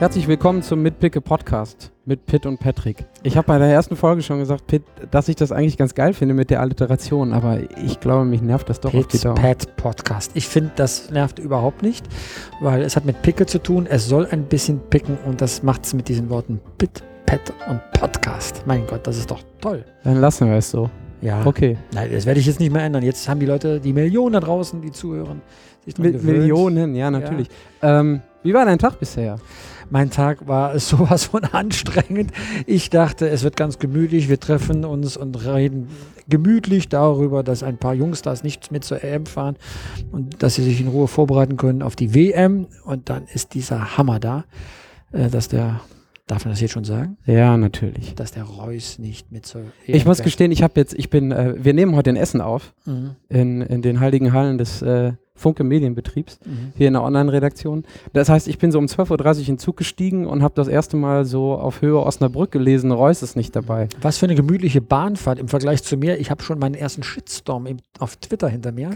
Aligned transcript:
Herzlich 0.00 0.28
willkommen 0.28 0.62
zum 0.62 0.80
Mitpicke 0.80 1.20
Podcast 1.20 1.92
mit 2.06 2.24
Pitt 2.24 2.46
und 2.46 2.58
Patrick. 2.58 3.04
Ich 3.22 3.36
habe 3.36 3.46
bei 3.46 3.58
der 3.58 3.68
ersten 3.68 3.96
Folge 3.96 4.22
schon 4.22 4.38
gesagt, 4.38 4.66
Pitt, 4.66 4.82
dass 5.10 5.28
ich 5.28 5.36
das 5.36 5.52
eigentlich 5.52 5.76
ganz 5.76 5.94
geil 5.94 6.14
finde 6.14 6.32
mit 6.32 6.48
der 6.48 6.62
Alliteration, 6.62 7.34
aber 7.34 7.58
ich 7.84 8.00
glaube, 8.00 8.24
mich 8.24 8.40
nervt 8.40 8.70
das 8.70 8.80
doch 8.80 8.94
auf 8.94 9.08
die 9.08 9.08
Pitt's 9.08 9.20
Dauer. 9.24 9.34
Pat 9.34 9.76
Podcast. 9.76 10.30
Ich 10.32 10.48
finde, 10.48 10.70
das 10.74 11.10
nervt 11.10 11.38
überhaupt 11.38 11.82
nicht, 11.82 12.06
weil 12.62 12.80
es 12.80 12.96
hat 12.96 13.04
mit 13.04 13.20
Picke 13.20 13.44
zu 13.44 13.62
tun. 13.62 13.86
Es 13.86 14.08
soll 14.08 14.26
ein 14.30 14.44
bisschen 14.44 14.80
picken 14.88 15.18
und 15.26 15.42
das 15.42 15.62
macht 15.62 15.84
es 15.84 15.92
mit 15.92 16.08
diesen 16.08 16.30
Worten 16.30 16.62
Pit, 16.78 17.02
Pet 17.26 17.52
und 17.68 17.82
Podcast. 17.92 18.62
Mein 18.64 18.86
Gott, 18.86 19.06
das 19.06 19.18
ist 19.18 19.30
doch 19.30 19.42
toll. 19.60 19.84
Dann 20.02 20.16
lassen 20.16 20.48
wir 20.48 20.56
es 20.56 20.70
so. 20.70 20.88
Ja. 21.20 21.44
Okay. 21.44 21.76
Nein, 21.92 22.10
das 22.10 22.24
werde 22.24 22.40
ich 22.40 22.46
jetzt 22.46 22.58
nicht 22.58 22.72
mehr 22.72 22.84
ändern. 22.84 23.02
Jetzt 23.02 23.28
haben 23.28 23.38
die 23.38 23.44
Leute, 23.44 23.78
die 23.78 23.92
Millionen 23.92 24.32
da 24.32 24.40
draußen, 24.40 24.80
die 24.80 24.92
zuhören, 24.92 25.42
sich 25.84 25.92
dran 25.92 26.06
Mit 26.06 26.14
gewöhnt. 26.14 26.38
Millionen, 26.38 26.94
ja, 26.94 27.10
natürlich. 27.10 27.48
Ähm, 27.82 28.22
wie 28.42 28.54
war 28.54 28.64
dein 28.64 28.78
Tag 28.78 28.98
bisher? 28.98 29.36
Mein 29.90 30.10
Tag 30.10 30.46
war 30.48 30.78
sowas 30.78 31.24
von 31.24 31.44
anstrengend. 31.44 32.32
Ich 32.66 32.90
dachte, 32.90 33.28
es 33.28 33.42
wird 33.42 33.56
ganz 33.56 33.78
gemütlich. 33.78 34.28
Wir 34.28 34.38
treffen 34.40 34.84
uns 34.84 35.16
und 35.16 35.44
reden 35.44 35.88
gemütlich 36.28 36.88
darüber, 36.88 37.42
dass 37.42 37.62
ein 37.62 37.76
paar 37.76 37.94
Jungs 37.94 38.22
da 38.22 38.34
nicht 38.42 38.70
mit 38.70 38.84
zur 38.84 39.02
EM 39.02 39.26
fahren 39.26 39.56
und 40.12 40.42
dass 40.42 40.54
sie 40.54 40.62
sich 40.62 40.80
in 40.80 40.86
Ruhe 40.88 41.08
vorbereiten 41.08 41.56
können 41.56 41.82
auf 41.82 41.96
die 41.96 42.14
WM. 42.14 42.66
Und 42.84 43.08
dann 43.10 43.24
ist 43.32 43.54
dieser 43.54 43.96
Hammer 43.98 44.20
da, 44.20 44.44
äh, 45.12 45.28
dass 45.28 45.48
der, 45.48 45.80
darf 46.28 46.44
man 46.44 46.52
das 46.52 46.60
jetzt 46.60 46.70
schon 46.70 46.84
sagen, 46.84 47.16
Ja, 47.26 47.56
natürlich. 47.56 48.14
dass 48.14 48.30
der 48.30 48.44
Reus 48.44 49.00
nicht 49.00 49.32
mit 49.32 49.44
zur 49.44 49.62
EM 49.62 49.94
Ich 49.96 50.06
muss 50.06 50.22
gestehen, 50.22 50.52
ich 50.52 50.62
habe 50.62 50.74
jetzt, 50.78 50.94
ich 50.94 51.10
bin, 51.10 51.32
äh, 51.32 51.56
wir 51.58 51.74
nehmen 51.74 51.96
heute 51.96 52.10
in 52.10 52.16
Essen 52.16 52.40
auf, 52.40 52.72
Mhm. 52.86 53.16
in, 53.28 53.60
in 53.62 53.82
den 53.82 53.98
heiligen 53.98 54.32
Hallen 54.32 54.56
des 54.56 54.82
äh, 54.82 55.14
Funke 55.40 55.64
Medienbetriebs. 55.64 56.38
Mhm. 56.44 56.72
hier 56.76 56.88
in 56.88 56.94
der 56.94 57.02
Online-Redaktion. 57.02 57.84
Das 58.12 58.28
heißt, 58.28 58.46
ich 58.48 58.58
bin 58.58 58.70
so 58.70 58.78
um 58.78 58.86
12.30 58.86 59.10
Uhr 59.10 59.38
in 59.38 59.44
den 59.44 59.58
Zug 59.58 59.76
gestiegen 59.76 60.26
und 60.26 60.42
habe 60.42 60.54
das 60.54 60.68
erste 60.68 60.96
Mal 60.96 61.24
so 61.24 61.54
auf 61.54 61.80
Höhe 61.80 61.98
Osnabrück 61.98 62.50
gelesen, 62.50 62.92
Reus 62.92 63.22
ist 63.22 63.36
nicht 63.36 63.56
dabei. 63.56 63.88
Was 64.02 64.18
für 64.18 64.26
eine 64.26 64.34
gemütliche 64.34 64.80
Bahnfahrt 64.80 65.38
im 65.38 65.48
Vergleich 65.48 65.82
zu 65.82 65.96
mir. 65.96 66.18
Ich 66.18 66.30
habe 66.30 66.42
schon 66.42 66.58
meinen 66.58 66.74
ersten 66.74 67.02
Shitstorm 67.02 67.66
im, 67.66 67.78
auf 67.98 68.16
Twitter 68.16 68.48
hinter 68.48 68.72
mir. 68.72 68.90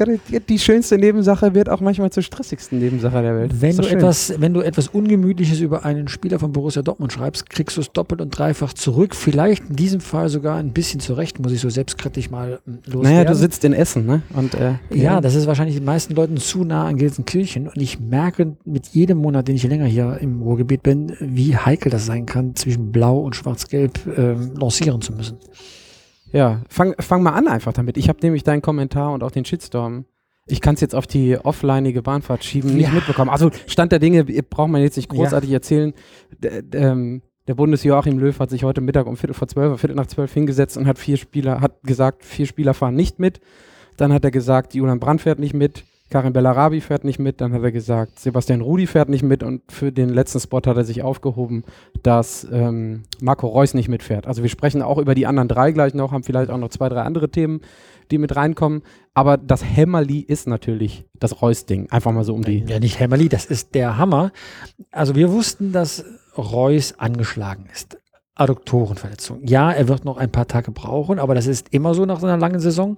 Die 0.48 0.58
schönste 0.58 0.98
Nebensache 0.98 1.55
wird 1.55 1.68
auch 1.68 1.80
manchmal 1.80 2.10
zur 2.10 2.22
stressigsten 2.22 2.78
Nebensache 2.78 3.22
der 3.22 3.36
Welt. 3.36 3.61
Wenn 3.61 3.77
du, 3.77 3.84
schön. 3.84 3.98
etwas, 3.98 4.34
wenn 4.38 4.52
du 4.52 4.61
etwas 4.61 4.88
Ungemütliches 4.88 5.61
über 5.61 5.84
einen 5.84 6.08
Spieler 6.08 6.38
von 6.38 6.52
Borussia 6.52 6.83
Dortmund 6.83 7.12
schreibst, 7.12 7.48
kriegst 7.48 7.77
du 7.77 7.80
es 7.80 7.92
doppelt 7.92 8.20
und 8.20 8.36
dreifach 8.36 8.72
zurück. 8.72 9.14
Vielleicht 9.14 9.70
in 9.70 9.77
diesem 9.77 10.00
Fall 10.00 10.28
sogar 10.28 10.56
ein 10.56 10.72
bisschen 10.72 11.00
zurecht, 11.00 11.38
muss 11.38 11.52
ich 11.52 11.61
so 11.61 11.70
selbstkritisch 11.70 12.30
mal 12.30 12.61
mm, 12.64 12.70
loswerden. 12.86 13.02
Naja, 13.02 13.24
du 13.24 13.34
sitzt 13.34 13.64
in 13.64 13.72
Essen, 13.72 14.06
ne? 14.06 14.22
Und, 14.34 14.55
äh, 14.55 14.74
ja, 14.90 15.20
das 15.20 15.34
ist 15.34 15.46
wahrscheinlich 15.46 15.77
den 15.77 15.84
meisten 15.84 16.14
Leuten 16.14 16.33
zu 16.36 16.64
nah 16.64 16.86
an 16.86 16.96
Gelsenkirchen. 16.96 17.68
Und 17.68 17.77
ich 17.80 17.98
merke 18.00 18.56
mit 18.64 18.88
jedem 18.88 19.18
Monat, 19.18 19.48
den 19.48 19.56
ich 19.56 19.62
länger 19.64 19.86
hier 19.86 20.18
im 20.20 20.42
Ruhrgebiet 20.42 20.82
bin, 20.82 21.16
wie 21.20 21.56
heikel 21.56 21.90
das 21.90 22.06
sein 22.06 22.27
kann, 22.27 22.54
zwischen 22.56 22.92
Blau 22.92 23.18
und 23.20 23.36
Schwarz-Gelb 23.36 24.00
ähm, 24.16 24.55
lancieren 24.56 25.00
zu 25.00 25.12
müssen. 25.12 25.38
ja. 26.32 26.62
Fang, 26.68 26.94
fang 26.98 27.22
mal 27.22 27.32
an 27.32 27.48
einfach 27.48 27.72
damit. 27.72 27.96
Ich 27.96 28.08
habe 28.08 28.18
nämlich 28.22 28.44
deinen 28.44 28.62
Kommentar 28.62 29.12
und 29.12 29.22
auch 29.22 29.30
den 29.30 29.44
Shitstorm. 29.44 30.05
Ich 30.46 30.60
kann 30.60 30.74
es 30.74 30.80
jetzt 30.82 30.94
auf 30.94 31.06
die 31.06 31.38
offlineige 31.38 32.02
Bahnfahrt 32.02 32.44
schieben, 32.44 32.74
nicht 32.74 32.88
Ja. 32.88 32.94
mitbekommen. 32.94 33.30
Also 33.30 33.50
Stand 33.66 33.92
der 33.92 33.98
Dinge 33.98 34.24
braucht 34.24 34.68
man 34.68 34.82
jetzt 34.82 34.96
nicht 34.96 35.08
großartig 35.08 35.50
erzählen. 35.50 35.94
D 36.38 36.48
ähm, 36.74 37.22
der 37.46 37.55
Bundesjoachim 37.55 38.18
Löw 38.18 38.38
hat 38.38 38.48
sich 38.50 38.64
heute 38.64 38.80
Mittag 38.80 39.06
um 39.06 39.16
Viertel 39.18 39.34
vor 39.34 39.48
zwölf, 39.48 39.78
Viertel 39.78 39.96
nach 39.96 40.06
zwölf 40.06 40.32
hingesetzt 40.32 40.77
und 40.78 40.86
hat 40.86 40.98
vier 40.98 41.18
Spieler, 41.18 41.60
hat 41.60 41.82
gesagt, 41.82 42.24
vier 42.24 42.46
Spieler 42.46 42.72
fahren 42.72 42.94
nicht 42.94 43.18
mit. 43.18 43.40
Dann 43.98 44.12
hat 44.14 44.24
er 44.24 44.30
gesagt, 44.30 44.74
Julian 44.74 44.98
Brandt 44.98 45.20
fährt 45.20 45.38
nicht 45.38 45.52
mit, 45.55 45.84
Karim 46.14 46.32
Bellarabi 46.32 46.80
fährt 46.80 47.02
nicht 47.02 47.18
mit. 47.18 47.40
Dann 47.40 47.52
hat 47.52 47.64
er 47.64 47.72
gesagt, 47.72 48.20
Sebastian 48.20 48.60
Rudi 48.60 48.86
fährt 48.86 49.08
nicht 49.08 49.24
mit. 49.24 49.42
Und 49.42 49.62
für 49.68 49.90
den 49.90 50.10
letzten 50.10 50.38
Spot 50.38 50.58
hat 50.58 50.76
er 50.76 50.84
sich 50.84 51.02
aufgehoben, 51.02 51.64
dass 52.05 52.46
ähm, 52.52 53.02
Marco 53.20 53.48
Reus 53.48 53.74
nicht 53.74 53.89
mitfährt. 53.89 54.28
Also 54.28 54.42
wir 54.42 54.48
sprechen 54.48 54.80
auch 54.80 54.98
über 54.98 55.16
die 55.16 55.27
anderen 55.27 55.48
drei 55.48 55.72
gleich 55.72 55.92
noch, 55.92 56.12
haben 56.12 56.22
vielleicht 56.22 56.52
auch 56.52 56.56
noch 56.56 56.68
zwei, 56.68 56.89
drei 56.89 57.02
andere 57.02 57.30
Themen, 57.30 57.62
die 58.12 58.18
mit 58.18 58.36
reinkommen. 58.36 58.83
Aber 59.12 59.36
das 59.36 59.64
Hämmerli 59.64 60.20
ist 60.20 60.46
natürlich 60.46 61.05
das 61.18 61.42
Reus-Ding. 61.42 61.90
Einfach 61.90 62.12
mal 62.12 62.22
so 62.22 62.33
um 62.33 62.44
die. 62.44 62.64
Ja, 62.64 62.78
nicht 62.78 63.00
Hämmerli, 63.00 63.28
das 63.28 63.46
ist 63.46 63.74
der 63.74 63.98
Hammer. 63.98 64.30
Also 64.92 65.16
wir 65.16 65.33
wussten, 65.33 65.72
dass 65.72 66.05
Reus 66.39 66.96
angeschlagen 66.96 67.66
ist. 67.72 67.98
Adduktorenverletzung. 68.36 69.40
Ja, 69.45 69.70
er 69.70 69.86
wird 69.89 70.05
noch 70.05 70.17
ein 70.17 70.30
paar 70.30 70.48
Tage 70.48 70.70
brauchen, 70.72 71.18
aber 71.18 71.34
das 71.34 71.46
ist 71.46 71.68
immer 71.72 71.95
so 71.95 72.05
nach 72.05 72.18
so 72.20 72.27
einer 72.27 72.36
langen 72.36 72.58
Saison. 72.61 72.96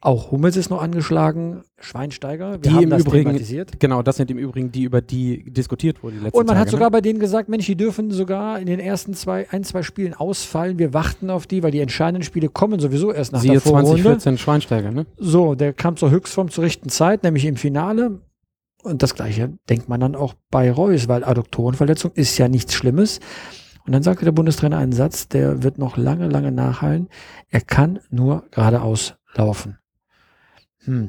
Auch 0.00 0.30
Hummels 0.30 0.56
ist 0.56 0.70
noch 0.70 0.80
angeschlagen, 0.80 1.62
Schweinsteiger. 1.78 2.52
Wir 2.52 2.58
Die 2.58 2.70
haben 2.70 2.82
im 2.84 2.90
das 2.90 3.00
Übrigen- 3.02 3.24
thematisiert. 3.30 3.80
Genau, 3.80 4.02
das 4.02 4.16
sind 4.16 4.30
im 4.30 4.38
Übrigen 4.38 4.70
die, 4.70 4.84
über 4.84 5.00
die 5.00 5.42
diskutiert 5.50 6.02
wurde 6.02 6.16
die 6.16 6.22
letzten 6.22 6.38
Und 6.38 6.46
man 6.46 6.54
Tage. 6.54 6.60
hat 6.66 6.70
sogar 6.70 6.88
ne? 6.88 6.92
bei 6.92 7.00
denen 7.00 7.18
gesagt, 7.18 7.48
Mensch, 7.48 7.66
die 7.66 7.74
dürfen 7.76 8.10
sogar 8.12 8.60
in 8.60 8.66
den 8.66 8.78
ersten 8.78 9.14
zwei, 9.14 9.48
ein, 9.50 9.64
zwei 9.64 9.82
Spielen 9.82 10.14
ausfallen. 10.14 10.78
Wir 10.78 10.94
warten 10.94 11.30
auf 11.30 11.46
die, 11.46 11.62
weil 11.64 11.72
die 11.72 11.80
entscheidenden 11.80 12.22
Spiele 12.22 12.48
kommen 12.48 12.78
sowieso 12.78 13.12
erst 13.12 13.32
nach 13.32 13.40
Siehe 13.40 13.52
der 13.52 13.60
Vorrunde. 13.60 13.88
2014 14.02 14.38
Schweinsteiger, 14.38 14.90
ne? 14.92 15.06
So, 15.18 15.54
der 15.56 15.72
kam 15.72 15.96
zur 15.96 16.10
Höchstform 16.10 16.50
zur 16.50 16.62
rechten 16.64 16.90
Zeit, 16.90 17.24
nämlich 17.24 17.44
im 17.44 17.56
Finale. 17.56 18.20
Und 18.84 19.02
das 19.02 19.14
gleiche 19.16 19.50
denkt 19.68 19.88
man 19.88 19.98
dann 19.98 20.14
auch 20.14 20.34
bei 20.50 20.70
Reus, 20.70 21.08
weil 21.08 21.24
Adduktorenverletzung 21.24 22.12
ist 22.14 22.38
ja 22.38 22.46
nichts 22.46 22.72
Schlimmes. 22.74 23.18
Und 23.86 23.92
dann 23.92 24.02
sagte 24.02 24.24
der 24.24 24.32
Bundestrainer 24.32 24.78
einen 24.78 24.92
Satz, 24.92 25.28
der 25.28 25.62
wird 25.62 25.78
noch 25.78 25.96
lange, 25.96 26.28
lange 26.28 26.50
nachhallen. 26.50 27.08
Er 27.50 27.60
kann 27.60 28.00
nur 28.10 28.44
geradeaus 28.50 29.14
laufen. 29.34 29.78
Hm. 30.84 31.08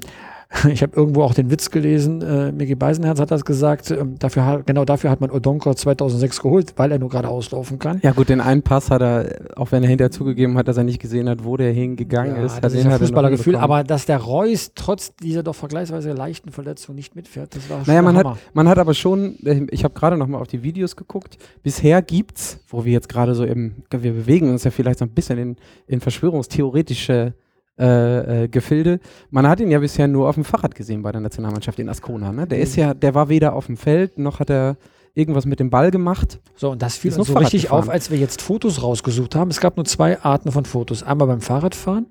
Ich 0.72 0.82
habe 0.82 0.96
irgendwo 0.96 1.24
auch 1.24 1.34
den 1.34 1.52
Witz 1.52 1.70
gelesen, 1.72 2.22
äh, 2.22 2.52
Micky 2.54 2.76
Beisenherz 2.76 3.20
hat 3.20 3.32
das 3.32 3.44
gesagt, 3.44 3.92
ähm, 3.92 4.16
dafür, 4.18 4.46
hat- 4.46 4.66
genau 4.66 4.86
dafür 4.86 5.10
hat 5.10 5.20
man 5.22 5.30
Odonko 5.30 5.74
2006 5.74 6.42
geholt, 6.42 6.74
weil 6.78 6.92
er 6.92 7.00
nur 7.00 7.10
geradeaus 7.10 7.52
laufen 7.52 7.80
kann. 7.80 8.00
Ja 8.02 8.12
gut, 8.14 8.30
den 8.30 8.40
einen 8.42 8.62
Pass 8.62 8.90
hat 8.90 9.02
er, 9.02 9.30
auch 9.58 9.72
wenn 9.74 9.84
er 9.84 9.90
hinterher 9.90 10.10
zugegeben 10.12 10.58
hat, 10.58 10.68
dass 10.68 10.78
er 10.78 10.84
nicht 10.86 11.00
gesehen 11.02 11.28
hat, 11.28 11.44
wo 11.44 11.58
der 11.58 11.74
hingegangen 11.74 12.38
Ja, 12.38 12.46
ist. 12.46 12.60
das 12.62 12.74
ist 12.74 12.86
er 12.86 12.92
noch 12.92 12.98
Fußballergefühl, 13.00 13.56
aber 13.58 13.84
dass 13.84 14.06
der 14.06 14.18
Reus 14.20 14.72
trotz 14.74 15.14
dieser 15.18 15.44
doch 15.44 15.56
vergleichsweise 15.56 16.14
leichten 16.14 16.52
Verletzung 16.52 16.96
nicht 16.96 17.16
mitfährt, 17.16 17.54
das 17.56 17.70
war 17.70 17.80
schon 17.84 17.88
Naja, 17.94 18.02
man 18.02 18.16
hat, 18.18 18.38
man 18.54 18.68
hat 18.70 18.78
aber 18.80 18.94
schon, 18.94 19.36
äh, 19.46 19.66
ich 19.72 19.84
habe 19.84 19.94
gerade 19.94 20.16
noch 20.18 20.28
mal 20.28 20.40
auf 20.40 20.48
die 20.48 20.64
Videos 20.64 20.96
geguckt, 20.96 21.38
bisher 21.62 22.02
gibt's, 22.02 22.60
wo 22.70 22.86
wir 22.86 22.94
jetzt 22.94 23.10
gerade 23.10 23.36
so 23.36 23.44
im, 23.44 23.76
wir 23.92 24.14
bewegen 24.14 24.50
uns 24.50 24.64
ja 24.64 24.72
vielleicht 24.72 25.00
so 25.00 25.06
ein 25.06 25.12
bisschen 25.12 25.38
in, 25.38 25.56
in 25.88 26.00
verschwörungstheoretische 26.00 27.34
äh, 27.80 28.44
äh, 28.44 28.48
Gefilde. 28.48 29.00
Man 29.30 29.48
hat 29.48 29.60
ihn 29.60 29.70
ja 29.72 29.80
bisher 29.80 30.08
nur 30.08 30.28
auf 30.30 30.36
dem 30.36 30.44
Fahrrad 30.44 30.74
gesehen 30.76 31.02
bei 31.04 31.12
der 31.12 31.22
Nationalmannschaft 31.22 31.78
in 31.80 31.90
Ascona. 31.90 32.32
Ne? 32.32 32.48
Der 32.48 32.60
ist 32.60 32.76
Mhm. 32.76 32.82
ja, 32.82 32.94
der 32.94 33.14
war 33.16 33.30
weder 33.30 33.54
auf 33.54 33.68
dem 33.68 33.78
Feld, 33.78 34.18
noch 34.18 34.40
hat 34.40 34.50
er 34.50 34.78
irgendwas 35.14 35.46
mit 35.46 35.60
dem 35.60 35.70
Ball 35.70 35.90
gemacht. 35.92 36.40
So, 36.56 36.70
und 36.72 36.82
das 36.82 36.96
fiel 36.98 37.10
uns 37.12 37.28
so 37.28 37.34
Fahrrad 37.34 37.48
richtig 37.48 37.64
gefahren. 37.64 37.84
auf, 37.84 37.90
als 37.90 38.12
wir 38.12 38.18
jetzt 38.20 38.42
Fotos 38.42 38.84
rausgesucht 38.84 39.36
haben. 39.36 39.50
Es 39.50 39.60
gab 39.60 39.76
nur 39.76 39.86
zwei 39.86 40.20
Arten 40.22 40.52
von 40.52 40.66
Fotos. 40.66 41.02
Einmal 41.04 41.28
beim 41.28 41.42
Fahrradfahren 41.42 42.08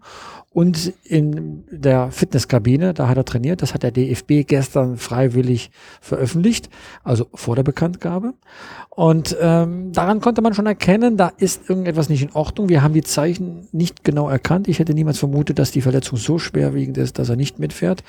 und 0.56 0.94
in 1.04 1.64
der 1.70 2.10
Fitnesskabine, 2.10 2.94
da 2.94 3.08
hat 3.08 3.18
er 3.18 3.26
trainiert. 3.26 3.60
Das 3.60 3.74
hat 3.74 3.82
der 3.82 3.90
DFB 3.90 4.46
gestern 4.46 4.96
freiwillig 4.96 5.70
veröffentlicht, 6.00 6.70
also 7.04 7.26
vor 7.34 7.56
der 7.56 7.62
Bekanntgabe. 7.62 8.32
Und 8.88 9.36
ähm, 9.38 9.92
daran 9.92 10.22
konnte 10.22 10.40
man 10.40 10.54
schon 10.54 10.64
erkennen, 10.64 11.18
da 11.18 11.30
ist 11.36 11.68
irgendetwas 11.68 12.08
nicht 12.08 12.22
in 12.22 12.32
Ordnung. 12.32 12.70
Wir 12.70 12.82
haben 12.82 12.94
die 12.94 13.02
Zeichen 13.02 13.68
nicht 13.72 14.02
genau 14.02 14.30
erkannt. 14.30 14.66
Ich 14.66 14.78
hätte 14.78 14.94
niemals 14.94 15.18
vermutet, 15.18 15.58
dass 15.58 15.72
die 15.72 15.82
Verletzung 15.82 16.16
so 16.16 16.38
schwerwiegend 16.38 16.96
ist, 16.96 17.18
dass 17.18 17.28
er 17.28 17.36
nicht 17.36 17.58
mitfährt. 17.58 18.02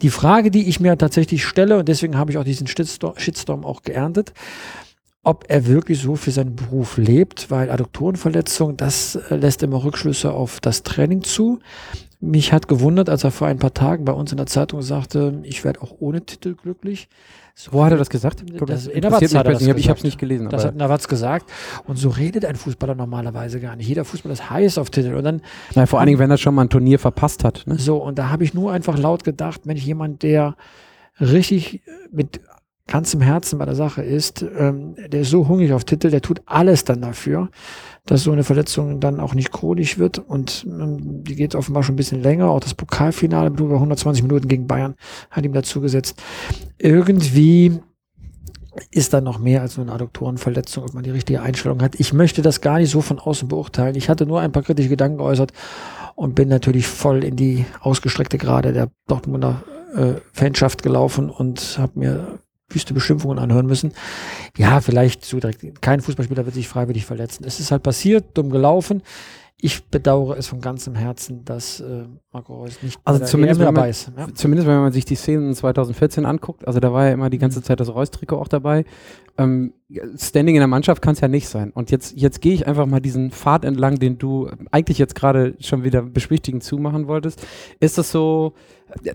Die 0.00 0.10
Frage, 0.10 0.52
die 0.52 0.68
ich 0.68 0.78
mir 0.78 0.96
tatsächlich 0.96 1.44
stelle, 1.44 1.76
und 1.76 1.88
deswegen 1.88 2.16
habe 2.16 2.30
ich 2.30 2.38
auch 2.38 2.44
diesen 2.44 2.68
Shitstorm, 2.68 3.64
auch 3.64 3.82
geerntet, 3.82 4.32
ob 5.22 5.44
er 5.48 5.66
wirklich 5.66 6.00
so 6.00 6.16
für 6.16 6.30
seinen 6.30 6.56
Beruf 6.56 6.96
lebt, 6.96 7.50
weil 7.50 7.70
Adduktorenverletzung, 7.70 8.76
das 8.76 9.16
äh, 9.16 9.36
lässt 9.36 9.62
immer 9.62 9.84
Rückschlüsse 9.84 10.32
auf 10.32 10.60
das 10.60 10.82
Training 10.82 11.22
zu. 11.22 11.58
Mich 12.22 12.52
hat 12.52 12.68
gewundert, 12.68 13.08
als 13.08 13.24
er 13.24 13.30
vor 13.30 13.46
ein 13.48 13.58
paar 13.58 13.72
Tagen 13.74 14.04
bei 14.04 14.12
uns 14.12 14.30
in 14.30 14.36
der 14.36 14.46
Zeitung 14.46 14.82
sagte, 14.82 15.40
ich 15.42 15.64
werde 15.64 15.80
auch 15.82 15.94
ohne 16.00 16.24
Titel 16.24 16.54
glücklich. 16.54 17.08
So 17.54 17.72
Wo 17.72 17.84
hat 17.84 17.92
er 17.92 17.98
das 17.98 18.08
gesagt? 18.08 18.42
Das- 18.58 18.68
Das 18.68 18.86
in 18.86 19.02
der 19.02 19.12
Watz 19.12 19.22
interessiert 19.22 19.32
mich 19.32 19.38
hat 19.38 19.46
er 19.46 19.52
das 19.52 19.62
Ich 19.78 19.88
habe 19.88 19.98
es 19.98 20.04
nicht 20.04 20.18
gelesen. 20.18 20.48
Das 20.48 20.64
hat 20.64 20.76
Nawatz 20.76 21.08
gesagt. 21.08 21.50
Und 21.86 21.96
so 21.96 22.08
redet 22.08 22.44
ein 22.46 22.56
Fußballer 22.56 22.94
normalerweise 22.94 23.60
gar 23.60 23.76
nicht. 23.76 23.88
Jeder 23.88 24.04
Fußballer 24.06 24.32
ist 24.34 24.48
heiß 24.48 24.78
auf 24.78 24.88
Titel. 24.90 25.14
Und 25.14 25.24
dann 25.24 25.42
na, 25.74 25.84
vor 25.86 25.98
allen 25.98 26.06
Dingen, 26.06 26.18
wenn 26.18 26.30
er 26.30 26.38
schon 26.38 26.54
mal 26.54 26.62
ein 26.62 26.70
Turnier 26.70 26.98
verpasst 26.98 27.44
hat. 27.44 27.64
Ne? 27.66 27.78
so, 27.78 27.96
und 27.98 28.18
da 28.18 28.30
habe 28.30 28.44
ich 28.44 28.54
nur 28.54 28.72
einfach 28.72 28.98
laut 28.98 29.24
gedacht, 29.24 29.62
wenn 29.64 29.76
ich 29.76 29.84
jemand, 29.84 30.22
der 30.22 30.56
richtig 31.20 31.82
mit 32.10 32.40
ganzem 32.90 33.20
Herzen 33.20 33.58
bei 33.58 33.64
der 33.64 33.74
Sache 33.74 34.02
ist, 34.02 34.44
ähm, 34.58 34.94
der 35.08 35.22
ist 35.22 35.30
so 35.30 35.48
hungrig 35.48 35.72
auf 35.72 35.84
Titel, 35.84 36.10
der 36.10 36.20
tut 36.20 36.42
alles 36.44 36.84
dann 36.84 37.00
dafür, 37.00 37.48
dass 38.04 38.24
so 38.24 38.32
eine 38.32 38.44
Verletzung 38.44 39.00
dann 39.00 39.20
auch 39.20 39.34
nicht 39.34 39.52
chronisch 39.52 39.98
wird. 39.98 40.18
Und 40.18 40.66
ähm, 40.66 41.24
die 41.24 41.36
geht 41.36 41.54
offenbar 41.54 41.82
schon 41.82 41.94
ein 41.94 41.96
bisschen 41.96 42.22
länger. 42.22 42.50
Auch 42.50 42.60
das 42.60 42.74
Pokalfinale 42.74 43.50
mit 43.50 43.60
über 43.60 43.74
120 43.74 44.22
Minuten 44.22 44.48
gegen 44.48 44.66
Bayern 44.66 44.96
hat 45.30 45.44
ihm 45.44 45.52
dazu 45.52 45.80
gesetzt. 45.80 46.20
Irgendwie 46.78 47.80
ist 48.90 49.12
da 49.12 49.20
noch 49.20 49.38
mehr 49.38 49.62
als 49.62 49.76
nur 49.76 49.86
eine 49.86 49.94
Adduktorenverletzung, 49.94 50.84
ob 50.84 50.94
man 50.94 51.04
die 51.04 51.10
richtige 51.10 51.42
Einstellung 51.42 51.82
hat. 51.82 51.98
Ich 51.98 52.12
möchte 52.12 52.42
das 52.42 52.60
gar 52.60 52.78
nicht 52.78 52.90
so 52.90 53.00
von 53.00 53.18
außen 53.18 53.48
beurteilen. 53.48 53.94
Ich 53.94 54.08
hatte 54.08 54.26
nur 54.26 54.40
ein 54.40 54.52
paar 54.52 54.62
kritische 54.62 54.88
Gedanken 54.88 55.18
geäußert 55.18 55.52
und 56.16 56.34
bin 56.34 56.48
natürlich 56.48 56.86
voll 56.86 57.24
in 57.24 57.36
die 57.36 57.64
ausgestreckte 57.80 58.38
Gerade 58.38 58.72
der 58.72 58.90
Dortmunder 59.06 59.62
äh, 59.94 60.14
Fanschaft 60.32 60.82
gelaufen 60.82 61.30
und 61.30 61.78
habe 61.78 61.98
mir 61.98 62.38
wüste 62.70 62.94
Beschimpfungen 62.94 63.38
anhören 63.38 63.66
müssen. 63.66 63.92
Ja, 64.56 64.80
vielleicht 64.80 65.24
so 65.24 65.38
direkt. 65.38 65.82
Kein 65.82 66.00
Fußballspieler 66.00 66.44
wird 66.44 66.54
sich 66.54 66.68
freiwillig 66.68 67.04
verletzen. 67.04 67.44
Es 67.44 67.60
ist 67.60 67.70
halt 67.70 67.82
passiert, 67.82 68.36
dumm 68.36 68.50
gelaufen. 68.50 69.02
Ich 69.62 69.84
bedauere 69.84 70.38
es 70.38 70.46
von 70.46 70.62
ganzem 70.62 70.94
Herzen, 70.94 71.44
dass 71.44 71.80
äh, 71.80 72.04
Marco 72.32 72.54
Reus 72.54 72.82
nicht 72.82 72.98
also 73.04 73.22
zumindest, 73.24 73.60
dabei 73.60 73.80
man, 73.80 73.90
ist. 73.90 74.10
Ja? 74.16 74.28
Zumindest 74.32 74.66
wenn 74.66 74.78
man 74.78 74.92
sich 74.92 75.04
die 75.04 75.16
Szenen 75.16 75.54
2014 75.54 76.24
anguckt, 76.24 76.66
also 76.66 76.80
da 76.80 76.94
war 76.94 77.06
ja 77.06 77.12
immer 77.12 77.28
die 77.28 77.36
ganze 77.36 77.58
mhm. 77.58 77.64
Zeit 77.64 77.78
das 77.78 77.92
Reus-Trikot 77.92 78.38
auch 78.38 78.48
dabei. 78.48 78.86
Ähm, 79.40 79.72
Standing 80.16 80.54
in 80.54 80.60
der 80.60 80.68
Mannschaft 80.68 81.02
kann 81.02 81.14
es 81.14 81.20
ja 81.20 81.26
nicht 81.26 81.48
sein. 81.48 81.72
Und 81.72 81.90
jetzt, 81.90 82.16
jetzt 82.16 82.40
gehe 82.40 82.52
ich 82.52 82.68
einfach 82.68 82.86
mal 82.86 83.00
diesen 83.00 83.32
Pfad 83.32 83.64
entlang, 83.64 83.98
den 83.98 84.18
du 84.18 84.48
eigentlich 84.70 84.98
jetzt 84.98 85.16
gerade 85.16 85.56
schon 85.58 85.82
wieder 85.82 86.02
beschwichtigend 86.02 86.62
zumachen 86.62 87.08
wolltest. 87.08 87.44
Ist 87.80 87.98
das 87.98 88.12
so, 88.12 88.52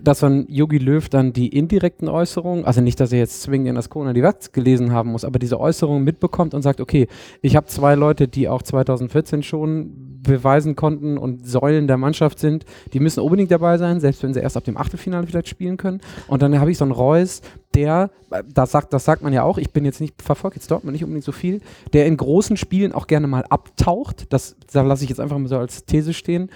dass 0.02 0.22
man 0.22 0.46
Yogi 0.48 0.78
Löw 0.78 1.08
dann 1.08 1.32
die 1.32 1.48
indirekten 1.48 2.08
Äußerungen, 2.08 2.64
also 2.64 2.80
nicht, 2.80 3.00
dass 3.00 3.12
er 3.12 3.20
jetzt 3.20 3.42
zwingend 3.42 3.68
in 3.68 3.74
das 3.74 3.88
Kona 3.88 4.12
die 4.12 4.22
Watz 4.22 4.52
gelesen 4.52 4.92
haben 4.92 5.12
muss, 5.12 5.24
aber 5.24 5.38
diese 5.38 5.60
Äußerungen 5.60 6.04
mitbekommt 6.04 6.52
und 6.52 6.62
sagt, 6.62 6.80
okay, 6.80 7.06
ich 7.40 7.56
habe 7.56 7.66
zwei 7.66 7.94
Leute, 7.94 8.28
die 8.28 8.48
auch 8.48 8.62
2014 8.62 9.42
schon 9.42 10.20
beweisen 10.22 10.76
konnten 10.76 11.18
und 11.18 11.46
Säulen 11.46 11.86
der 11.86 11.96
Mannschaft 11.96 12.38
sind, 12.38 12.64
die 12.92 13.00
müssen 13.00 13.20
unbedingt 13.20 13.50
dabei 13.50 13.78
sein, 13.78 14.00
selbst 14.00 14.22
wenn 14.22 14.34
sie 14.34 14.40
erst 14.40 14.56
ab 14.56 14.64
dem 14.64 14.76
Achtelfinale 14.76 15.26
vielleicht 15.26 15.48
spielen 15.48 15.76
können. 15.76 16.00
Und 16.26 16.42
dann 16.42 16.58
habe 16.58 16.70
ich 16.70 16.78
so 16.78 16.84
einen 16.84 16.92
Reus, 16.92 17.42
der, 17.76 18.10
das 18.52 18.72
sagt, 18.72 18.92
das 18.92 19.04
sagt 19.04 19.22
man 19.22 19.32
ja 19.32 19.42
auch, 19.42 19.58
ich 19.58 19.70
bin 19.70 19.84
jetzt 19.84 20.00
nicht, 20.00 20.20
verfolgt 20.22 20.56
jetzt 20.56 20.70
Dortmund 20.70 20.94
nicht 20.94 21.04
unbedingt 21.04 21.24
so 21.24 21.32
viel, 21.32 21.60
der 21.92 22.06
in 22.06 22.16
großen 22.16 22.56
Spielen 22.56 22.92
auch 22.92 23.06
gerne 23.06 23.26
mal 23.26 23.44
abtaucht, 23.48 24.32
das, 24.32 24.56
da 24.72 24.82
lasse 24.82 25.04
ich 25.04 25.10
jetzt 25.10 25.20
einfach 25.20 25.38
mal 25.38 25.48
so 25.48 25.58
als 25.58 25.84
These 25.84 26.14
stehen, 26.14 26.50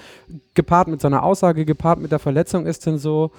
gepaart 0.54 0.88
mit 0.88 1.00
seiner 1.00 1.22
Aussage, 1.22 1.64
gepaart 1.64 2.00
mit 2.00 2.10
der 2.10 2.18
Verletzung 2.18 2.66
ist 2.66 2.86
dann 2.86 2.98
so, 2.98 3.30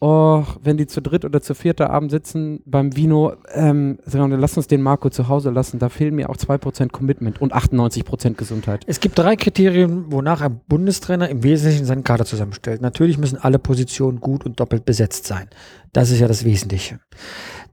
oh, 0.00 0.44
wenn 0.62 0.76
die 0.76 0.86
zu 0.86 1.00
dritt 1.00 1.24
oder 1.24 1.40
zu 1.40 1.54
vierter 1.54 1.90
Abend 1.90 2.10
sitzen 2.10 2.60
beim 2.66 2.96
Vino, 2.96 3.34
ähm, 3.52 3.98
lass 4.04 4.56
uns 4.56 4.66
den 4.66 4.82
Marco 4.82 5.08
zu 5.10 5.28
Hause 5.28 5.50
lassen, 5.50 5.78
da 5.78 5.88
fehlen 5.88 6.14
mir 6.14 6.28
auch 6.28 6.36
2% 6.36 6.90
Commitment 6.90 7.40
und 7.40 7.54
98% 7.54 8.34
Gesundheit. 8.34 8.84
Es 8.86 9.00
gibt 9.00 9.18
drei 9.18 9.36
Kriterien, 9.36 10.12
wonach 10.12 10.42
ein 10.42 10.60
Bundestrainer 10.68 11.28
im 11.28 11.42
Wesentlichen 11.42 11.86
seinen 11.86 12.04
Kader 12.04 12.24
zusammenstellt. 12.24 12.82
Natürlich 12.82 13.18
müssen 13.18 13.38
alle 13.38 13.58
Positionen 13.58 14.20
gut 14.20 14.44
und 14.44 14.60
doppelt 14.60 14.84
besetzt 14.84 15.26
sein. 15.26 15.48
Das 15.92 16.10
ist 16.10 16.20
ja 16.20 16.28
das 16.28 16.44
Wesentliche. 16.44 17.00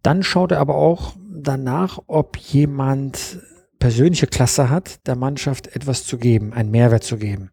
Dann 0.02 0.24
schaut 0.24 0.52
er 0.52 0.60
aber 0.60 0.76
auch 0.76 1.14
danach, 1.30 2.00
ob 2.08 2.38
jemand 2.38 3.40
persönliche 3.80 4.28
Klasse 4.28 4.70
hat, 4.70 5.06
der 5.08 5.18
Mannschaft 5.18 5.76
etwas 5.76 6.06
zu 6.06 6.18
geben, 6.18 6.54
einen 6.54 6.72
Mehrwert 6.72 7.04
zu 7.04 7.18
geben. 7.18 7.50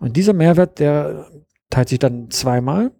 Und 0.00 0.16
dieser 0.16 0.32
Mehrwert, 0.32 0.80
der 0.80 1.26
teilt 1.68 1.90
sich 1.90 2.00
dann 2.00 2.30
zweimal 2.30 2.90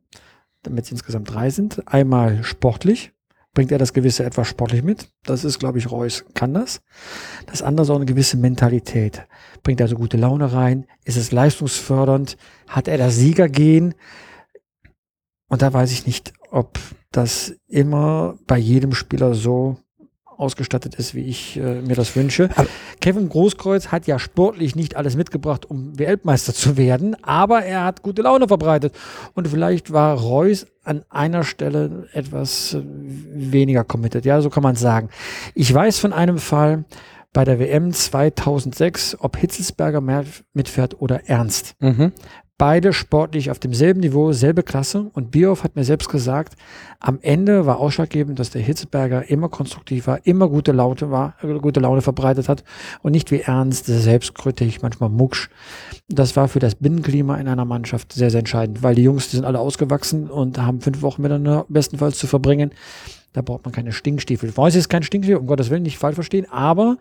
damit 0.62 0.84
es 0.84 0.92
insgesamt 0.92 1.32
drei 1.32 1.50
sind. 1.50 1.86
Einmal 1.86 2.42
sportlich, 2.44 3.12
bringt 3.54 3.72
er 3.72 3.78
das 3.78 3.92
gewisse 3.92 4.24
etwas 4.24 4.48
sportlich 4.48 4.82
mit. 4.82 5.10
Das 5.24 5.44
ist, 5.44 5.58
glaube 5.58 5.78
ich, 5.78 5.90
Reus 5.90 6.24
kann 6.34 6.54
das. 6.54 6.80
Das 7.46 7.62
andere 7.62 7.84
ist 7.84 7.90
auch 7.90 7.96
eine 7.96 8.06
gewisse 8.06 8.36
Mentalität. 8.36 9.26
Bringt 9.62 9.80
also 9.80 9.96
gute 9.96 10.16
Laune 10.16 10.52
rein? 10.52 10.86
Ist 11.04 11.16
es 11.16 11.32
leistungsfördernd? 11.32 12.36
Hat 12.68 12.88
er 12.88 12.98
das 12.98 13.16
Siegergehen? 13.16 13.94
Und 15.48 15.62
da 15.62 15.72
weiß 15.72 15.90
ich 15.90 16.06
nicht, 16.06 16.32
ob 16.50 16.78
das 17.10 17.56
immer 17.66 18.38
bei 18.46 18.56
jedem 18.56 18.92
Spieler 18.92 19.34
so 19.34 19.78
ausgestattet 20.40 20.94
ist, 20.94 21.14
wie 21.14 21.24
ich 21.24 21.56
äh, 21.56 21.82
mir 21.82 21.94
das 21.94 22.16
wünsche. 22.16 22.50
Aber 22.56 22.68
Kevin 23.00 23.28
Großkreuz 23.28 23.88
hat 23.88 24.06
ja 24.06 24.18
sportlich 24.18 24.74
nicht 24.74 24.96
alles 24.96 25.16
mitgebracht, 25.16 25.70
um 25.70 25.98
Weltmeister 25.98 26.54
zu 26.54 26.76
werden, 26.76 27.16
aber 27.22 27.62
er 27.62 27.84
hat 27.84 28.02
gute 28.02 28.22
Laune 28.22 28.48
verbreitet. 28.48 28.94
Und 29.34 29.48
vielleicht 29.48 29.92
war 29.92 30.18
Reus 30.18 30.66
an 30.82 31.04
einer 31.10 31.44
Stelle 31.44 32.08
etwas 32.12 32.74
äh, 32.74 32.82
weniger 32.82 33.84
committed. 33.84 34.24
Ja, 34.24 34.40
so 34.40 34.50
kann 34.50 34.62
man 34.62 34.76
sagen. 34.76 35.10
Ich 35.54 35.72
weiß 35.72 35.98
von 35.98 36.12
einem 36.12 36.38
Fall 36.38 36.84
bei 37.32 37.44
der 37.44 37.60
WM 37.60 37.92
2006, 37.92 39.18
ob 39.20 39.36
Hitzelsberger 39.36 40.00
mehr 40.00 40.24
mitfährt 40.52 41.00
oder 41.00 41.28
Ernst. 41.28 41.74
Mhm 41.78 42.12
beide 42.60 42.92
sportlich 42.92 43.50
auf 43.50 43.58
demselben 43.58 44.00
Niveau, 44.00 44.32
selbe 44.32 44.62
Klasse. 44.62 45.10
Und 45.14 45.30
Bioff 45.30 45.64
hat 45.64 45.76
mir 45.76 45.84
selbst 45.84 46.10
gesagt, 46.10 46.56
am 46.98 47.18
Ende 47.22 47.64
war 47.64 47.78
ausschlaggebend, 47.78 48.38
dass 48.38 48.50
der 48.50 48.60
Hitzeberger 48.60 49.30
immer 49.30 49.48
konstruktiv 49.48 50.06
war, 50.06 50.26
immer 50.26 50.46
gute 50.46 50.72
Laune 50.72 51.10
war, 51.10 51.36
gute 51.62 51.80
Laune 51.80 52.02
verbreitet 52.02 52.50
hat 52.50 52.62
und 53.00 53.12
nicht 53.12 53.30
wie 53.30 53.40
ernst, 53.40 53.86
selbstkritisch, 53.86 54.82
manchmal 54.82 55.08
mucksch. 55.08 55.48
Das 56.08 56.36
war 56.36 56.48
für 56.48 56.58
das 56.58 56.74
Binnenklima 56.74 57.38
in 57.38 57.48
einer 57.48 57.64
Mannschaft 57.64 58.12
sehr, 58.12 58.30
sehr 58.30 58.40
entscheidend, 58.40 58.82
weil 58.82 58.94
die 58.94 59.04
Jungs, 59.04 59.30
die 59.30 59.36
sind 59.36 59.46
alle 59.46 59.58
ausgewachsen 59.58 60.28
und 60.28 60.58
haben 60.58 60.82
fünf 60.82 61.00
Wochen 61.00 61.22
miteinander 61.22 61.64
bestenfalls 61.70 62.18
zu 62.18 62.26
verbringen. 62.26 62.72
Da 63.32 63.40
braucht 63.40 63.64
man 63.64 63.72
keine 63.72 63.92
Stinkstiefel. 63.92 64.54
Weiß 64.54 64.74
ist 64.74 64.90
kein 64.90 65.02
Stinkstiefel, 65.02 65.40
um 65.40 65.46
Gottes 65.46 65.70
Willen, 65.70 65.84
nicht 65.84 65.96
falsch 65.96 66.16
verstehen, 66.16 66.46
aber 66.50 66.98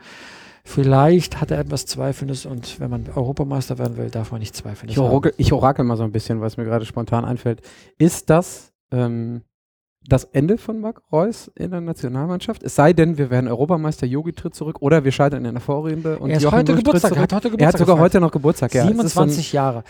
Vielleicht 0.69 1.42
hat 1.42 1.50
er 1.50 1.57
etwas 1.57 1.88
Zweifelndes 1.88 2.45
und 2.45 2.80
wenn 2.80 2.92
man 2.92 3.07
Europameister 3.16 3.80
werden 3.80 3.98
will, 3.98 4.12
darf 4.12 4.31
man 4.31 4.39
nicht 4.39 4.56
zweifeln. 4.56 4.88
Ich, 4.92 5.00
orakel, 5.00 5.33
ich 5.38 5.51
orakel 5.51 5.83
mal 5.83 5.98
so 5.98 6.04
ein 6.04 6.12
bisschen, 6.12 6.42
was 6.42 6.57
mir 6.57 6.63
gerade 6.63 6.86
spontan 6.86 7.25
einfällt. 7.25 7.63
Ist 7.98 8.30
das 8.30 8.71
ähm, 8.92 9.42
das 10.07 10.24
Ende 10.24 10.57
von 10.57 10.80
Marc 10.80 11.01
Reus 11.12 11.51
in 11.56 11.72
der 11.72 11.81
Nationalmannschaft? 11.81 12.63
Es 12.63 12.75
sei 12.75 12.94
denn, 12.94 13.18
wir 13.18 13.30
werden 13.30 13.48
Europameister, 13.48 14.07
Yogi 14.07 14.34
tritt 14.34 14.56
zurück 14.56 14.78
oder 14.81 15.04
wir 15.04 15.12
scheitern 15.12 15.46
in 15.46 15.54
der 15.54 15.62
Vorrunde 15.62 16.18
und 16.19 16.30
er 16.30 16.38
ist 16.38 16.51
heute 16.51 16.75
Geburtstag, 16.75 17.16
er 17.16 17.22
hat 17.22 17.34
heute 17.34 17.50
Geburtstag. 17.51 17.62
Er 17.62 17.68
hat 17.68 17.78
sogar 17.78 18.00
heute 18.00 18.19
noch 18.19 18.31
Geburtstag, 18.31 18.74
ja. 18.74 18.86
27 18.86 19.54
Jahre. 19.54 19.84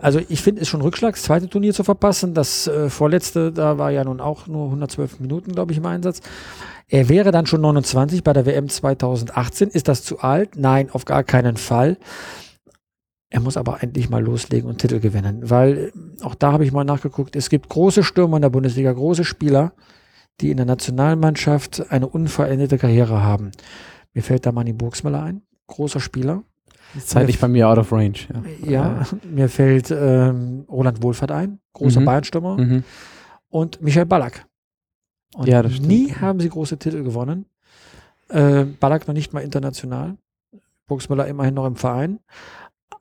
Also 0.00 0.20
ich 0.28 0.42
finde 0.42 0.62
es 0.62 0.68
schon 0.68 0.80
Rückschlag, 0.80 1.14
das 1.14 1.22
zweite 1.22 1.48
Turnier 1.48 1.74
zu 1.74 1.84
verpassen. 1.84 2.34
Das 2.34 2.66
äh, 2.66 2.88
vorletzte, 2.88 3.52
da 3.52 3.78
war 3.78 3.90
ja 3.90 4.04
nun 4.04 4.20
auch 4.20 4.46
nur 4.46 4.66
112 4.66 5.20
Minuten, 5.20 5.52
glaube 5.52 5.72
ich, 5.72 5.78
im 5.78 5.86
Einsatz. 5.86 6.20
Er 6.88 7.08
wäre 7.08 7.30
dann 7.30 7.46
schon 7.46 7.60
29 7.60 8.22
bei 8.22 8.32
der 8.32 8.46
WM 8.46 8.68
2018. 8.68 9.68
Ist 9.68 9.88
das 9.88 10.02
zu 10.02 10.20
alt? 10.20 10.56
Nein, 10.56 10.90
auf 10.90 11.04
gar 11.04 11.24
keinen 11.24 11.56
Fall. 11.56 11.96
Er 13.34 13.40
muss 13.40 13.56
aber 13.56 13.82
endlich 13.82 14.10
mal 14.10 14.22
loslegen 14.22 14.70
und 14.70 14.78
Titel 14.78 15.00
gewinnen, 15.00 15.50
weil 15.50 15.90
auch 16.22 16.36
da 16.36 16.52
habe 16.52 16.64
ich 16.64 16.70
mal 16.70 16.84
nachgeguckt. 16.84 17.34
Es 17.34 17.50
gibt 17.50 17.68
große 17.68 18.04
Stürmer 18.04 18.36
in 18.36 18.42
der 18.42 18.48
Bundesliga, 18.48 18.92
große 18.92 19.24
Spieler, 19.24 19.72
die 20.40 20.52
in 20.52 20.56
der 20.56 20.66
Nationalmannschaft 20.66 21.90
eine 21.90 22.06
unveränderte 22.06 22.78
Karriere 22.78 23.24
haben. 23.24 23.50
Mir 24.12 24.22
fällt 24.22 24.46
da 24.46 24.52
Manny 24.52 24.72
Burgsmüller 24.72 25.20
ein, 25.20 25.42
großer 25.66 25.98
Spieler. 25.98 26.44
Zeitlich 26.96 27.40
bei 27.40 27.48
mir 27.48 27.68
out 27.68 27.78
of 27.78 27.90
range. 27.90 28.20
Ja, 28.62 28.70
ja 28.70 29.06
mir 29.28 29.48
fällt 29.48 29.90
ähm, 29.90 30.64
Roland 30.68 31.02
Wohlfahrt 31.02 31.32
ein, 31.32 31.58
großer 31.72 32.02
mhm. 32.02 32.04
Bayern-Stürmer. 32.04 32.56
Mhm. 32.56 32.84
Und 33.48 33.82
Michael 33.82 34.06
Ballack, 34.06 34.46
und 35.34 35.48
ja, 35.48 35.60
nie 35.64 36.12
haben 36.12 36.38
sie 36.38 36.50
große 36.50 36.78
Titel 36.78 37.02
gewonnen. 37.02 37.46
Äh, 38.28 38.62
Ballack 38.78 39.08
noch 39.08 39.14
nicht 39.14 39.32
mal 39.32 39.40
international. 39.40 40.18
Burgsmüller 40.86 41.26
immerhin 41.26 41.54
noch 41.54 41.66
im 41.66 41.76
Verein. 41.76 42.20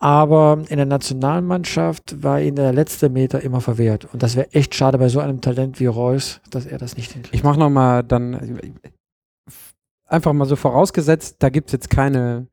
Aber 0.03 0.61
in 0.67 0.75
der 0.75 0.85
Nationalmannschaft 0.85 2.21
war 2.21 2.41
ihnen 2.41 2.57
der 2.57 2.73
letzte 2.73 3.07
Meter 3.07 3.39
immer 3.41 3.61
verwehrt. 3.61 4.05
Und 4.11 4.21
das 4.21 4.35
wäre 4.35 4.51
echt 4.51 4.75
schade 4.75 4.97
bei 4.97 5.07
so 5.07 5.21
einem 5.21 5.39
Talent 5.39 5.79
wie 5.79 5.85
Reus, 5.85 6.41
dass 6.49 6.65
er 6.65 6.77
das 6.77 6.97
nicht 6.97 7.13
hinkriegt. 7.13 7.33
Ich 7.33 7.45
mache 7.45 7.57
nochmal 7.57 8.03
dann 8.03 8.59
einfach 10.05 10.33
mal 10.33 10.43
so 10.43 10.57
vorausgesetzt, 10.57 11.37
da 11.39 11.47
gibt 11.47 11.69
es 11.69 11.71
jetzt 11.71 11.89
keine 11.89 12.47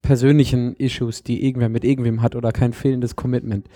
persönlichen 0.00 0.76
Issues, 0.76 1.22
die 1.22 1.44
irgendwer 1.44 1.68
mit 1.68 1.84
irgendwem 1.84 2.22
hat 2.22 2.36
oder 2.36 2.52
kein 2.52 2.72
fehlendes 2.72 3.16
Commitment 3.16 3.68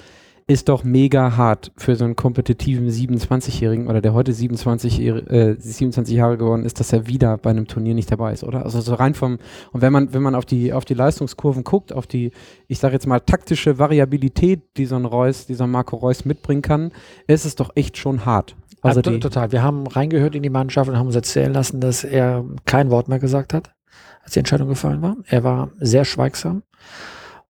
ist 0.49 0.71
doch 0.71 0.83
mega 0.83 1.37
hart 1.37 1.73
für 1.77 1.95
so 1.95 2.07
einen 2.07 2.17
kompetitiven 2.17 2.89
27-Jährigen 2.89 3.87
oder 3.87 4.01
der 4.01 4.15
heute 4.15 4.33
27, 4.33 4.99
äh, 5.01 5.55
27 5.59 6.17
Jahre 6.17 6.39
geworden 6.39 6.65
ist, 6.65 6.81
dass 6.81 6.91
er 6.91 7.07
wieder 7.07 7.37
bei 7.37 7.51
einem 7.51 7.67
Turnier 7.67 7.95
nicht 7.95 8.11
dabei 8.11 8.33
ist, 8.33 8.45
oder? 8.45 8.65
Also 8.65 8.81
so 8.81 8.95
rein 8.95 9.13
vom 9.13 9.39
und 9.73 9.83
wenn 9.83 9.93
man 9.93 10.15
wenn 10.15 10.23
man 10.23 10.35
auf 10.35 10.47
die 10.47 10.73
auf 10.73 10.87
die 10.87 10.95
Leistungskurven 10.95 11.65
guckt, 11.65 11.93
auf 11.93 12.07
die 12.07 12.33
ich 12.67 12.79
sage 12.79 12.95
jetzt 12.95 13.07
mal 13.07 13.21
taktische 13.21 13.79
Variabilität, 13.79 14.63
die 14.79 14.87
so 14.87 14.97
ein 14.97 15.05
Reus, 15.05 15.45
dieser 15.45 15.67
Marco 15.67 15.97
Reus 15.97 16.25
mitbringen 16.25 16.63
kann, 16.63 16.93
ist 17.27 17.45
es 17.45 17.55
doch 17.55 17.71
echt 17.75 17.99
schon 17.99 18.25
hart. 18.25 18.57
Also 18.81 19.03
ja, 19.03 19.19
total. 19.19 19.53
Wir 19.53 19.63
haben 19.63 19.87
reingehört 19.87 20.35
in 20.35 20.43
die 20.43 20.51
Mannschaft 20.51 20.89
und 20.89 20.97
haben 20.97 21.09
uns 21.09 21.17
erzählen 21.17 21.53
lassen, 21.53 21.81
dass 21.81 22.05
er 22.05 22.45
kein 22.65 22.91
Wort 22.91 23.09
mehr 23.09 23.19
gesagt 23.19 23.53
hat, 23.53 23.75
als 24.23 24.33
die 24.33 24.39
Entscheidung 24.39 24.69
gefallen 24.69 25.03
war. 25.03 25.19
Er 25.27 25.45
war 25.45 25.73
sehr 25.79 26.07
schweigsam 26.07 26.63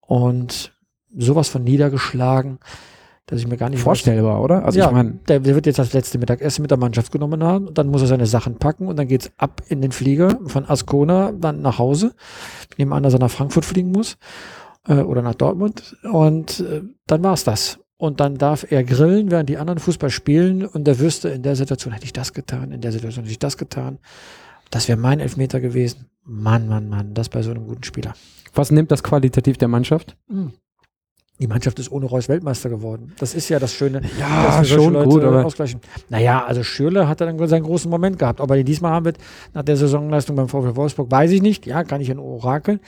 und 0.00 0.72
sowas 1.16 1.48
von 1.48 1.64
niedergeschlagen, 1.64 2.58
dass 3.28 3.40
ich 3.40 3.46
mir 3.46 3.58
gar 3.58 3.68
nicht 3.68 3.82
vorstellbar, 3.82 4.42
oder? 4.42 4.64
Also 4.64 4.78
ja, 4.78 4.86
ich 4.86 4.92
meine, 4.92 5.18
der, 5.28 5.40
der, 5.40 5.54
wird 5.54 5.66
jetzt 5.66 5.78
das 5.78 5.92
letzte 5.92 6.18
Mittagessen 6.18 6.62
mit 6.62 6.70
der 6.70 6.78
Mannschaft 6.78 7.12
genommen 7.12 7.44
haben, 7.44 7.72
dann 7.74 7.88
muss 7.88 8.00
er 8.00 8.08
seine 8.08 8.26
Sachen 8.26 8.56
packen 8.56 8.88
und 8.88 8.98
dann 8.98 9.06
geht's 9.06 9.30
ab 9.36 9.62
in 9.68 9.82
den 9.82 9.92
Flieger 9.92 10.38
von 10.46 10.64
Ascona 10.64 11.32
dann 11.32 11.60
nach 11.60 11.78
Hause. 11.78 12.14
Ich 12.70 12.78
nehme 12.78 12.94
an, 12.94 13.02
dass 13.02 13.12
er 13.12 13.18
nach 13.18 13.30
Frankfurt 13.30 13.66
fliegen 13.66 13.92
muss 13.92 14.16
äh, 14.88 14.94
oder 14.94 15.20
nach 15.20 15.34
Dortmund 15.34 15.94
und 16.10 16.60
äh, 16.60 16.82
dann 17.06 17.22
war's 17.22 17.44
das. 17.44 17.78
Und 17.98 18.20
dann 18.20 18.36
darf 18.38 18.70
er 18.70 18.82
grillen, 18.82 19.30
während 19.30 19.50
die 19.50 19.58
anderen 19.58 19.78
Fußball 19.80 20.08
spielen 20.08 20.64
und 20.64 20.84
der 20.84 20.98
wüsste, 20.98 21.28
in 21.28 21.42
der 21.42 21.56
Situation 21.56 21.92
hätte 21.92 22.06
ich 22.06 22.12
das 22.12 22.32
getan, 22.32 22.72
in 22.72 22.80
der 22.80 22.92
Situation 22.92 23.24
hätte 23.24 23.32
ich 23.32 23.40
das 23.40 23.58
getan. 23.58 23.98
Das 24.70 24.88
wäre 24.88 24.98
mein 24.98 25.20
Elfmeter 25.20 25.60
gewesen. 25.60 26.06
Mann, 26.24 26.68
Mann, 26.68 26.88
Mann, 26.88 27.12
das 27.12 27.28
bei 27.28 27.42
so 27.42 27.50
einem 27.50 27.66
guten 27.66 27.82
Spieler. 27.82 28.14
Was 28.54 28.70
nimmt 28.70 28.90
das 28.90 29.02
qualitativ 29.02 29.58
der 29.58 29.68
Mannschaft? 29.68 30.16
Mhm 30.28 30.52
Die 31.40 31.46
Mannschaft 31.46 31.78
ist 31.78 31.92
ohne 31.92 32.06
Reus 32.06 32.28
Weltmeister 32.28 32.68
geworden. 32.68 33.12
Das 33.18 33.34
ist 33.34 33.48
ja 33.48 33.60
das 33.60 33.72
Schöne. 33.72 34.02
Ja, 34.18 34.64
schon 34.64 34.94
Leute 34.94 35.08
gut, 35.08 35.22
aber 35.22 35.44
ausgleichen. 35.44 35.80
Naja, 36.08 36.44
also 36.44 36.64
Schürle 36.64 37.06
hat 37.06 37.20
dann 37.20 37.46
seinen 37.46 37.62
großen 37.62 37.88
Moment 37.88 38.18
gehabt. 38.18 38.40
Ob 38.40 38.50
er 38.50 38.56
den 38.56 38.66
diesmal 38.66 38.90
haben 38.90 39.04
wird, 39.04 39.18
nach 39.54 39.62
der 39.62 39.76
Saisonleistung 39.76 40.34
beim 40.34 40.48
VfL 40.48 40.74
Wolfsburg, 40.74 41.10
weiß 41.10 41.30
ich 41.30 41.40
nicht. 41.40 41.64
Ja, 41.66 41.84
kann 41.84 42.00
ich 42.00 42.10
ein 42.10 42.18
Orakel 42.18 42.80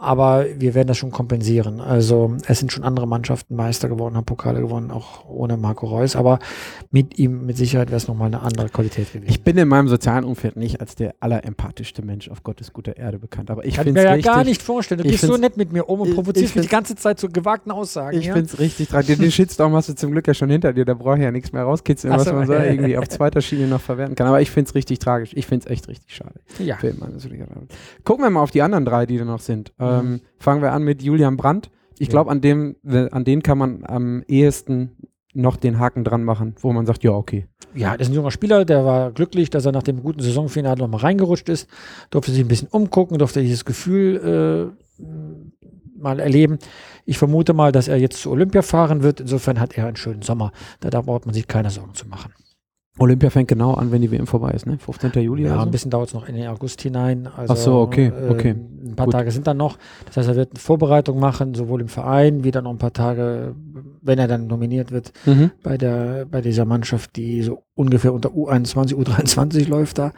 aber 0.00 0.46
wir 0.56 0.74
werden 0.74 0.86
das 0.86 0.96
schon 0.96 1.10
kompensieren. 1.10 1.80
Also 1.80 2.36
es 2.46 2.60
sind 2.60 2.72
schon 2.72 2.84
andere 2.84 3.08
Mannschaften 3.08 3.56
Meister 3.56 3.88
geworden, 3.88 4.16
haben 4.16 4.24
Pokale 4.24 4.60
gewonnen, 4.60 4.92
auch 4.92 5.28
ohne 5.28 5.56
Marco 5.56 5.86
Reus, 5.86 6.14
aber 6.14 6.38
mit 6.92 7.18
ihm 7.18 7.46
mit 7.46 7.56
Sicherheit 7.56 7.88
wäre 7.88 7.96
es 7.96 8.06
nochmal 8.06 8.28
eine 8.28 8.42
andere 8.42 8.68
Qualität 8.68 9.12
gewesen. 9.12 9.28
Ich 9.28 9.42
bin 9.42 9.58
in 9.58 9.66
meinem 9.66 9.88
sozialen 9.88 10.24
Umfeld 10.24 10.56
nicht 10.56 10.80
als 10.80 10.94
der 10.94 11.16
allerempathischste 11.18 12.02
Mensch 12.02 12.30
auf 12.30 12.44
Gottes 12.44 12.72
guter 12.72 12.96
Erde 12.96 13.18
bekannt, 13.18 13.50
aber 13.50 13.64
ich 13.64 13.76
finde 13.76 13.90
es 13.90 13.94
mir 13.94 14.04
ja 14.04 14.12
richtig, 14.12 14.32
gar 14.32 14.44
nicht 14.44 14.62
vorstellen. 14.62 15.02
Du 15.02 15.08
gehst 15.08 15.24
so 15.24 15.36
nett 15.36 15.56
mit 15.56 15.72
mir 15.72 15.88
um 15.88 16.00
und 16.00 16.14
provozierst 16.14 16.54
mich 16.54 16.66
die 16.66 16.70
ganze 16.70 16.94
Zeit 16.94 17.18
zu 17.18 17.28
gewagten 17.28 17.72
Aussagen. 17.72 18.16
Ich 18.16 18.26
ja? 18.26 18.34
finde 18.34 18.50
es 18.52 18.58
richtig 18.60 18.88
dran. 18.90 19.04
Den, 19.04 19.18
den 19.18 19.32
Shitstorm 19.32 19.74
hast 19.74 19.88
du 19.88 19.94
zum 19.96 20.12
Glück 20.12 20.28
ja 20.28 20.34
schon 20.34 20.48
hinter 20.48 20.72
dir, 20.72 20.84
da 20.84 20.94
brauche 20.94 21.16
ich 21.16 21.24
ja 21.24 21.32
nichts 21.32 21.52
mehr 21.52 21.64
rauskitzeln, 21.64 22.14
was 22.14 22.32
man 22.32 22.46
so 22.46 22.52
irgendwie 22.54 22.96
auf 22.96 23.08
zweiter 23.08 23.40
Schiene 23.40 23.66
noch 23.66 23.80
verwerten 23.80 24.14
kann. 24.14 24.28
Aber 24.28 24.40
ich 24.40 24.52
finde 24.52 24.68
es 24.68 24.74
richtig 24.76 25.00
tragisch. 25.00 25.30
Ich 25.34 25.46
finde 25.46 25.66
es 25.66 25.72
echt 25.72 25.88
richtig 25.88 26.14
schade. 26.14 26.38
Ja. 26.60 26.76
Gucken 28.04 28.24
wir 28.24 28.30
mal 28.30 28.42
auf 28.42 28.52
die 28.52 28.62
anderen 28.62 28.84
drei, 28.84 29.04
die 29.04 29.18
da 29.18 29.24
noch 29.24 29.40
sind. 29.40 29.72
Mhm. 29.78 29.87
Ähm, 29.88 30.20
fangen 30.38 30.62
wir 30.62 30.72
an 30.72 30.82
mit 30.82 31.02
Julian 31.02 31.36
Brandt. 31.36 31.70
Ich 31.98 32.08
glaube, 32.08 32.30
an 32.30 32.40
dem, 32.40 32.76
an 32.84 33.24
den 33.24 33.42
kann 33.42 33.58
man 33.58 33.84
am 33.84 34.22
ehesten 34.28 34.96
noch 35.34 35.56
den 35.56 35.78
Haken 35.78 36.04
dran 36.04 36.24
machen, 36.24 36.54
wo 36.60 36.72
man 36.72 36.86
sagt, 36.86 37.04
ja, 37.04 37.12
okay. 37.12 37.46
Ja, 37.74 37.96
das 37.96 38.06
ist 38.06 38.12
ein 38.12 38.16
junger 38.16 38.30
Spieler, 38.30 38.64
der 38.64 38.84
war 38.84 39.12
glücklich, 39.12 39.50
dass 39.50 39.66
er 39.66 39.72
nach 39.72 39.82
dem 39.82 40.02
guten 40.02 40.20
Saisonfinale 40.20 40.78
nochmal 40.78 41.00
reingerutscht 41.00 41.48
ist, 41.48 41.68
durfte 42.10 42.32
sich 42.32 42.40
ein 42.40 42.48
bisschen 42.48 42.68
umgucken, 42.68 43.18
durfte 43.18 43.40
dieses 43.40 43.64
Gefühl 43.64 44.72
äh, 45.00 45.02
mal 45.98 46.20
erleben. 46.20 46.58
Ich 47.04 47.18
vermute 47.18 47.52
mal, 47.52 47.72
dass 47.72 47.88
er 47.88 47.96
jetzt 47.96 48.20
zu 48.20 48.30
Olympia 48.30 48.62
fahren 48.62 49.02
wird. 49.02 49.20
Insofern 49.20 49.60
hat 49.60 49.76
er 49.76 49.86
einen 49.86 49.96
schönen 49.96 50.22
Sommer. 50.22 50.52
Da, 50.80 50.90
da 50.90 51.02
braucht 51.02 51.26
man 51.26 51.34
sich 51.34 51.46
keine 51.46 51.70
Sorgen 51.70 51.94
zu 51.94 52.06
machen. 52.08 52.32
Olympia 52.98 53.30
fängt 53.30 53.48
genau 53.48 53.74
an, 53.74 53.92
wenn 53.92 54.02
die 54.02 54.10
WM 54.10 54.26
vorbei 54.26 54.50
ist, 54.50 54.66
ne? 54.66 54.78
15. 54.78 55.22
Juli. 55.22 55.44
Ja, 55.44 55.62
ein 55.62 55.70
bisschen 55.70 55.90
dauert 55.90 56.08
es 56.08 56.14
noch 56.14 56.28
in 56.28 56.34
den 56.34 56.48
August 56.48 56.82
hinein. 56.82 57.28
Also, 57.36 57.52
Ach 57.52 57.56
so, 57.56 57.80
okay, 57.80 58.06
äh, 58.06 58.30
okay. 58.30 58.50
Ein 58.50 58.96
paar 58.96 59.06
Gut. 59.06 59.12
Tage 59.12 59.30
sind 59.30 59.46
dann 59.46 59.56
noch. 59.56 59.78
Das 60.06 60.16
heißt, 60.16 60.28
er 60.28 60.36
wird 60.36 60.52
eine 60.52 60.60
Vorbereitung 60.60 61.20
machen, 61.20 61.54
sowohl 61.54 61.80
im 61.80 61.88
Verein 61.88 62.44
wie 62.44 62.50
dann 62.50 62.64
noch 62.64 62.70
ein 62.70 62.78
paar 62.78 62.92
Tage, 62.92 63.54
wenn 64.02 64.18
er 64.18 64.26
dann 64.28 64.46
nominiert 64.46 64.90
wird, 64.90 65.12
mhm. 65.26 65.50
bei 65.62 65.76
der, 65.76 66.26
bei 66.26 66.40
dieser 66.40 66.64
Mannschaft, 66.64 67.16
die 67.16 67.42
so 67.42 67.62
ungefähr 67.74 68.12
unter 68.12 68.30
U21, 68.30 68.94
U23 68.94 69.68
läuft 69.68 69.98
da 69.98 70.12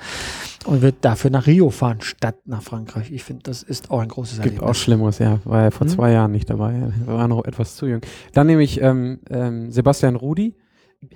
und 0.66 0.82
wird 0.82 0.96
dafür 1.02 1.30
nach 1.30 1.46
Rio 1.46 1.70
fahren, 1.70 2.00
statt 2.00 2.36
nach 2.46 2.62
Frankreich. 2.62 3.10
Ich 3.12 3.24
finde, 3.24 3.42
das 3.44 3.62
ist 3.62 3.90
auch 3.90 4.00
ein 4.00 4.08
großes 4.08 4.36
Gibt 4.36 4.46
Erlebnis. 4.46 4.70
auch 4.70 4.74
Schlimmeres, 4.74 5.18
ja. 5.18 5.40
War 5.44 5.64
ja 5.64 5.70
vor 5.70 5.86
mhm. 5.86 5.90
zwei 5.90 6.12
Jahren 6.12 6.32
nicht 6.32 6.48
dabei. 6.48 6.92
War 7.06 7.28
noch 7.28 7.44
etwas 7.44 7.76
zu 7.76 7.86
jung. 7.86 8.00
Dann 8.32 8.46
nehme 8.46 8.62
ich 8.62 8.80
ähm, 8.80 9.20
ähm, 9.28 9.70
Sebastian 9.70 10.16
Rudi. 10.16 10.56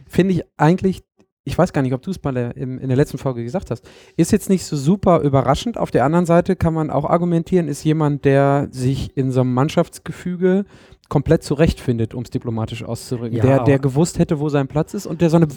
Finde 0.07 0.35
ich 0.35 0.45
eigentlich 0.57 1.05
ich 1.47 1.59
weiß 1.59 1.73
gar 1.75 1.83
nicht, 1.83 1.93
ob 1.93 2.01
du 2.01 2.11
es 2.11 2.23
mal 2.23 2.37
in, 2.57 2.79
in 2.79 2.89
der 2.89 2.97
letzten 2.97 3.19
Folge 3.19 3.45
gesagt 3.45 3.71
hast, 3.71 3.87
ist 4.17 4.33
jetzt 4.33 4.49
nicht 4.49 4.65
so 4.65 4.77
super 4.77 5.21
überraschend. 5.21 5.77
Auf 5.77 5.91
der 5.91 6.05
anderen 6.05 6.25
Seite 6.25 6.57
kann 6.57 6.73
man 6.73 6.91
auch 6.91 7.05
argumentieren, 7.05 7.69
ist 7.69 7.85
jemand, 7.85 8.25
der 8.25 8.69
sich 8.71 9.15
in 9.17 9.31
so 9.31 9.43
einem 9.43 9.53
Mannschaftsgefüge 9.53 10.65
komplett 11.09 11.43
zurechtfindet, 11.43 12.15
um 12.15 12.23
es 12.23 12.31
diplomatisch 12.31 12.83
auszudrücken. 12.85 13.37
Ja, 13.37 13.43
der, 13.43 13.65
der 13.65 13.79
gewusst 13.79 14.19
hätte, 14.19 14.41
wo 14.41 14.49
sein 14.49 14.69
Platz 14.69 14.95
ist 14.95 15.07
und 15.07 15.21
der 15.21 15.31
so 15.31 15.37
eine, 15.37 15.49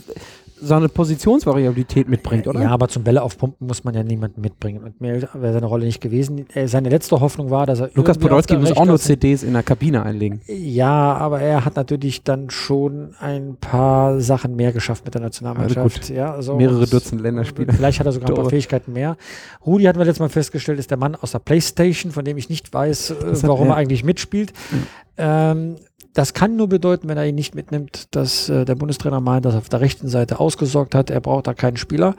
so 0.61 0.75
eine 0.75 0.89
Positionsvariabilität 0.89 2.09
mitbringt, 2.09 2.47
oder? 2.47 2.61
Ja, 2.61 2.69
aber 2.69 2.87
zum 2.87 3.03
Bälle 3.03 3.21
aufpumpen 3.21 3.67
muss 3.67 3.83
man 3.83 3.93
ja 3.93 4.03
niemanden 4.03 4.41
mitbringen. 4.41 4.83
Und 4.83 4.99
mir 4.99 5.27
wäre 5.33 5.53
seine 5.53 5.65
Rolle 5.65 5.85
nicht 5.85 6.01
gewesen. 6.01 6.45
Äh, 6.53 6.67
seine 6.67 6.89
letzte 6.89 7.19
Hoffnung 7.19 7.49
war, 7.49 7.65
dass 7.65 7.79
er. 7.79 7.89
Lukas 7.93 8.17
Podolski 8.17 8.57
muss 8.57 8.75
auch 8.75 8.85
nur 8.85 8.99
CDs 8.99 9.43
in 9.43 9.53
der 9.53 9.63
Kabine 9.63 10.03
einlegen. 10.03 10.41
Ja, 10.47 11.15
aber 11.15 11.41
er 11.41 11.65
hat 11.65 11.75
natürlich 11.75 12.23
dann 12.23 12.49
schon 12.49 13.15
ein 13.19 13.57
paar 13.59 14.19
Sachen 14.19 14.55
mehr 14.55 14.73
geschafft 14.73 15.05
mit 15.05 15.13
der 15.13 15.21
Nationalmannschaft. 15.21 15.99
Also 15.99 16.13
ja, 16.13 16.41
so 16.41 16.55
Mehrere 16.55 16.87
Dutzend 16.87 17.21
Länderspiele. 17.21 17.73
Vielleicht 17.73 17.99
hat 17.99 18.05
er 18.05 18.11
sogar 18.11 18.29
ein 18.29 18.35
paar 18.35 18.49
Fähigkeiten 18.49 18.93
mehr. 18.93 19.17
Rudi 19.65 19.85
hatten 19.85 19.99
wir 19.99 20.05
letztes 20.05 20.19
Mal 20.19 20.29
festgestellt, 20.29 20.79
ist 20.79 20.91
der 20.91 20.97
Mann 20.97 21.15
aus 21.15 21.31
der 21.31 21.39
Playstation, 21.39 22.11
von 22.11 22.25
dem 22.25 22.37
ich 22.37 22.49
nicht 22.49 22.73
weiß, 22.73 23.11
äh, 23.11 23.15
warum 23.43 23.69
er 23.69 23.75
eigentlich 23.75 24.03
mitspielt. 24.03 24.53
Mhm. 24.71 24.87
Ähm, 25.17 25.75
das 26.13 26.33
kann 26.33 26.55
nur 26.55 26.67
bedeuten, 26.67 27.07
wenn 27.07 27.17
er 27.17 27.27
ihn 27.27 27.35
nicht 27.35 27.53
mitnimmt, 27.53 28.15
dass 28.15 28.49
äh, 28.49 28.65
der 28.65 28.75
Bundestrainer 28.75 29.21
meint, 29.21 29.45
dass 29.45 29.53
er 29.53 29.59
auf 29.59 29.69
der 29.69 29.81
rechten 29.81 30.07
Seite 30.07 30.39
ausgesorgt 30.39 30.95
hat. 30.95 31.09
Er 31.09 31.21
braucht 31.21 31.47
da 31.47 31.53
keinen 31.53 31.77
Spieler. 31.77 32.15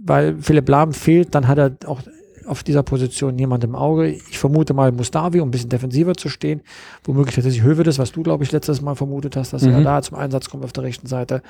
Weil 0.00 0.36
Philipp 0.40 0.68
Lahm 0.68 0.92
fehlt, 0.92 1.34
dann 1.34 1.46
hat 1.46 1.58
er 1.58 1.76
auch 1.86 2.00
auf 2.48 2.62
dieser 2.62 2.82
Position 2.82 3.36
niemand 3.36 3.62
im 3.62 3.74
Auge. 3.74 4.08
Ich 4.08 4.38
vermute 4.38 4.74
mal 4.74 4.90
Mustavi, 4.90 5.40
um 5.40 5.48
ein 5.48 5.50
bisschen 5.50 5.68
defensiver 5.68 6.14
zu 6.14 6.28
stehen. 6.28 6.62
Womöglich 7.04 7.34
tatsächlich 7.34 7.62
Hövedes, 7.62 7.98
was 7.98 8.12
du, 8.12 8.22
glaube 8.22 8.42
ich, 8.44 8.52
letztes 8.52 8.80
Mal 8.80 8.94
vermutet 8.94 9.36
hast, 9.36 9.52
dass 9.52 9.62
mhm. 9.62 9.74
er 9.74 9.82
da 9.82 10.02
zum 10.02 10.16
Einsatz 10.16 10.48
kommt 10.48 10.64
auf 10.64 10.72
der 10.72 10.84
rechten 10.84 11.06
Seite. 11.06 11.42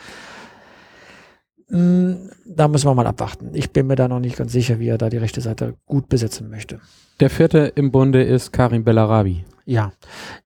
Hm, 1.68 2.30
da 2.46 2.68
müssen 2.68 2.86
wir 2.86 2.94
mal 2.94 3.06
abwarten. 3.06 3.50
Ich 3.52 3.70
bin 3.70 3.86
mir 3.86 3.96
da 3.96 4.08
noch 4.08 4.20
nicht 4.20 4.36
ganz 4.36 4.52
sicher, 4.52 4.80
wie 4.80 4.88
er 4.88 4.98
da 4.98 5.08
die 5.10 5.18
rechte 5.18 5.40
Seite 5.40 5.74
gut 5.86 6.08
besetzen 6.08 6.50
möchte. 6.50 6.80
Der 7.20 7.30
vierte 7.30 7.72
im 7.74 7.90
Bunde 7.90 8.22
ist 8.22 8.52
Karim 8.52 8.84
Bellarabi. 8.84 9.44
Ja, 9.68 9.92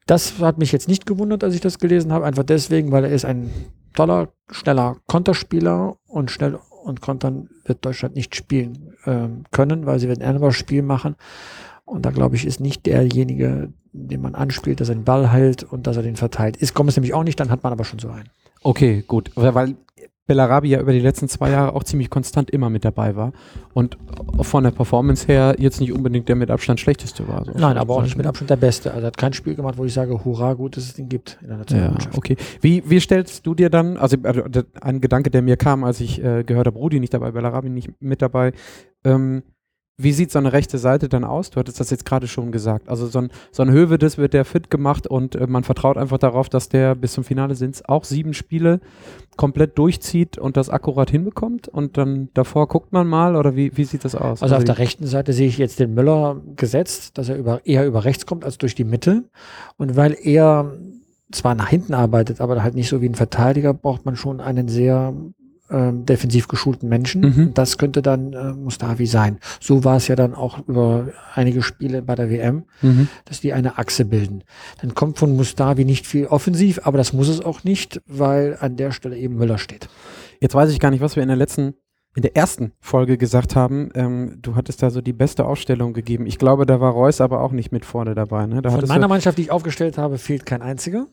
das 0.07 0.41
hat 0.41 0.59
mich 0.59 0.73
jetzt 0.73 0.89
nicht 0.89 1.07
gewundert, 1.07 1.45
als 1.45 1.55
ich 1.55 1.61
das 1.61 1.79
gelesen 1.79 2.11
habe. 2.11 2.25
Einfach 2.25 2.43
deswegen, 2.43 2.91
weil 2.91 3.05
er 3.05 3.13
ist 3.13 3.25
ein 3.25 3.53
toller, 3.95 4.33
schneller 4.51 4.97
Konterspieler 5.07 5.95
und 6.09 6.33
schnell 6.33 6.59
und 6.83 7.01
kontern 7.01 7.49
wird 7.65 7.85
Deutschland 7.85 8.17
nicht 8.17 8.35
spielen 8.35 8.97
äh, 9.05 9.29
können, 9.53 9.87
weil 9.87 10.01
sie 10.01 10.09
werden 10.09 10.25
ein 10.25 10.53
Spiel 10.53 10.83
machen. 10.83 11.15
Und 11.85 12.05
da 12.05 12.11
glaube 12.11 12.35
ich, 12.35 12.45
ist 12.45 12.59
nicht 12.59 12.85
derjenige, 12.85 13.73
den 13.93 14.23
man 14.23 14.35
anspielt, 14.35 14.81
dass 14.81 14.89
er 14.89 14.97
den 14.97 15.05
Ball 15.05 15.31
hält 15.31 15.63
und 15.63 15.87
dass 15.87 15.97
er 15.97 16.03
den 16.03 16.17
verteilt. 16.17 16.57
Ist, 16.57 16.75
kommt 16.75 16.91
es 16.91 16.97
nämlich 16.97 17.15
auch 17.15 17.23
nicht, 17.23 17.39
dann 17.39 17.51
hat 17.51 17.63
man 17.63 17.73
aber 17.73 17.85
schon 17.85 18.01
so 18.01 18.09
einen. 18.09 18.29
Okay, 18.65 19.05
gut. 19.07 19.31
Weil 19.37 19.77
Bellarabi 20.27 20.69
ja 20.69 20.81
über 20.81 20.93
die 20.93 21.01
letzten 21.01 21.29
zwei 21.29 21.51
Jahre 21.51 21.75
auch 21.75 21.83
ziemlich 21.83 22.09
konstant 22.09 22.51
immer 22.51 22.71
mit 22.71 22.85
dabei 22.85 23.17
war 23.17 23.33
und 23.75 23.99
von 24.41 24.63
der 24.63 24.71
Performance 24.71 25.27
her 25.27 25.57
jetzt 25.59 25.81
nicht 25.81 25.93
unbedingt 25.93 26.29
der 26.29 26.37
mit 26.37 26.51
Abstand 26.51 26.79
schlechteste 26.79 27.27
war. 27.27 27.45
So 27.45 27.53
Nein, 27.57 27.77
aber 27.77 27.97
auch 27.97 28.03
nicht 28.03 28.17
mit 28.17 28.27
Abstand 28.27 28.49
der 28.51 28.57
Beste. 28.57 28.93
Also 28.93 29.05
er 29.05 29.07
hat 29.09 29.17
kein 29.17 29.33
Spiel 29.33 29.57
gemacht, 29.57 29.79
wo 29.79 29.85
ich 29.85 29.93
sage, 29.93 30.25
hurra, 30.25 30.55
gut, 30.55 30.77
dass 30.77 30.85
es 30.85 30.95
den 30.95 31.09
gibt 31.09 31.39
in 31.43 31.49
der 31.49 31.57
Nationalmannschaft. 31.59 32.15
Ja, 32.15 32.19
okay. 32.19 32.37
Wie, 32.61 32.83
wie 32.87 33.01
stellst 33.01 33.45
du 33.47 33.55
dir 33.55 33.69
dann, 33.69 33.97
also 33.97 34.17
äh, 34.23 34.63
ein 34.81 35.01
Gedanke, 35.01 35.31
der 35.31 35.43
mir 35.43 35.57
kam, 35.57 35.83
als 35.83 36.01
ich 36.01 36.23
äh, 36.23 36.45
gehört 36.45 36.69
habe, 36.69 36.79
Rudi 36.79 37.01
nicht 37.01 37.15
dabei, 37.15 37.33
Bellarabi 37.33 37.69
nicht 37.69 37.91
mit 38.01 38.23
dabei, 38.23 38.53
ähm, 39.05 39.43
wie 40.03 40.13
sieht 40.13 40.31
so 40.31 40.39
eine 40.39 40.53
rechte 40.53 40.79
Seite 40.79 41.09
dann 41.09 41.25
aus? 41.25 41.51
Du 41.51 41.59
hattest 41.59 41.81
das 41.81 41.91
jetzt 41.91 42.05
gerade 42.05 42.29
schon 42.29 42.53
gesagt. 42.53 42.89
Also 42.89 43.07
so 43.07 43.21
ein, 43.21 43.31
so 43.51 43.63
ein 43.63 43.71
Hövedes 43.71 44.19
wird 44.19 44.35
der 44.35 44.45
fit 44.45 44.71
gemacht 44.71 45.07
und 45.07 45.35
äh, 45.35 45.47
man 45.47 45.65
vertraut 45.65 45.97
einfach 45.97 46.19
darauf, 46.19 46.49
dass 46.49 46.69
der 46.69 46.95
bis 46.95 47.13
zum 47.13 47.25
Finale 47.25 47.55
sind 47.55 47.75
es 47.77 47.89
auch 47.89 48.05
sieben 48.05 48.35
Spiele 48.35 48.81
komplett 49.37 49.79
durchzieht 49.79 50.39
und 50.39 50.57
das 50.57 50.69
akkurat 50.69 51.11
hinbekommt 51.11 51.69
und 51.69 51.97
dann 51.97 52.29
davor 52.35 52.69
guckt 52.69 52.93
man 52.93 53.07
mal 53.07 53.37
oder 53.37 53.57
wie, 53.57 53.77
wie 53.77 53.85
sieht 53.85 54.05
das 54.05 54.15
aus? 54.15 54.43
Also, 54.43 54.45
also 54.45 54.57
auf 54.57 54.65
der 54.65 54.79
rechten 54.79 55.07
Seite 55.07 55.33
sehe 55.33 55.49
ich 55.49 55.59
jetzt 55.59 55.79
den 55.81 55.95
Müller 55.95 56.41
gesetzt, 56.57 57.17
dass 57.19 57.29
er 57.29 57.37
über, 57.37 57.65
eher 57.65 57.87
über 57.87 58.05
rechts 58.05 58.27
kommt 58.27 58.45
als 58.45 58.59
durch 58.59 58.75
die 58.75 58.85
Mitte 58.85 59.25
und 59.79 59.97
weil 59.97 60.17
er 60.21 60.73
zwar 61.31 61.55
nach 61.55 61.69
hinten 61.69 61.95
arbeitet, 61.95 62.41
aber 62.41 62.63
halt 62.63 62.75
nicht 62.75 62.89
so 62.89 63.01
wie 63.01 63.09
ein 63.09 63.15
Verteidiger, 63.15 63.73
braucht 63.73 64.05
man 64.05 64.17
schon 64.17 64.41
einen 64.41 64.69
sehr 64.69 65.15
ähm, 65.73 66.07
defensiv 66.07 66.49
geschulten 66.49 66.89
Menschen. 66.89 67.21
Mhm. 67.23 67.55
Das 67.55 67.79
könnte 67.79 68.03
dann 68.03 68.33
äh, 68.33 68.53
Mustavi 68.53 69.07
sein. 69.07 69.39
So 69.61 69.85
war 69.85 69.97
es 69.97 70.09
ja 70.09 70.17
dann 70.17 70.35
auch 70.35 70.67
über 70.69 71.09
einige 71.35 71.63
Spiele 71.63 72.03
bei 72.03 72.15
der 72.15 72.31
WM, 72.31 72.65
mhm. 72.83 73.09
dass 73.25 73.41
die 73.41 73.53
eine 73.53 73.79
Achse 73.79 74.05
bilden. 74.05 74.45
Dann 74.81 74.95
kommt 74.95 75.19
von 75.19 75.35
Mustavi 75.37 75.85
nicht 75.85 76.07
viel 76.07 76.27
offensiv, 76.27 76.81
aber 76.85 76.99
das 76.99 77.13
muss 77.13 77.29
es 77.29 77.45
auch 77.45 77.65
nicht, 77.65 78.01
weil 78.07 78.57
an 78.61 78.77
der 78.77 78.93
Stelle 78.93 79.17
eben 79.17 79.37
Müller 79.37 79.59
steht. 79.59 79.89
Jetzt 80.41 80.55
weiß 80.55 80.71
ich 80.71 80.81
gar 80.81 80.91
nicht, 80.91 81.01
was 81.01 81.17
wir 81.17 81.23
in 81.23 81.29
der 81.29 81.37
letzten 81.37 81.75
in 82.15 82.23
der 82.23 82.37
ersten 82.37 82.73
Folge 82.81 83.17
gesagt 83.17 83.57
haben, 83.57 83.91
ähm, 83.95 84.39
du 84.43 84.55
hattest 84.55 84.83
da 84.83 84.91
so 84.91 85.01
die 85.01 85.15
beste 85.15 85.47
Aufstellung 85.47 85.95
gegeben. 85.95 86.27
Ich 86.27 86.39
glaube, 86.39 86.67
da 86.67 86.81
war 86.81 86.93
Reus 86.93 87.21
aber 87.21 87.41
auch 87.41 87.53
nicht 87.53 87.73
mit 87.73 87.85
vorne 87.85 88.15
dabei. 88.15 88.47
Ne? 88.47 88.61
Da 88.61 88.71
Von 88.71 88.87
meiner 88.87 89.09
Mannschaft, 89.09 89.39
die 89.39 89.43
ich 89.43 89.51
aufgestellt 89.51 89.97
habe, 89.97 90.19
fehlt 90.19 90.45
kein 90.45 90.61
einziger. 90.61 91.07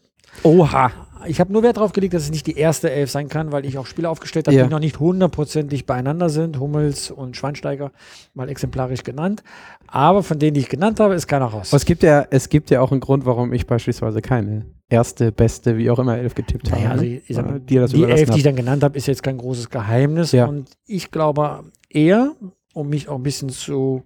Oha. 0.43 0.91
Ich 1.27 1.41
habe 1.41 1.51
nur 1.51 1.63
Wert 1.63 1.75
darauf 1.77 1.91
gelegt, 1.91 2.13
dass 2.13 2.23
es 2.23 2.31
nicht 2.31 2.47
die 2.47 2.55
erste 2.57 2.89
Elf 2.89 3.11
sein 3.11 3.27
kann, 3.27 3.51
weil 3.51 3.65
ich 3.65 3.77
auch 3.77 3.85
Spieler 3.85 4.09
aufgestellt 4.09 4.47
habe, 4.47 4.55
ja. 4.55 4.63
die 4.63 4.69
noch 4.69 4.79
nicht 4.79 4.99
hundertprozentig 4.99 5.85
beieinander 5.85 6.29
sind. 6.29 6.59
Hummels 6.59 7.11
und 7.11 7.35
Schweinsteiger 7.35 7.91
mal 8.33 8.47
exemplarisch 8.47 9.03
genannt. 9.03 9.43
Aber 9.87 10.23
von 10.23 10.39
denen, 10.39 10.53
die 10.53 10.61
ich 10.61 10.69
genannt 10.69 10.99
habe, 10.99 11.15
ist 11.15 11.27
keiner 11.27 11.45
raus. 11.45 11.73
es 11.73 11.85
gibt 11.85 12.03
ja, 12.03 12.25
es 12.29 12.47
gibt 12.47 12.69
ja 12.69 12.79
auch 12.79 12.91
einen 12.91 13.01
Grund, 13.01 13.25
warum 13.25 13.51
ich 13.51 13.67
beispielsweise 13.67 14.21
keine 14.21 14.65
erste, 14.89 15.31
beste, 15.31 15.77
wie 15.77 15.89
auch 15.89 15.99
immer 15.99 16.17
Elf 16.17 16.35
getippt 16.35 16.71
naja, 16.71 16.89
habe. 16.89 16.91
Also 16.91 17.05
ich, 17.05 17.29
ich 17.29 17.35
sag, 17.35 17.67
die 17.67 17.77
Elf, 17.77 18.29
die 18.31 18.37
ich 18.37 18.43
dann 18.43 18.55
genannt 18.55 18.83
habe, 18.83 18.97
ist 18.97 19.07
jetzt 19.07 19.23
kein 19.23 19.37
großes 19.37 19.69
Geheimnis. 19.69 20.31
Ja. 20.31 20.45
Und 20.45 20.69
ich 20.85 21.11
glaube 21.11 21.63
eher, 21.89 22.33
um 22.73 22.89
mich 22.89 23.07
auch 23.07 23.15
ein 23.15 23.23
bisschen 23.23 23.49
zu, 23.49 24.03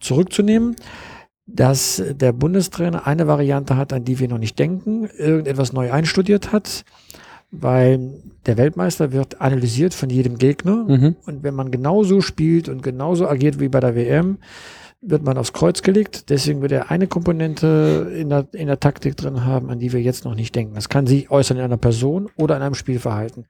zurückzunehmen, 0.00 0.76
dass 1.46 2.02
der 2.08 2.32
Bundestrainer 2.32 3.06
eine 3.06 3.26
Variante 3.26 3.76
hat, 3.76 3.92
an 3.92 4.04
die 4.04 4.18
wir 4.18 4.28
noch 4.28 4.38
nicht 4.38 4.58
denken, 4.58 5.08
irgendetwas 5.16 5.72
neu 5.72 5.92
einstudiert 5.92 6.52
hat, 6.52 6.84
weil 7.50 8.14
der 8.46 8.56
Weltmeister 8.56 9.12
wird 9.12 9.40
analysiert 9.40 9.94
von 9.94 10.10
jedem 10.10 10.38
Gegner. 10.38 10.84
Mhm. 10.88 11.16
Und 11.26 11.42
wenn 11.42 11.54
man 11.54 11.70
genauso 11.70 12.20
spielt 12.20 12.68
und 12.68 12.82
genauso 12.82 13.28
agiert 13.28 13.60
wie 13.60 13.68
bei 13.68 13.80
der 13.80 13.94
WM, 13.94 14.38
wird 15.06 15.22
man 15.22 15.38
aufs 15.38 15.52
Kreuz 15.52 15.82
gelegt. 15.82 16.30
Deswegen 16.30 16.62
wird 16.62 16.72
er 16.72 16.90
eine 16.90 17.06
Komponente 17.06 18.12
in 18.16 18.28
der, 18.30 18.46
in 18.52 18.66
der 18.66 18.80
Taktik 18.80 19.16
drin 19.16 19.44
haben, 19.44 19.70
an 19.70 19.78
die 19.78 19.92
wir 19.92 20.00
jetzt 20.00 20.24
noch 20.24 20.34
nicht 20.34 20.54
denken. 20.54 20.74
Das 20.74 20.88
kann 20.88 21.06
sich 21.06 21.30
äußern 21.30 21.58
in 21.58 21.64
einer 21.64 21.76
Person 21.76 22.30
oder 22.36 22.56
in 22.56 22.62
einem 22.62 22.74
Spielverhalten. 22.74 23.46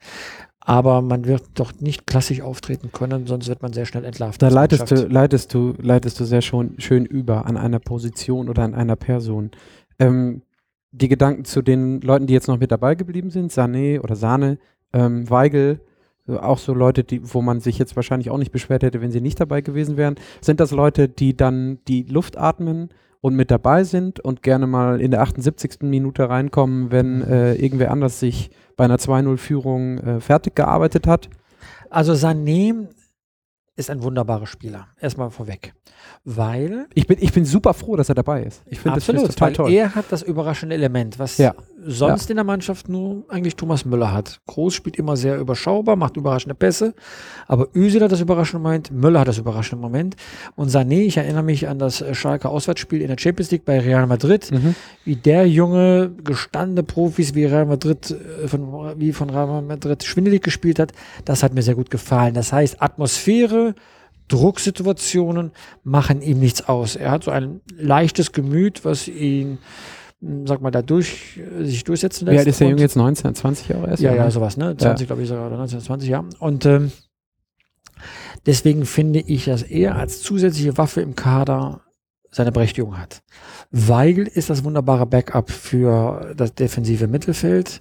Aber 0.61 1.02
man 1.02 1.26
wird 1.26 1.42
doch 1.54 1.73
nicht 1.80 2.06
klassisch 2.06 2.40
auftreten 2.40 2.90
können, 2.90 3.26
sonst 3.26 3.49
wird 3.49 3.62
man 3.62 3.73
sehr 3.73 3.84
schnell 3.84 4.04
entlarvt. 4.04 4.40
Da 4.40 4.49
leitest 4.49 4.90
du, 4.90 5.06
leitest 5.06 5.52
du, 5.52 5.75
leitest 5.80 6.18
du 6.18 6.25
sehr 6.25 6.40
schon, 6.40 6.75
schön 6.78 7.04
über 7.04 7.46
an 7.46 7.58
einer 7.58 7.80
Position 7.80 8.49
oder 8.49 8.62
an 8.62 8.75
einer 8.75 8.96
Person. 8.96 9.50
Ähm, 9.99 10.42
die 10.90 11.08
Gedanken 11.08 11.44
zu 11.44 11.61
den 11.61 12.00
Leuten, 12.00 12.26
die 12.26 12.32
jetzt 12.32 12.49
noch 12.49 12.58
mit 12.58 12.70
dabei 12.70 12.94
geblieben 12.94 13.30
sind, 13.30 13.52
Sané 13.52 14.00
oder 14.00 14.16
Sahne, 14.16 14.58
ähm, 14.92 15.28
Weigel, 15.28 15.80
auch 16.28 16.58
so 16.58 16.72
Leute, 16.72 17.04
die, 17.04 17.20
wo 17.34 17.42
man 17.42 17.60
sich 17.60 17.78
jetzt 17.78 17.96
wahrscheinlich 17.96 18.30
auch 18.30 18.38
nicht 18.38 18.52
beschwert 18.52 18.82
hätte, 18.82 19.00
wenn 19.00 19.10
sie 19.10 19.20
nicht 19.20 19.40
dabei 19.40 19.60
gewesen 19.60 19.96
wären. 19.96 20.16
Sind 20.40 20.60
das 20.60 20.70
Leute, 20.70 21.08
die 21.08 21.36
dann 21.36 21.78
die 21.86 22.04
Luft 22.04 22.38
atmen 22.38 22.90
und 23.20 23.36
mit 23.36 23.50
dabei 23.50 23.84
sind 23.84 24.20
und 24.20 24.42
gerne 24.42 24.66
mal 24.66 25.00
in 25.00 25.10
der 25.10 25.22
78. 25.22 25.78
Minute 25.82 26.28
reinkommen, 26.28 26.90
wenn 26.90 27.18
mhm. 27.18 27.22
äh, 27.22 27.54
irgendwer 27.54 27.90
anders 27.90 28.20
sich 28.20 28.50
bei 28.76 28.84
einer 28.84 28.96
2-0-Führung 28.96 29.98
äh, 29.98 30.20
fertig 30.20 30.54
gearbeitet 30.54 31.06
hat? 31.06 31.28
Also 31.90 32.12
Sané 32.12 32.88
ist 33.76 33.90
ein 33.90 34.02
wunderbarer 34.02 34.46
Spieler. 34.46 34.88
Erstmal 35.00 35.30
vorweg. 35.30 35.74
Weil. 36.24 36.86
Ich 36.94 37.06
bin, 37.06 37.18
ich 37.20 37.32
bin 37.32 37.44
super 37.44 37.74
froh, 37.74 37.96
dass 37.96 38.08
er 38.08 38.14
dabei 38.14 38.44
ist. 38.44 38.62
Ich 38.66 38.78
finde 38.78 39.00
das 39.00 39.06
total 39.06 39.52
toll. 39.52 39.72
Er 39.72 39.94
hat 39.94 40.06
das 40.10 40.22
überraschende 40.22 40.74
Element, 40.74 41.18
was 41.18 41.38
ja. 41.38 41.54
Sonst 41.86 42.24
ja. 42.24 42.30
in 42.30 42.36
der 42.36 42.44
Mannschaft 42.44 42.88
nur 42.88 43.24
eigentlich 43.28 43.56
Thomas 43.56 43.84
Müller 43.84 44.12
hat. 44.12 44.40
Groß 44.46 44.74
spielt 44.74 44.96
immer 44.96 45.16
sehr 45.16 45.38
überschaubar, 45.38 45.96
macht 45.96 46.16
überraschende 46.16 46.54
Pässe. 46.54 46.94
Aber 47.46 47.68
Özil 47.74 48.02
hat 48.02 48.12
das 48.12 48.20
überraschende 48.20 48.62
Moment, 48.62 48.90
Müller 48.90 49.20
hat 49.20 49.28
das 49.28 49.38
überraschende 49.38 49.80
Moment. 49.80 50.16
Und 50.56 50.70
Sané, 50.70 51.02
ich 51.02 51.16
erinnere 51.16 51.42
mich 51.42 51.68
an 51.68 51.78
das 51.78 52.04
Schalke 52.12 52.48
Auswärtsspiel 52.48 53.00
in 53.00 53.08
der 53.08 53.18
Champions 53.18 53.50
League 53.50 53.64
bei 53.64 53.80
Real 53.80 54.06
Madrid, 54.06 54.50
mhm. 54.50 54.74
wie 55.04 55.16
der 55.16 55.48
junge, 55.48 56.12
gestandene 56.22 56.82
Profis 56.82 57.34
wie 57.34 57.44
Real 57.44 57.66
Madrid, 57.66 58.10
äh, 58.10 58.48
von, 58.48 58.98
wie 58.98 59.12
von 59.12 59.30
Real 59.30 59.62
Madrid 59.62 60.04
schwindelig 60.04 60.42
gespielt 60.42 60.78
hat. 60.78 60.92
Das 61.24 61.42
hat 61.42 61.54
mir 61.54 61.62
sehr 61.62 61.74
gut 61.74 61.90
gefallen. 61.90 62.34
Das 62.34 62.52
heißt, 62.52 62.82
Atmosphäre, 62.82 63.74
Drucksituationen 64.28 65.52
machen 65.82 66.22
ihm 66.22 66.38
nichts 66.38 66.66
aus. 66.66 66.96
Er 66.96 67.10
hat 67.10 67.24
so 67.24 67.30
ein 67.30 67.60
leichtes 67.76 68.32
Gemüt, 68.32 68.84
was 68.84 69.06
ihn, 69.08 69.58
sag 70.46 70.60
mal, 70.60 70.70
dadurch 70.70 71.38
äh, 71.38 71.64
sich 71.64 71.84
durchsetzen 71.84 72.26
lässt. 72.26 72.44
Ja, 72.44 72.50
ist 72.50 72.60
der 72.60 72.68
Junge 72.68 72.82
jetzt 72.82 72.96
19, 72.96 73.34
20 73.34 73.68
Jahre 73.68 73.88
erst? 73.88 74.02
Ja, 74.02 74.12
oder? 74.12 74.24
ja, 74.24 74.30
sowas, 74.30 74.56
ne? 74.56 74.76
20, 74.76 75.00
ja. 75.00 75.06
glaube 75.06 75.22
ich, 75.22 75.28
sogar, 75.28 75.46
oder 75.46 75.56
19, 75.56 75.80
20 75.80 76.08
Jahre. 76.08 76.28
Und 76.38 76.66
ähm, 76.66 76.92
deswegen 78.46 78.86
finde 78.86 79.20
ich, 79.20 79.46
dass 79.46 79.62
er 79.62 79.96
als 79.96 80.22
zusätzliche 80.22 80.76
Waffe 80.78 81.00
im 81.00 81.14
Kader 81.14 81.80
seine 82.30 82.52
Berechtigung 82.52 82.98
hat. 82.98 83.22
Weigel 83.70 84.26
ist 84.26 84.50
das 84.50 84.64
wunderbare 84.64 85.06
Backup 85.06 85.50
für 85.50 86.34
das 86.36 86.54
defensive 86.54 87.06
Mittelfeld. 87.06 87.80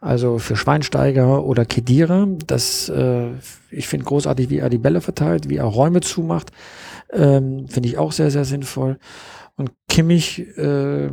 Also 0.00 0.38
für 0.38 0.56
Schweinsteiger 0.56 1.44
oder 1.44 1.66
Kedira, 1.66 2.26
das 2.46 2.88
äh, 2.88 3.32
ich 3.70 3.86
finde 3.86 4.06
großartig, 4.06 4.48
wie 4.48 4.58
er 4.58 4.70
die 4.70 4.78
Bälle 4.78 5.02
verteilt, 5.02 5.50
wie 5.50 5.56
er 5.56 5.64
Räume 5.64 6.00
zumacht, 6.00 6.50
ähm, 7.12 7.68
finde 7.68 7.88
ich 7.88 7.98
auch 7.98 8.12
sehr, 8.12 8.30
sehr 8.30 8.46
sinnvoll. 8.46 8.98
Und 9.56 9.72
Kimmich, 9.88 10.40
äh, 10.56 11.10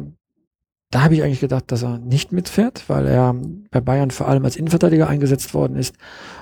da 0.91 1.03
habe 1.03 1.15
ich 1.15 1.24
eigentlich 1.24 1.41
gedacht, 1.41 1.65
dass 1.72 1.84
er 1.84 1.98
nicht 2.00 2.32
mitfährt, 2.32 2.88
weil 2.88 3.08
er 3.08 3.36
bei 3.72 3.82
Bayern 3.82 4.12
vor 4.12 4.27
allem 4.27 4.46
als 4.46 4.56
Innenverteidiger 4.56 5.08
eingesetzt 5.08 5.53
worden 5.53 5.75
ist. 5.75 5.96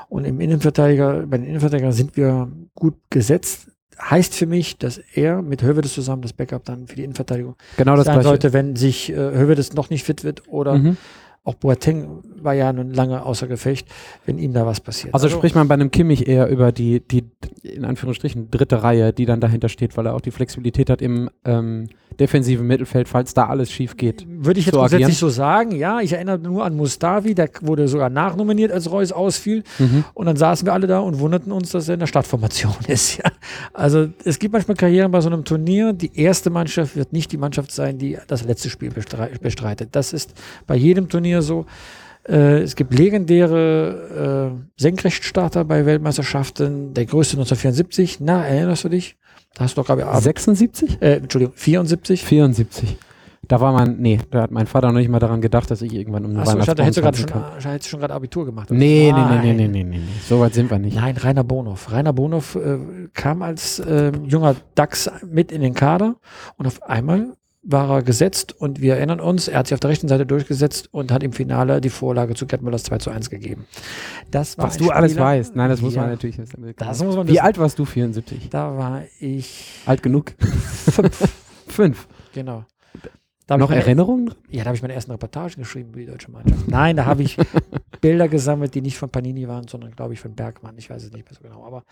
Und 0.07 0.25
im 0.25 0.39
Innenverteidiger, 0.39 1.25
bei 1.27 1.37
den 1.37 1.47
Innenverteidigern 1.47 1.93
sind 1.93 2.15
wir 2.15 2.51
gut 2.75 2.95
gesetzt. 3.09 3.71
Heißt 3.99 4.35
für 4.35 4.45
mich, 4.45 4.77
dass 4.77 4.97
er 4.97 5.41
mit 5.41 5.63
Hövedes 5.63 5.93
zusammen 5.93 6.21
das 6.21 6.33
Backup 6.33 6.65
dann 6.65 6.87
für 6.87 6.95
die 6.95 7.03
Innenverteidigung 7.03 7.55
genau 7.77 7.95
das 7.95 8.05
sein 8.05 8.15
gleiche. 8.15 8.27
sollte, 8.27 8.53
wenn 8.53 8.75
sich 8.75 9.09
äh, 9.11 9.15
Hövedes 9.15 9.73
noch 9.73 9.89
nicht 9.89 10.03
fit 10.03 10.23
wird 10.23 10.47
oder 10.47 10.77
mhm 10.77 10.97
auch 11.45 11.53
Boateng 11.53 12.23
war 12.41 12.53
ja 12.53 12.73
nun 12.73 12.91
lange 12.91 13.23
außer 13.23 13.47
Gefecht, 13.47 13.87
wenn 14.25 14.39
ihm 14.39 14.53
da 14.53 14.65
was 14.65 14.81
passiert. 14.81 15.13
Also, 15.13 15.27
also 15.27 15.37
spricht 15.37 15.55
man 15.55 15.67
bei 15.67 15.75
einem 15.75 15.91
Kimmich 15.91 16.27
eher 16.27 16.49
über 16.49 16.71
die, 16.71 17.01
die, 17.01 17.23
in 17.61 17.85
Anführungsstrichen, 17.85 18.49
dritte 18.49 18.81
Reihe, 18.81 19.13
die 19.13 19.25
dann 19.25 19.39
dahinter 19.39 19.69
steht, 19.69 19.95
weil 19.95 20.07
er 20.07 20.15
auch 20.15 20.21
die 20.21 20.31
Flexibilität 20.31 20.89
hat 20.89 21.01
im 21.01 21.29
ähm, 21.45 21.87
defensiven 22.19 22.65
Mittelfeld, 22.67 23.07
falls 23.07 23.33
da 23.33 23.47
alles 23.47 23.71
schief 23.71 23.97
geht. 23.97 24.25
Würde 24.27 24.59
ich 24.59 24.67
jetzt 24.67 24.75
grundsätzlich 24.75 25.17
so 25.17 25.29
sagen, 25.29 25.71
ja. 25.71 25.99
Ich 26.01 26.13
erinnere 26.13 26.39
nur 26.39 26.65
an 26.65 26.75
Mustavi, 26.75 27.35
der 27.35 27.49
wurde 27.61 27.87
sogar 27.87 28.09
nachnominiert, 28.09 28.71
als 28.71 28.89
Reus 28.91 29.11
ausfiel. 29.11 29.63
Mhm. 29.79 30.05
Und 30.13 30.25
dann 30.25 30.35
saßen 30.35 30.65
wir 30.65 30.73
alle 30.73 30.87
da 30.87 30.99
und 30.99 31.19
wunderten 31.19 31.51
uns, 31.51 31.71
dass 31.71 31.87
er 31.87 31.95
in 31.95 31.99
der 31.99 32.07
Startformation 32.07 32.75
ist. 32.87 33.17
Ja. 33.17 33.31
Also 33.73 34.07
es 34.23 34.39
gibt 34.39 34.53
manchmal 34.53 34.77
Karrieren 34.77 35.11
bei 35.11 35.21
so 35.21 35.29
einem 35.29 35.43
Turnier. 35.43 35.93
Die 35.93 36.17
erste 36.19 36.49
Mannschaft 36.49 36.95
wird 36.95 37.13
nicht 37.13 37.31
die 37.31 37.37
Mannschaft 37.37 37.71
sein, 37.71 37.97
die 37.97 38.17
das 38.27 38.43
letzte 38.43 38.69
Spiel 38.69 38.91
bestreitet. 38.91 39.89
Das 39.91 40.13
ist 40.13 40.33
bei 40.67 40.75
jedem 40.75 41.09
Turnier 41.09 41.41
so. 41.41 41.65
Äh, 42.27 42.61
es 42.61 42.75
gibt 42.75 42.93
legendäre 42.93 44.53
äh, 44.55 44.81
Senkrechtstarter 44.81 45.63
bei 45.65 45.85
Weltmeisterschaften. 45.85 46.93
Der 46.93 47.05
größte 47.05 47.37
1974. 47.37 48.19
Na, 48.19 48.45
erinnerst 48.45 48.83
du 48.83 48.89
dich? 48.89 49.17
Da 49.55 49.63
hast 49.63 49.75
du 49.75 49.81
doch, 49.81 49.85
glaube 49.85 50.01
ich, 50.01 50.07
76? 50.07 51.01
Äh, 51.01 51.15
Entschuldigung, 51.15 51.55
74? 51.55 52.23
74. 52.23 52.97
Da 53.47 53.61
war 53.61 53.71
man, 53.73 53.97
nee, 53.97 54.19
da 54.31 54.41
hat 54.41 54.51
mein 54.51 54.67
Vater 54.67 54.91
noch 54.91 54.99
nicht 54.99 55.09
mal 55.09 55.19
daran 55.19 55.39
gedacht, 55.39 55.69
dass 55.69 55.81
ich 55.81 55.93
irgendwann 55.93 56.25
um 56.25 56.31
eine 56.31 56.41
Achso, 56.41 56.53
Weihnachtsbaum 56.53 56.85
hättest 56.85 56.97
du 56.97 57.01
gerade 57.01 57.61
schon, 57.61 57.71
hättest 57.71 57.89
schon 57.89 57.99
gerade 57.99 58.13
Abitur 58.13 58.45
gemacht. 58.45 58.71
Nee, 58.71 59.13
nee, 59.13 59.21
nee, 59.21 59.53
nee, 59.53 59.67
nee, 59.67 59.67
nee, 59.67 59.83
nee, 59.83 59.99
so 60.27 60.39
weit 60.39 60.53
sind 60.53 60.69
wir 60.69 60.79
nicht. 60.79 60.95
Nein, 60.95 61.15
Rainer 61.15 61.43
Bonhoff. 61.43 61.91
Rainer 61.91 62.11
Bonhoff 62.13 62.55
äh, 62.55 62.77
kam 63.13 63.41
als 63.43 63.79
äh, 63.79 64.11
junger 64.25 64.55
Dachs 64.73 65.09
mit 65.25 65.51
in 65.51 65.61
den 65.61 65.73
Kader 65.73 66.15
und 66.57 66.65
auf 66.65 66.81
einmal 66.83 67.33
war 67.65 67.89
er 67.89 68.03
gesetzt 68.03 68.53
und 68.53 68.79
wir 68.79 68.95
erinnern 68.95 69.19
uns, 69.19 69.47
er 69.47 69.59
hat 69.59 69.67
sich 69.67 69.73
auf 69.73 69.79
der 69.79 69.89
rechten 69.89 70.07
Seite 70.07 70.25
durchgesetzt 70.25 70.89
und 70.91 71.11
hat 71.11 71.23
im 71.23 71.33
Finale 71.33 71.81
die 71.81 71.89
Vorlage 71.89 72.35
zu 72.35 72.45
Gerd 72.45 72.61
Müllers 72.61 72.83
2 72.83 72.99
zu 72.99 73.09
1 73.09 73.29
gegeben. 73.29 73.65
Das 74.29 74.57
war 74.57 74.67
Was 74.67 74.77
du 74.77 74.85
Spieler, 74.85 74.95
alles 74.95 75.17
weißt. 75.17 75.55
Nein, 75.55 75.69
das 75.69 75.81
muss 75.81 75.95
ja, 75.95 76.01
man 76.01 76.11
natürlich 76.11 76.37
wissen. 76.37 76.73
Das 76.77 77.03
muss 77.03 77.15
man 77.15 77.27
Wie 77.27 77.41
alt 77.41 77.57
warst 77.57 77.79
du, 77.79 77.85
74? 77.85 78.49
Da 78.49 78.77
war 78.77 79.01
ich... 79.19 79.81
Alt 79.85 80.03
genug? 80.03 80.33
Fünf. 80.39 81.33
Fünf? 81.67 82.07
Genau. 82.33 82.65
Da 83.47 83.57
Noch 83.57 83.69
Erinnerungen? 83.69 84.33
Ja, 84.49 84.63
da 84.63 84.69
habe 84.69 84.75
ich 84.75 84.81
meine 84.81 84.93
ersten 84.93 85.11
Reportagen 85.11 85.61
geschrieben 85.61 85.89
über 85.89 85.99
die 85.99 86.07
deutsche 86.07 86.31
Mannschaft. 86.31 86.67
Nein, 86.67 86.95
da 86.95 87.05
habe 87.05 87.21
ich 87.21 87.37
Bilder 88.01 88.27
gesammelt, 88.27 88.75
die 88.75 88.81
nicht 88.81 88.97
von 88.97 89.09
Panini 89.09 89.47
waren, 89.47 89.67
sondern 89.67 89.91
glaube 89.91 90.13
ich 90.13 90.19
von 90.19 90.33
Bergmann. 90.33 90.75
Ich 90.77 90.89
weiß 90.89 91.03
es 91.03 91.11
nicht 91.11 91.29
mehr 91.29 91.37
so 91.37 91.47
genau. 91.47 91.65
Aber 91.65 91.83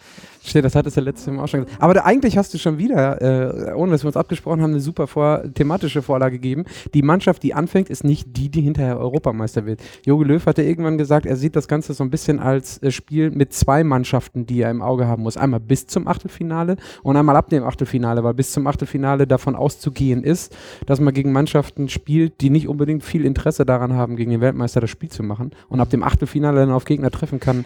Steht, 0.44 0.66
das 0.66 0.76
hat 0.76 0.86
es 0.86 0.96
ja 0.96 1.02
letztes 1.02 1.32
Mal 1.32 1.44
auch 1.44 1.48
schon 1.48 1.64
gesagt. 1.64 1.82
Aber 1.82 1.94
da, 1.94 2.02
eigentlich 2.02 2.38
hast 2.38 2.54
du 2.54 2.58
schon 2.58 2.78
wieder, 2.78 3.22
äh, 3.22 3.74
ohne 3.74 3.92
dass 3.94 4.04
wir 4.04 4.08
uns 4.08 4.18
abgesprochen 4.18 4.62
haben, 4.62 4.72
eine 4.72 4.80
super 4.80 5.08
vor, 5.08 5.44
thematische 5.54 6.02
Vorlage 6.02 6.36
gegeben. 6.36 6.66
Die 6.94 7.02
Mannschaft, 7.02 7.44
die 7.44 7.54
anfängt, 7.54 7.90
ist 7.90 8.04
nicht 8.04 8.36
die, 8.36 8.50
die 8.50 8.62
hinterher 8.62 9.00
Europameister 9.00 9.66
wird. 9.66 9.82
Jogi 10.06 10.26
Löw 10.26 10.46
hatte 10.46 10.64
irgendwann 10.64 10.98
gesagt, 10.98 11.26
er 11.26 11.36
sieht 11.36 11.56
das 11.56 11.68
Ganze 11.68 11.94
so 11.94 12.04
ein 12.04 12.10
bisschen 12.10 12.40
als 12.40 12.82
äh, 12.84 12.92
Spiel 12.92 13.32
mit 13.32 13.54
zwei 13.54 13.84
Mannschaften, 13.84 14.46
die 14.46 14.62
er 14.62 14.72
im 14.72 14.82
Auge 14.82 15.08
haben 15.08 15.24
muss. 15.24 15.38
Einmal 15.38 15.60
bis 15.60 15.88
zum 15.88 16.08
Achtelfinale 16.08 16.78
und 17.04 17.16
einmal 17.16 17.36
ab 17.36 17.50
dem 17.50 17.64
Achtelfinale, 17.64 18.24
weil 18.24 18.34
bis 18.34 18.52
zum 18.52 18.68
Achtelfinale 18.68 19.28
davon 19.28 19.56
auszugehen 19.56 20.24
ist, 20.24 20.56
dass 20.86 21.00
man 21.00 21.14
gegen 21.14 21.32
Mannschaften 21.32 21.90
spielt, 21.90 22.42
die 22.42 22.50
nicht 22.50 22.68
unbedingt 22.68 23.04
viel 23.04 23.26
Interesse 23.26 23.66
daran 23.66 23.94
haben, 23.94 24.16
gegen 24.16 24.32
den 24.32 24.42
Weltmeister 24.42 24.82
das 24.82 24.90
Spiel 24.90 25.10
zu 25.10 25.24
machen 25.24 25.52
und 25.70 25.80
ab 25.80 25.90
dem 25.94 26.04
Achtelfinale 26.04 26.60
dann 26.60 26.72
auf 26.72 26.86
Gegner 26.86 27.12
treffen 27.12 27.40
kann, 27.40 27.66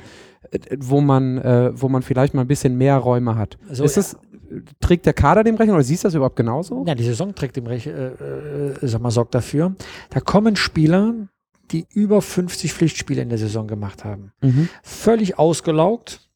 äh, 0.51 0.59
wo 0.77 1.01
man, 1.01 1.37
äh, 1.37 1.71
wo 1.73 1.89
man 1.89 2.01
vielleicht 2.01 2.33
mal 2.33 2.41
ein 2.41 2.47
bisschen 2.47 2.77
mehr 2.77 2.97
Räume 2.97 3.35
hat. 3.35 3.57
So, 3.71 3.83
ist 3.83 3.97
das, 3.97 4.17
trägt 4.79 5.05
der 5.05 5.13
Kader 5.13 5.43
dem 5.43 5.55
Rechnung 5.55 5.75
oder 5.75 5.83
siehst 5.83 6.03
du 6.03 6.07
das 6.07 6.15
überhaupt 6.15 6.35
genauso? 6.35 6.83
Ja, 6.85 6.95
die 6.95 7.03
Saison 7.03 7.33
trägt 7.33 7.55
dem 7.55 7.67
Rechnung, 7.67 7.95
äh, 7.95 8.07
äh, 8.07 8.73
sag 8.81 9.01
mal, 9.01 9.11
sorgt 9.11 9.35
dafür. 9.35 9.75
Da 10.09 10.19
kommen 10.19 10.55
Spieler, 10.55 11.13
die 11.71 11.85
über 11.93 12.21
50 12.21 12.73
Pflichtspiele 12.73 13.21
in 13.21 13.29
der 13.29 13.37
Saison 13.37 13.67
gemacht 13.67 14.05
haben. 14.05 14.31
Mhm. 14.41 14.69
Völlig 14.83 15.37
ausgelaugt 15.37 16.29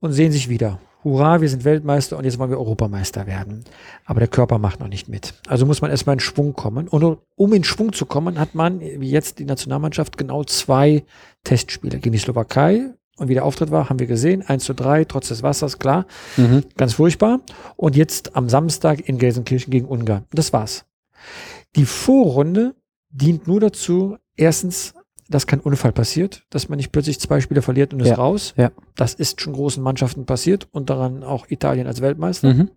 und 0.00 0.12
sehen 0.12 0.32
sich 0.32 0.48
wieder 0.48 0.80
hurra, 1.04 1.40
wir 1.40 1.48
sind 1.48 1.64
Weltmeister 1.64 2.16
und 2.16 2.24
jetzt 2.24 2.38
wollen 2.38 2.50
wir 2.50 2.58
Europameister 2.58 3.26
werden. 3.26 3.64
Aber 4.06 4.20
der 4.20 4.28
Körper 4.28 4.58
macht 4.58 4.80
noch 4.80 4.88
nicht 4.88 5.08
mit. 5.08 5.34
Also 5.46 5.66
muss 5.66 5.82
man 5.82 5.90
erstmal 5.90 6.14
in 6.14 6.20
Schwung 6.20 6.54
kommen. 6.54 6.88
Und 6.88 7.18
um 7.36 7.52
in 7.52 7.62
Schwung 7.62 7.92
zu 7.92 8.06
kommen, 8.06 8.38
hat 8.38 8.54
man, 8.54 8.80
wie 8.80 9.10
jetzt 9.10 9.38
die 9.38 9.44
Nationalmannschaft, 9.44 10.16
genau 10.16 10.44
zwei 10.44 11.04
Testspiele. 11.44 11.98
Gegen 11.98 12.12
die 12.12 12.18
Slowakei 12.18 12.94
und 13.16 13.28
wie 13.28 13.34
der 13.34 13.44
Auftritt 13.44 13.70
war, 13.70 13.88
haben 13.90 13.98
wir 13.98 14.06
gesehen. 14.06 14.42
1 14.42 14.64
zu 14.64 14.74
3, 14.74 15.04
trotz 15.04 15.28
des 15.28 15.42
Wassers, 15.42 15.78
klar. 15.78 16.06
Mhm. 16.36 16.64
Ganz 16.76 16.94
furchtbar. 16.94 17.40
Und 17.76 17.96
jetzt 17.96 18.34
am 18.34 18.48
Samstag 18.48 19.08
in 19.08 19.18
Gelsenkirchen 19.18 19.70
gegen 19.70 19.86
Ungarn. 19.86 20.24
Das 20.32 20.52
war's. 20.52 20.84
Die 21.76 21.84
Vorrunde 21.84 22.74
dient 23.10 23.46
nur 23.46 23.60
dazu, 23.60 24.16
erstens 24.36 24.94
dass 25.28 25.46
kein 25.46 25.60
Unfall 25.60 25.92
passiert, 25.92 26.44
dass 26.50 26.68
man 26.68 26.76
nicht 26.76 26.92
plötzlich 26.92 27.18
zwei 27.18 27.40
Spiele 27.40 27.62
verliert 27.62 27.94
und 27.94 28.00
ist 28.00 28.08
ja, 28.08 28.14
raus. 28.14 28.54
Ja. 28.56 28.70
Das 28.96 29.14
ist 29.14 29.40
schon 29.40 29.54
großen 29.54 29.82
Mannschaften 29.82 30.26
passiert 30.26 30.68
und 30.72 30.90
daran 30.90 31.22
auch 31.22 31.46
Italien 31.48 31.86
als 31.86 32.00
Weltmeister. 32.00 32.52
Mhm. 32.52 32.70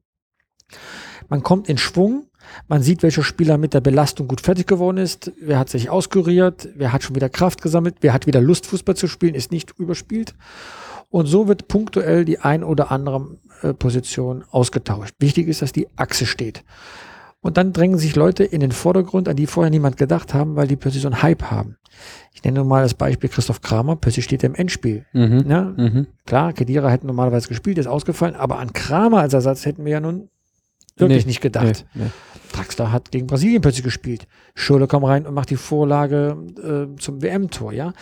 Man 1.30 1.44
kommt 1.44 1.68
in 1.68 1.78
Schwung, 1.78 2.28
man 2.68 2.82
sieht, 2.82 3.04
welcher 3.04 3.24
Spieler 3.24 3.58
mit 3.58 3.74
der 3.74 3.82
Belastung 3.82 4.28
gut 4.28 4.42
fertig 4.42 4.68
geworden 4.68 4.98
ist, 4.98 5.32
wer 5.42 5.60
hat 5.60 5.70
sich 5.70 5.90
auskuriert, 5.90 6.70
wer 6.76 6.94
hat 6.94 7.04
schon 7.04 7.16
wieder 7.16 7.30
Kraft 7.30 7.62
gesammelt, 7.62 7.98
wer 8.02 8.14
hat 8.14 8.28
wieder 8.28 8.42
Lust, 8.42 8.66
Fußball 8.66 8.96
zu 8.96 9.08
spielen, 9.08 9.36
ist 9.36 9.52
nicht 9.52 9.74
überspielt. 9.78 10.34
Und 11.10 11.26
so 11.26 11.48
wird 11.48 11.68
punktuell 11.68 12.26
die 12.26 12.40
ein 12.40 12.64
oder 12.64 12.92
andere 12.92 13.38
äh, 13.62 13.74
Position 13.74 14.44
ausgetauscht. 14.52 15.16
Wichtig 15.20 15.48
ist, 15.48 15.62
dass 15.62 15.72
die 15.72 15.88
Achse 15.96 16.26
steht. 16.26 16.64
Und 17.42 17.58
dann 17.58 17.72
drängen 17.72 17.98
sich 17.98 18.16
Leute 18.16 18.44
in 18.44 18.62
den 18.62 18.72
Vordergrund, 18.72 19.30
an 19.30 19.36
die 19.36 19.48
vorher 19.48 19.70
niemand 19.70 19.98
gedacht 19.98 20.34
haben, 20.34 20.56
weil 20.56 20.68
die 20.68 20.76
plötzlich 20.76 21.04
so 21.04 21.08
einen 21.08 21.22
Hype 21.22 21.44
haben. 21.44 21.78
Ich 22.34 22.44
nenne 22.44 22.60
nur 22.60 22.66
mal 22.66 22.84
das 22.84 22.94
Beispiel 22.94 23.30
Christoph 23.30 23.62
Kramer, 23.62 23.96
plötzlich 23.96 24.26
steht 24.26 24.44
er 24.44 24.50
im 24.50 24.56
Endspiel. 24.56 25.06
Mhm. 25.14 25.46
Ja? 25.48 25.62
Mhm. 25.62 26.08
Klar, 26.26 26.54
Kedira 26.54 26.90
hätte 26.90 27.08
normalerweise 27.08 27.48
gespielt, 27.48 27.78
ist 27.78 27.88
ausgefallen, 27.88 28.36
aber 28.36 28.60
an 28.60 28.74
Kramer 28.74 29.20
als 29.20 29.34
Ersatz 29.34 29.66
hätten 29.66 29.86
wir 29.86 29.94
ja 29.94 30.00
nun 30.00 30.30
wirklich 30.98 31.26
nee, 31.26 31.30
nicht 31.30 31.42
gedacht. 31.42 31.86
Nee, 31.94 32.06
nee. 32.06 32.12
Draxler 32.54 32.92
hat 32.92 33.12
gegen 33.12 33.28
Brasilien 33.28 33.62
plötzlich 33.62 33.84
gespielt. 33.84 34.28
Schürle 34.56 34.88
kommt 34.88 35.06
rein 35.06 35.28
und 35.28 35.34
macht 35.34 35.50
die 35.50 35.58
Vorlage 35.58 36.38
äh, 36.58 37.00
zum 37.00 37.22
WM-Tor, 37.22 37.72
ja. 37.72 37.94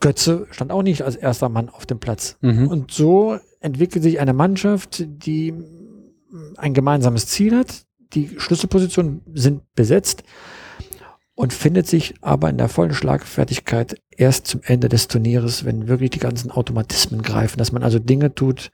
Götze 0.00 0.46
stand 0.50 0.72
auch 0.72 0.82
nicht 0.82 1.02
als 1.02 1.16
erster 1.16 1.48
Mann 1.48 1.70
auf 1.70 1.86
dem 1.86 1.98
Platz. 1.98 2.36
Mhm. 2.42 2.68
Und 2.68 2.90
so 2.90 3.38
entwickelt 3.60 4.04
sich 4.04 4.20
eine 4.20 4.34
Mannschaft, 4.34 5.04
die 5.06 5.54
ein 6.56 6.74
gemeinsames 6.74 7.26
Ziel 7.28 7.56
hat. 7.56 7.85
Die 8.14 8.36
Schlüsselpositionen 8.38 9.22
sind 9.34 9.62
besetzt 9.74 10.22
und 11.34 11.52
findet 11.52 11.86
sich 11.86 12.14
aber 12.22 12.48
in 12.50 12.58
der 12.58 12.68
vollen 12.68 12.94
Schlagfertigkeit 12.94 14.00
erst 14.10 14.46
zum 14.46 14.60
Ende 14.64 14.88
des 14.88 15.08
Turnieres, 15.08 15.64
wenn 15.64 15.86
wirklich 15.88 16.10
die 16.10 16.18
ganzen 16.18 16.50
Automatismen 16.50 17.22
greifen, 17.22 17.58
dass 17.58 17.72
man 17.72 17.82
also 17.82 17.98
Dinge 17.98 18.34
tut, 18.34 18.70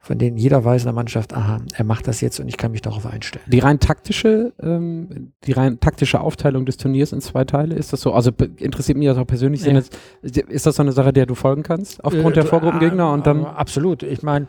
von 0.00 0.16
denen 0.16 0.38
jeder 0.38 0.64
weiß 0.64 0.82
in 0.82 0.86
der 0.86 0.94
Mannschaft, 0.94 1.34
aha, 1.34 1.60
er 1.74 1.84
macht 1.84 2.08
das 2.08 2.22
jetzt 2.22 2.40
und 2.40 2.48
ich 2.48 2.56
kann 2.56 2.70
mich 2.70 2.80
darauf 2.80 3.04
einstellen. 3.04 3.44
Die 3.46 3.58
rein 3.58 3.78
taktische, 3.78 4.54
ähm, 4.62 5.32
die 5.44 5.52
rein 5.52 5.80
taktische 5.80 6.20
Aufteilung 6.20 6.64
des 6.64 6.78
Turniers 6.78 7.12
in 7.12 7.20
zwei 7.20 7.44
Teile, 7.44 7.74
ist 7.74 7.92
das 7.92 8.00
so? 8.00 8.12
Also 8.12 8.30
interessiert 8.56 8.96
mich 8.96 9.06
das 9.06 9.18
auch 9.18 9.26
persönlich. 9.26 9.64
Ja. 9.64 9.78
Ist, 10.22 10.66
das 10.66 10.76
so 10.76 10.82
eine 10.82 10.92
Sache, 10.92 11.12
der 11.12 11.26
du 11.26 11.34
folgen 11.34 11.62
kannst, 11.62 12.02
aufgrund 12.02 12.36
äh, 12.36 12.40
der 12.40 12.46
Vorgruppengegner? 12.46 13.12
Und 13.12 13.26
dann 13.26 13.44
absolut. 13.44 14.02
Ich 14.02 14.22
meine, 14.22 14.46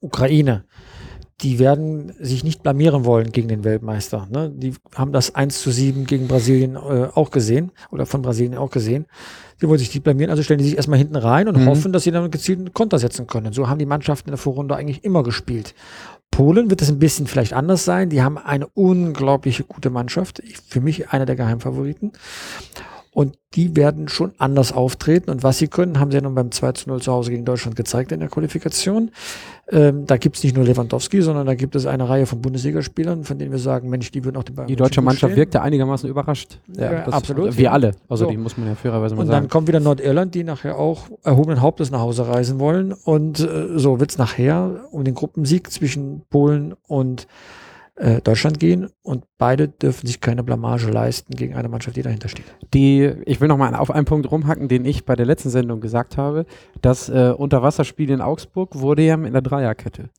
Ukraine, 0.00 0.64
die 1.40 1.58
werden 1.58 2.12
sich 2.20 2.44
nicht 2.44 2.62
blamieren 2.62 3.04
wollen 3.04 3.32
gegen 3.32 3.48
den 3.48 3.64
Weltmeister. 3.64 4.28
Ne? 4.30 4.52
Die 4.54 4.74
haben 4.94 5.12
das 5.12 5.34
1 5.34 5.60
zu 5.60 5.70
7 5.70 6.06
gegen 6.06 6.28
Brasilien 6.28 6.76
äh, 6.76 7.08
auch 7.14 7.30
gesehen 7.30 7.72
oder 7.90 8.06
von 8.06 8.22
Brasilien 8.22 8.56
auch 8.56 8.70
gesehen. 8.70 9.06
Die 9.60 9.68
wollen 9.68 9.78
sich 9.78 9.92
nicht 9.92 10.04
blamieren, 10.04 10.30
also 10.30 10.42
stellen 10.42 10.58
die 10.58 10.64
sich 10.64 10.76
erstmal 10.76 10.98
hinten 10.98 11.16
rein 11.16 11.48
und 11.48 11.56
mhm. 11.56 11.66
hoffen, 11.66 11.92
dass 11.92 12.04
sie 12.04 12.10
dann 12.10 12.30
gezielten 12.30 12.72
Konter 12.72 12.98
setzen 12.98 13.26
können. 13.26 13.52
So 13.52 13.68
haben 13.68 13.78
die 13.78 13.86
Mannschaften 13.86 14.28
in 14.28 14.32
der 14.32 14.38
Vorrunde 14.38 14.76
eigentlich 14.76 15.04
immer 15.04 15.22
gespielt. 15.22 15.74
Polen 16.30 16.70
wird 16.70 16.82
es 16.82 16.90
ein 16.90 16.98
bisschen 16.98 17.26
vielleicht 17.26 17.52
anders 17.52 17.84
sein. 17.84 18.10
Die 18.10 18.22
haben 18.22 18.38
eine 18.38 18.66
unglaubliche 18.66 19.64
gute 19.64 19.90
Mannschaft. 19.90 20.42
Für 20.66 20.80
mich 20.80 21.10
einer 21.10 21.26
der 21.26 21.36
Geheimfavoriten. 21.36 22.12
Und 23.14 23.38
die 23.54 23.76
werden 23.76 24.08
schon 24.08 24.32
anders 24.38 24.72
auftreten. 24.72 25.30
Und 25.30 25.44
was 25.44 25.58
sie 25.58 25.68
können, 25.68 26.00
haben 26.00 26.10
sie 26.10 26.16
ja 26.16 26.20
nun 26.20 26.34
beim 26.34 26.50
2 26.50 26.72
zu 26.72 26.88
0 26.88 27.00
zu 27.00 27.12
Hause 27.12 27.30
gegen 27.30 27.44
Deutschland 27.44 27.76
gezeigt 27.76 28.10
in 28.10 28.18
der 28.18 28.28
Qualifikation. 28.28 29.12
Ähm, 29.70 30.04
da 30.06 30.16
gibt 30.16 30.36
es 30.36 30.42
nicht 30.42 30.56
nur 30.56 30.64
Lewandowski, 30.64 31.22
sondern 31.22 31.46
da 31.46 31.54
gibt 31.54 31.76
es 31.76 31.86
eine 31.86 32.08
Reihe 32.08 32.26
von 32.26 32.42
Bundesligaspielern, 32.42 33.22
von 33.22 33.38
denen 33.38 33.52
wir 33.52 33.60
sagen, 33.60 33.88
Mensch, 33.88 34.10
die 34.10 34.24
würden 34.24 34.36
auch 34.36 34.42
den 34.42 34.56
Bayern 34.56 34.66
Die 34.66 34.74
deutsche 34.74 35.00
Mannschaft 35.00 35.30
stehen. 35.30 35.36
wirkte 35.36 35.62
einigermaßen 35.62 36.10
überrascht. 36.10 36.58
Ja, 36.76 36.92
ja 36.92 37.04
absolut. 37.06 37.46
Also 37.46 37.58
wir 37.58 37.72
alle. 37.72 37.92
Also 38.08 38.24
so. 38.24 38.30
die 38.32 38.36
muss 38.36 38.58
man 38.58 38.66
ja 38.66 38.74
fairerweise 38.74 39.14
mal 39.14 39.20
und 39.20 39.28
sagen. 39.28 39.36
Und 39.36 39.42
dann 39.44 39.48
kommt 39.48 39.68
wieder 39.68 39.78
Nordirland, 39.78 40.34
die 40.34 40.42
nachher 40.42 40.76
auch 40.76 41.06
erhobenen 41.22 41.60
Hauptes 41.60 41.92
nach 41.92 42.00
Hause 42.00 42.26
reisen 42.26 42.58
wollen. 42.58 42.92
Und 42.92 43.38
äh, 43.38 43.78
so 43.78 44.00
wird 44.00 44.10
es 44.10 44.18
nachher 44.18 44.88
um 44.90 45.04
den 45.04 45.14
Gruppensieg 45.14 45.70
zwischen 45.70 46.22
Polen 46.30 46.74
und 46.88 47.28
äh, 47.96 48.20
Deutschland 48.20 48.58
gehen 48.58 48.88
und 49.02 49.24
beide 49.38 49.68
dürfen 49.68 50.06
sich 50.06 50.20
keine 50.20 50.42
Blamage 50.42 50.90
leisten 50.90 51.34
gegen 51.34 51.54
eine 51.54 51.68
Mannschaft, 51.68 51.96
die 51.96 52.02
dahinter 52.02 52.28
steht. 52.28 52.46
Die, 52.72 53.12
ich 53.24 53.40
will 53.40 53.48
nochmal 53.48 53.74
auf 53.74 53.90
einen 53.90 54.04
Punkt 54.04 54.30
rumhacken, 54.30 54.68
den 54.68 54.84
ich 54.84 55.04
bei 55.04 55.14
der 55.14 55.26
letzten 55.26 55.50
Sendung 55.50 55.80
gesagt 55.80 56.16
habe. 56.16 56.46
Das 56.82 57.08
äh, 57.08 57.32
Unterwasserspiel 57.36 58.10
in 58.10 58.20
Augsburg 58.20 58.80
wurde 58.80 59.02
ja 59.02 59.14
in 59.14 59.32
der 59.32 59.42
Dreierkette 59.42 60.10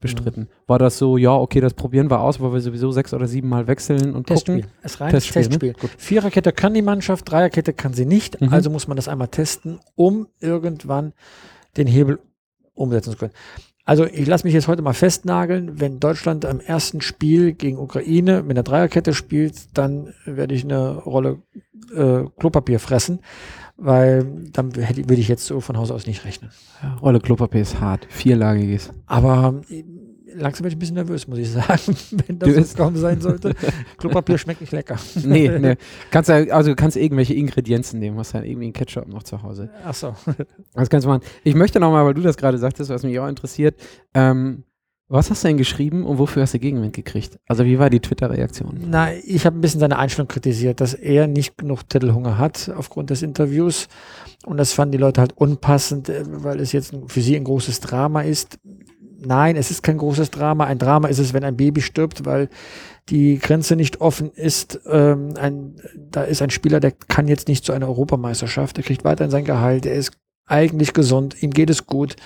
bestritten. 0.00 0.42
Mhm. 0.42 0.48
War 0.66 0.78
das 0.78 0.98
so, 0.98 1.16
ja, 1.16 1.34
okay, 1.34 1.60
das 1.60 1.72
probieren 1.72 2.10
wir 2.10 2.20
aus, 2.20 2.38
weil 2.38 2.52
wir 2.52 2.60
sowieso 2.60 2.92
sechs 2.92 3.14
oder 3.14 3.26
sieben 3.26 3.48
Mal 3.48 3.66
wechseln 3.66 4.14
und 4.14 4.26
Testspiel. 4.26 4.56
gucken? 4.56 4.70
Es 4.82 5.00
rein 5.00 5.10
Testspiel. 5.10 5.42
Testspiel. 5.44 5.74
Ne? 5.80 5.88
Viererkette 5.96 6.52
kann 6.52 6.74
die 6.74 6.82
Mannschaft, 6.82 7.30
Dreierkette 7.30 7.72
kann 7.72 7.94
sie 7.94 8.04
nicht. 8.04 8.38
Mhm. 8.38 8.50
Also 8.50 8.68
muss 8.68 8.86
man 8.86 8.96
das 8.96 9.08
einmal 9.08 9.28
testen, 9.28 9.80
um 9.94 10.28
irgendwann 10.40 11.14
den 11.78 11.86
Hebel 11.86 12.18
umsetzen 12.74 13.12
zu 13.12 13.16
können. 13.16 13.32
Also 13.84 14.06
ich 14.06 14.26
lasse 14.26 14.46
mich 14.46 14.54
jetzt 14.54 14.66
heute 14.66 14.80
mal 14.80 14.94
festnageln, 14.94 15.78
wenn 15.78 16.00
Deutschland 16.00 16.46
am 16.46 16.60
ersten 16.60 17.02
Spiel 17.02 17.52
gegen 17.52 17.78
Ukraine 17.78 18.42
mit 18.42 18.52
einer 18.52 18.62
Dreierkette 18.62 19.12
spielt, 19.12 19.76
dann 19.76 20.14
werde 20.24 20.54
ich 20.54 20.64
eine 20.64 20.96
Rolle 20.96 21.42
äh, 21.94 22.24
Klopapier 22.38 22.80
fressen, 22.80 23.20
weil 23.76 24.24
dann 24.52 24.72
hätte, 24.72 25.08
würde 25.08 25.20
ich 25.20 25.28
jetzt 25.28 25.44
so 25.44 25.60
von 25.60 25.76
Haus 25.76 25.90
aus 25.90 26.06
nicht 26.06 26.24
rechnen. 26.24 26.50
Ja, 26.82 26.94
Rolle 26.94 27.20
Klopapier 27.20 27.60
ist 27.60 27.78
hart, 27.80 28.06
vierlagiges. 28.08 28.90
Aber 29.06 29.60
langsam 30.34 30.62
bin 30.62 30.70
ich 30.70 30.76
ein 30.76 30.78
bisschen 30.78 30.94
nervös, 30.96 31.26
muss 31.26 31.38
ich 31.38 31.50
sagen, 31.50 31.96
wenn 32.26 32.38
das 32.38 32.72
so 32.72 32.76
kaum 32.76 32.96
sein 32.96 33.20
sollte. 33.20 33.54
Klopapier 33.98 34.38
schmeckt 34.38 34.60
nicht 34.60 34.72
lecker. 34.72 34.98
nee, 35.24 35.48
nee. 35.58 35.76
Kannst 36.10 36.28
ja, 36.28 36.36
also 36.54 36.70
du 36.70 36.76
kannst 36.76 36.96
irgendwelche 36.96 37.34
Ingredienzen 37.34 38.00
nehmen, 38.00 38.18
hast 38.18 38.32
ja 38.32 38.42
irgendwie 38.42 38.66
einen 38.66 38.72
Ketchup 38.72 39.08
noch 39.08 39.22
zu 39.22 39.42
Hause. 39.42 39.70
Ach 39.84 39.94
so. 39.94 40.14
Das 40.74 40.90
kannst 40.90 41.04
du 41.04 41.08
machen. 41.10 41.22
Ich 41.42 41.54
möchte 41.54 41.80
nochmal, 41.80 42.04
weil 42.04 42.14
du 42.14 42.22
das 42.22 42.36
gerade 42.36 42.58
sagtest, 42.58 42.90
was 42.90 43.02
mich 43.02 43.18
auch 43.18 43.28
interessiert, 43.28 43.80
ähm, 44.14 44.64
was 45.06 45.30
hast 45.30 45.44
du 45.44 45.48
denn 45.48 45.58
geschrieben 45.58 46.04
und 46.06 46.18
wofür 46.18 46.42
hast 46.42 46.54
du 46.54 46.58
Gegenwind 46.58 46.94
gekriegt? 46.94 47.38
Also 47.46 47.66
wie 47.66 47.78
war 47.78 47.90
die 47.90 48.00
Twitter-Reaktion? 48.00 48.86
Na, 48.88 49.12
ich 49.12 49.44
habe 49.44 49.56
ein 49.56 49.60
bisschen 49.60 49.80
seine 49.80 49.98
Einstellung 49.98 50.28
kritisiert, 50.28 50.80
dass 50.80 50.94
er 50.94 51.26
nicht 51.26 51.58
genug 51.58 51.86
Titelhunger 51.88 52.38
hat 52.38 52.72
aufgrund 52.74 53.10
des 53.10 53.22
Interviews. 53.22 53.88
Und 54.46 54.56
das 54.56 54.72
fanden 54.72 54.92
die 54.92 54.98
Leute 54.98 55.20
halt 55.20 55.36
unpassend, 55.36 56.08
äh, 56.08 56.24
weil 56.26 56.58
es 56.58 56.72
jetzt 56.72 56.96
für 57.06 57.20
sie 57.20 57.36
ein 57.36 57.44
großes 57.44 57.80
Drama 57.80 58.22
ist 58.22 58.58
nein, 59.24 59.56
es 59.56 59.70
ist 59.70 59.82
kein 59.82 59.98
großes 59.98 60.30
Drama. 60.30 60.64
Ein 60.64 60.78
Drama 60.78 61.08
ist 61.08 61.18
es, 61.18 61.32
wenn 61.32 61.44
ein 61.44 61.56
Baby 61.56 61.80
stirbt, 61.80 62.24
weil 62.24 62.48
die 63.08 63.38
Grenze 63.38 63.76
nicht 63.76 64.00
offen 64.00 64.30
ist. 64.32 64.80
Ähm, 64.86 65.34
ein, 65.38 65.76
da 65.96 66.22
ist 66.22 66.42
ein 66.42 66.50
Spieler, 66.50 66.80
der 66.80 66.92
kann 66.92 67.28
jetzt 67.28 67.48
nicht 67.48 67.64
zu 67.64 67.72
einer 67.72 67.88
Europameisterschaft. 67.88 68.76
Der 68.76 68.84
kriegt 68.84 69.04
weiterhin 69.04 69.30
sein 69.30 69.44
Gehalt. 69.44 69.86
Er 69.86 69.94
ist 69.94 70.12
eigentlich 70.46 70.92
gesund. 70.92 71.42
Ihm 71.42 71.50
geht 71.50 71.70
es 71.70 71.86
gut. 71.86 72.16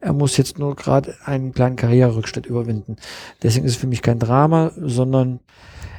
Er 0.00 0.12
muss 0.12 0.36
jetzt 0.36 0.58
nur 0.58 0.76
gerade 0.76 1.14
einen 1.24 1.52
kleinen 1.52 1.76
Karriererückschritt 1.76 2.46
überwinden. 2.46 2.96
Deswegen 3.42 3.64
ist 3.66 3.72
es 3.72 3.78
für 3.78 3.86
mich 3.86 4.02
kein 4.02 4.18
Drama, 4.18 4.72
sondern 4.76 5.40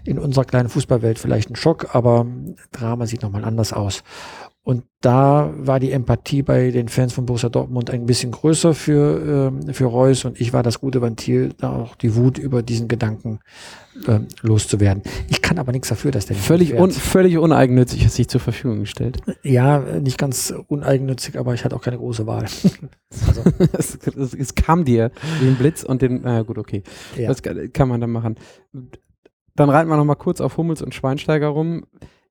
in 0.04 0.20
unserer 0.20 0.46
kleinen 0.46 0.70
Fußballwelt 0.70 1.20
vielleicht 1.20 1.50
ein 1.50 1.56
Schock, 1.56 1.94
aber 1.94 2.26
Drama 2.72 3.06
sieht 3.06 3.22
nochmal 3.22 3.46
anders 3.46 3.74
aus. 3.74 4.04
Und 4.70 4.84
da 5.02 5.52
war 5.58 5.80
die 5.80 5.92
Empathie 5.92 6.44
bei 6.44 6.70
den 6.70 6.90
Fans 6.90 7.12
von 7.12 7.26
Borussia 7.26 7.50
Dortmund 7.50 7.90
ein 7.90 8.06
bisschen 8.06 8.30
größer 8.30 8.76
für, 8.76 9.52
äh, 9.68 9.74
für 9.74 9.86
Reus 9.86 10.26
und 10.26 10.40
ich 10.40 10.54
war 10.54 10.62
das 10.62 10.80
gute 10.80 11.02
Ventil, 11.02 11.54
da 11.58 11.72
auch 11.76 11.96
die 11.96 12.16
Wut 12.16 12.38
über 12.38 12.62
diesen 12.62 12.88
Gedanken 12.88 13.40
äh, 14.06 14.20
loszuwerden. 14.44 15.02
Ich 15.28 15.42
kann 15.42 15.58
aber 15.58 15.72
nichts 15.72 15.88
dafür, 15.88 16.12
dass 16.12 16.28
der 16.28 16.36
völlig, 16.36 16.76
un, 16.76 16.92
völlig 16.92 17.40
uneigennützig 17.40 18.06
ist 18.06 18.14
sich 18.14 18.28
zur 18.28 18.42
Verfügung 18.42 18.82
gestellt. 18.82 19.18
Ja, 19.42 19.80
nicht 19.80 20.20
ganz 20.20 20.54
uneigennützig, 20.68 21.40
aber 21.40 21.56
ich 21.56 21.66
hatte 21.66 21.76
auch 21.76 21.82
keine 21.82 21.98
große 21.98 22.28
Wahl. 22.28 22.44
also. 23.28 23.42
es, 23.76 23.96
es, 23.96 24.34
es, 24.36 24.54
kam 24.54 24.86
dir 24.86 25.10
den 25.42 25.56
Blitz 25.56 25.82
und 25.82 26.04
den, 26.04 26.22
na 26.22 26.44
gut, 26.44 26.60
okay. 26.60 26.84
Ja. 27.18 27.28
Das 27.28 27.42
kann 27.42 27.90
man 27.90 28.02
dann 28.02 28.12
machen. 28.12 28.36
Dann 29.56 29.72
reiten 29.72 29.90
wir 29.90 29.98
noch 29.98 30.06
mal 30.06 30.14
kurz 30.14 30.40
auf 30.42 30.58
Hummels 30.58 30.84
und 30.84 30.94
Schweinsteiger 30.94 31.48
rum. 31.48 31.86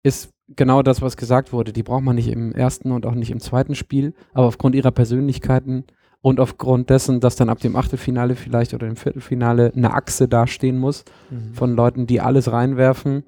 Ist 0.04 0.30
genau 0.56 0.82
das, 0.82 1.02
was 1.02 1.16
gesagt 1.16 1.52
wurde. 1.52 1.72
Die 1.72 1.82
braucht 1.82 2.02
man 2.02 2.16
nicht 2.16 2.28
im 2.28 2.52
ersten 2.52 2.90
und 2.92 3.06
auch 3.06 3.14
nicht 3.14 3.30
im 3.30 3.40
zweiten 3.40 3.74
Spiel, 3.74 4.14
aber 4.32 4.46
aufgrund 4.46 4.74
ihrer 4.74 4.90
Persönlichkeiten 4.90 5.84
und 6.20 6.40
aufgrund 6.40 6.90
dessen, 6.90 7.20
dass 7.20 7.36
dann 7.36 7.48
ab 7.48 7.60
dem 7.60 7.76
Achtelfinale 7.76 8.34
vielleicht 8.34 8.74
oder 8.74 8.86
dem 8.86 8.96
Viertelfinale 8.96 9.72
eine 9.76 9.92
Achse 9.94 10.28
dastehen 10.28 10.78
muss 10.78 11.04
mhm. 11.30 11.54
von 11.54 11.76
Leuten, 11.76 12.06
die 12.06 12.20
alles 12.20 12.50
reinwerfen, 12.50 13.24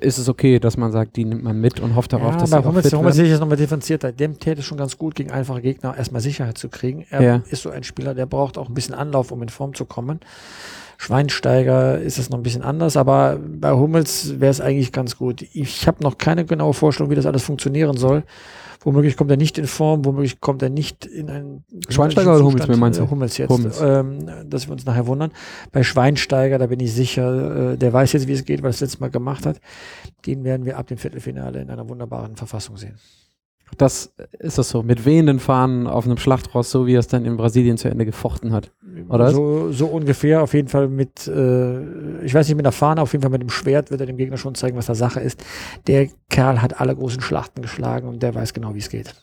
ist 0.00 0.18
es 0.18 0.28
okay, 0.28 0.60
dass 0.60 0.76
man 0.76 0.92
sagt, 0.92 1.16
die 1.16 1.24
nimmt 1.24 1.42
man 1.42 1.60
mit 1.60 1.80
und 1.80 1.96
hofft 1.96 2.12
darauf, 2.12 2.34
ja, 2.34 2.40
dass 2.40 2.50
bei 2.50 2.62
Hummels, 2.62 2.92
Hummels 2.92 3.16
sehe 3.16 3.24
ich 3.24 3.30
jetzt 3.30 3.40
nochmal 3.40 3.56
differenzierter. 3.56 4.12
Dem 4.12 4.38
täte 4.38 4.60
es 4.60 4.66
schon 4.66 4.78
ganz 4.78 4.96
gut, 4.96 5.16
gegen 5.16 5.32
einfache 5.32 5.60
Gegner 5.60 5.96
erstmal 5.96 6.20
Sicherheit 6.20 6.56
zu 6.56 6.68
kriegen. 6.68 7.04
Er 7.10 7.22
ja. 7.22 7.42
ist 7.50 7.62
so 7.62 7.70
ein 7.70 7.82
Spieler, 7.82 8.14
der 8.14 8.26
braucht 8.26 8.58
auch 8.58 8.68
ein 8.68 8.74
bisschen 8.74 8.94
Anlauf, 8.94 9.32
um 9.32 9.42
in 9.42 9.48
Form 9.48 9.74
zu 9.74 9.84
kommen. 9.84 10.20
Schweinsteiger 11.02 11.98
ist 11.98 12.16
es 12.16 12.30
noch 12.30 12.38
ein 12.38 12.44
bisschen 12.44 12.62
anders, 12.62 12.96
aber 12.96 13.36
bei 13.36 13.72
Hummels 13.72 14.38
wäre 14.38 14.52
es 14.52 14.60
eigentlich 14.60 14.92
ganz 14.92 15.16
gut. 15.16 15.42
Ich 15.52 15.88
habe 15.88 16.00
noch 16.00 16.16
keine 16.16 16.44
genaue 16.44 16.74
Vorstellung, 16.74 17.10
wie 17.10 17.16
das 17.16 17.26
alles 17.26 17.42
funktionieren 17.42 17.96
soll. 17.96 18.22
Womöglich 18.84 19.16
kommt 19.16 19.28
er 19.32 19.36
nicht 19.36 19.58
in 19.58 19.66
Form, 19.66 20.04
womöglich 20.04 20.40
kommt 20.40 20.62
er 20.62 20.70
nicht 20.70 21.04
in 21.04 21.28
einen 21.28 21.64
Schweinsteiger 21.88 22.36
oder 22.36 22.44
Hummels, 22.44 22.68
wie 22.68 22.76
meinst 22.76 23.00
du? 23.00 23.10
Hummels 23.10 23.36
jetzt, 23.36 23.50
Hummels. 23.50 23.80
Ähm, 23.80 24.30
dass 24.48 24.68
wir 24.68 24.74
uns 24.74 24.86
nachher 24.86 25.08
wundern. 25.08 25.32
Bei 25.72 25.82
Schweinsteiger, 25.82 26.58
da 26.58 26.68
bin 26.68 26.78
ich 26.78 26.92
sicher, 26.92 27.72
äh, 27.72 27.76
der 27.76 27.92
weiß 27.92 28.12
jetzt, 28.12 28.28
wie 28.28 28.34
es 28.34 28.44
geht, 28.44 28.62
weil 28.62 28.68
er 28.68 28.72
das 28.72 28.80
letzte 28.80 29.00
Mal 29.00 29.10
gemacht 29.10 29.44
hat. 29.44 29.60
Den 30.24 30.44
werden 30.44 30.64
wir 30.64 30.78
ab 30.78 30.86
dem 30.86 30.98
Viertelfinale 30.98 31.62
in 31.62 31.70
einer 31.70 31.88
wunderbaren 31.88 32.36
Verfassung 32.36 32.76
sehen. 32.76 32.94
Das 33.78 34.12
ist 34.38 34.58
das 34.58 34.68
so, 34.68 34.82
mit 34.82 35.04
wehenden 35.06 35.38
Fahnen 35.38 35.86
auf 35.86 36.04
einem 36.04 36.18
Schlachtross, 36.18 36.70
so 36.70 36.86
wie 36.86 36.94
er 36.94 37.00
es 37.00 37.08
dann 37.08 37.24
in 37.24 37.36
Brasilien 37.36 37.78
zu 37.78 37.88
Ende 37.88 38.04
gefochten 38.04 38.52
hat. 38.52 38.70
Oder? 39.08 39.30
So, 39.30 39.72
so 39.72 39.86
ungefähr, 39.86 40.42
auf 40.42 40.52
jeden 40.54 40.68
Fall 40.68 40.88
mit, 40.88 41.26
äh, 41.26 42.22
ich 42.22 42.34
weiß 42.34 42.48
nicht, 42.48 42.56
mit 42.56 42.66
der 42.66 42.72
Fahne, 42.72 43.00
auf 43.00 43.12
jeden 43.12 43.22
Fall 43.22 43.30
mit 43.30 43.42
dem 43.42 43.48
Schwert 43.48 43.90
wird 43.90 44.00
er 44.00 44.06
dem 44.06 44.18
Gegner 44.18 44.36
schon 44.36 44.54
zeigen, 44.54 44.76
was 44.76 44.86
da 44.86 44.94
Sache 44.94 45.20
ist. 45.20 45.42
Der 45.86 46.08
Kerl 46.28 46.60
hat 46.60 46.80
alle 46.80 46.94
großen 46.94 47.22
Schlachten 47.22 47.62
geschlagen 47.62 48.08
und 48.08 48.22
der 48.22 48.34
weiß 48.34 48.52
genau, 48.52 48.74
wie 48.74 48.80
es 48.80 48.90
geht. 48.90 49.14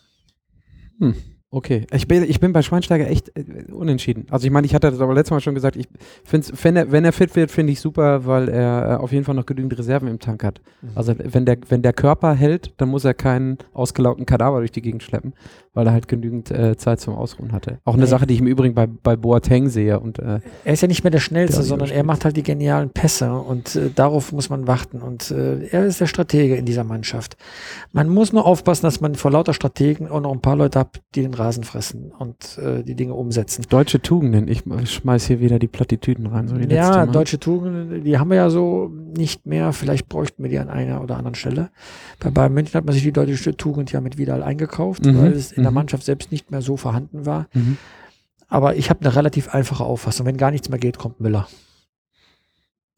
Hm. 0.99 1.15
Okay, 1.51 1.87
ich 1.91 2.07
bin, 2.07 2.23
ich 2.23 2.39
bin 2.39 2.53
bei 2.53 2.61
Schweinsteiger 2.61 3.09
echt 3.09 3.35
äh, 3.35 3.71
unentschieden. 3.71 4.27
Also 4.29 4.45
ich 4.45 4.51
meine, 4.51 4.67
ich 4.67 4.75
hatte 4.75 4.91
das 4.91 5.01
aber 5.01 5.15
letztes 5.15 5.31
Mal 5.31 5.39
schon 5.39 5.55
gesagt, 5.55 5.77
ich 5.77 5.87
finde 6.23 6.47
wenn 6.61 6.75
er, 6.75 6.91
wenn 6.91 7.03
er 7.03 7.11
fit 7.11 7.35
wird, 7.35 7.49
finde 7.49 7.73
ich 7.73 7.79
super, 7.79 8.27
weil 8.27 8.49
er 8.49 8.91
äh, 8.91 8.95
auf 8.97 9.11
jeden 9.11 9.25
Fall 9.25 9.33
noch 9.33 9.47
genügend 9.47 9.75
Reserven 9.75 10.07
im 10.07 10.19
Tank 10.19 10.43
hat. 10.43 10.61
Mhm. 10.83 10.89
Also 10.93 11.15
wenn 11.17 11.45
der, 11.45 11.57
wenn 11.67 11.81
der 11.81 11.93
Körper 11.93 12.35
hält, 12.35 12.73
dann 12.77 12.89
muss 12.89 13.03
er 13.03 13.15
keinen 13.15 13.57
ausgelaugten 13.73 14.27
Kadaver 14.27 14.59
durch 14.59 14.71
die 14.71 14.83
Gegend 14.83 15.01
schleppen, 15.01 15.33
weil 15.79 15.87
er 15.87 15.93
halt 15.93 16.09
genügend 16.09 16.51
äh, 16.51 16.75
Zeit 16.75 16.99
zum 16.99 17.15
Ausruhen 17.15 17.53
hatte. 17.53 17.79
Auch 17.85 17.93
eine. 17.93 18.05
Sache, 18.05 18.27
die 18.27 18.33
ich 18.33 18.41
im 18.41 18.47
Übrigen 18.47 18.75
bei, 18.75 18.85
bei 18.85 19.15
Boateng 19.15 19.69
sehe. 19.69 19.97
Und, 19.97 20.19
äh, 20.19 20.41
er 20.65 20.73
ist 20.73 20.81
ja 20.81 20.89
nicht 20.89 21.05
mehr 21.05 21.11
der 21.11 21.19
Schnellste, 21.19 21.63
sondern 21.63 21.89
er 21.89 22.03
macht 22.03 22.25
halt 22.25 22.35
die 22.35 22.43
genialen 22.43 22.89
Pässe 22.89 23.31
und 23.31 23.75
äh, 23.75 23.91
darauf 23.95 24.33
muss 24.33 24.49
man 24.49 24.67
warten. 24.67 25.01
Und 25.01 25.31
äh, 25.31 25.67
er 25.67 25.85
ist 25.85 26.01
der 26.01 26.07
Stratege 26.07 26.55
in 26.55 26.65
dieser 26.65 26.83
Mannschaft. 26.83 27.37
Man 27.93 28.09
muss 28.09 28.33
nur 28.33 28.45
aufpassen, 28.45 28.87
dass 28.87 28.99
man 28.99 29.15
vor 29.15 29.31
lauter 29.31 29.53
Strategen 29.53 30.09
auch 30.09 30.19
noch 30.19 30.33
ein 30.33 30.41
paar 30.41 30.57
Leute 30.57 30.79
hat, 30.79 31.01
die 31.15 31.21
den 31.21 31.33
Rasen 31.33 31.63
fressen 31.63 32.11
und 32.17 32.57
äh, 32.57 32.83
die 32.83 32.95
Dinge 32.95 33.13
umsetzen. 33.13 33.63
Deutsche 33.69 34.01
Tugenden, 34.01 34.49
ich 34.49 34.63
schmeiß 34.91 35.27
hier 35.27 35.39
wieder 35.39 35.59
die 35.59 35.67
Plattitüden 35.67 36.25
rein. 36.25 36.49
So 36.49 36.57
ja, 36.57 37.05
deutsche 37.05 37.39
Tugenden, 37.39 38.03
die 38.03 38.17
haben 38.17 38.29
wir 38.31 38.37
ja 38.37 38.49
so 38.49 38.91
nicht 39.15 39.45
mehr. 39.45 39.71
Vielleicht 39.71 40.09
bräuchten 40.09 40.43
wir 40.43 40.49
die 40.49 40.59
an 40.59 40.69
einer 40.69 41.01
oder 41.01 41.15
anderen 41.15 41.35
Stelle. 41.35 41.69
Bei 42.19 42.31
Bayern 42.31 42.53
München 42.53 42.73
hat 42.73 42.85
man 42.85 42.93
sich 42.93 43.03
die 43.03 43.13
deutsche 43.13 43.55
Tugend 43.55 43.91
ja 43.91 44.01
mit 44.01 44.17
Vidal 44.17 44.43
eingekauft, 44.43 45.05
mhm. 45.05 45.17
weil 45.17 45.31
es 45.31 45.51
in 45.51 45.63
der 45.69 45.71
mhm. 45.71 45.75
Mannschaft 45.75 46.03
selbst 46.03 46.31
nicht 46.31 46.51
mehr 46.51 46.61
so 46.61 46.77
vorhanden 46.77 47.25
war. 47.25 47.47
Mhm. 47.53 47.77
Aber 48.47 48.75
ich 48.75 48.89
habe 48.89 49.01
eine 49.01 49.15
relativ 49.15 49.49
einfache 49.49 49.83
Auffassung. 49.83 50.25
Wenn 50.25 50.37
gar 50.37 50.51
nichts 50.51 50.69
mehr 50.69 50.79
geht, 50.79 50.97
kommt 50.97 51.19
Müller. 51.19 51.47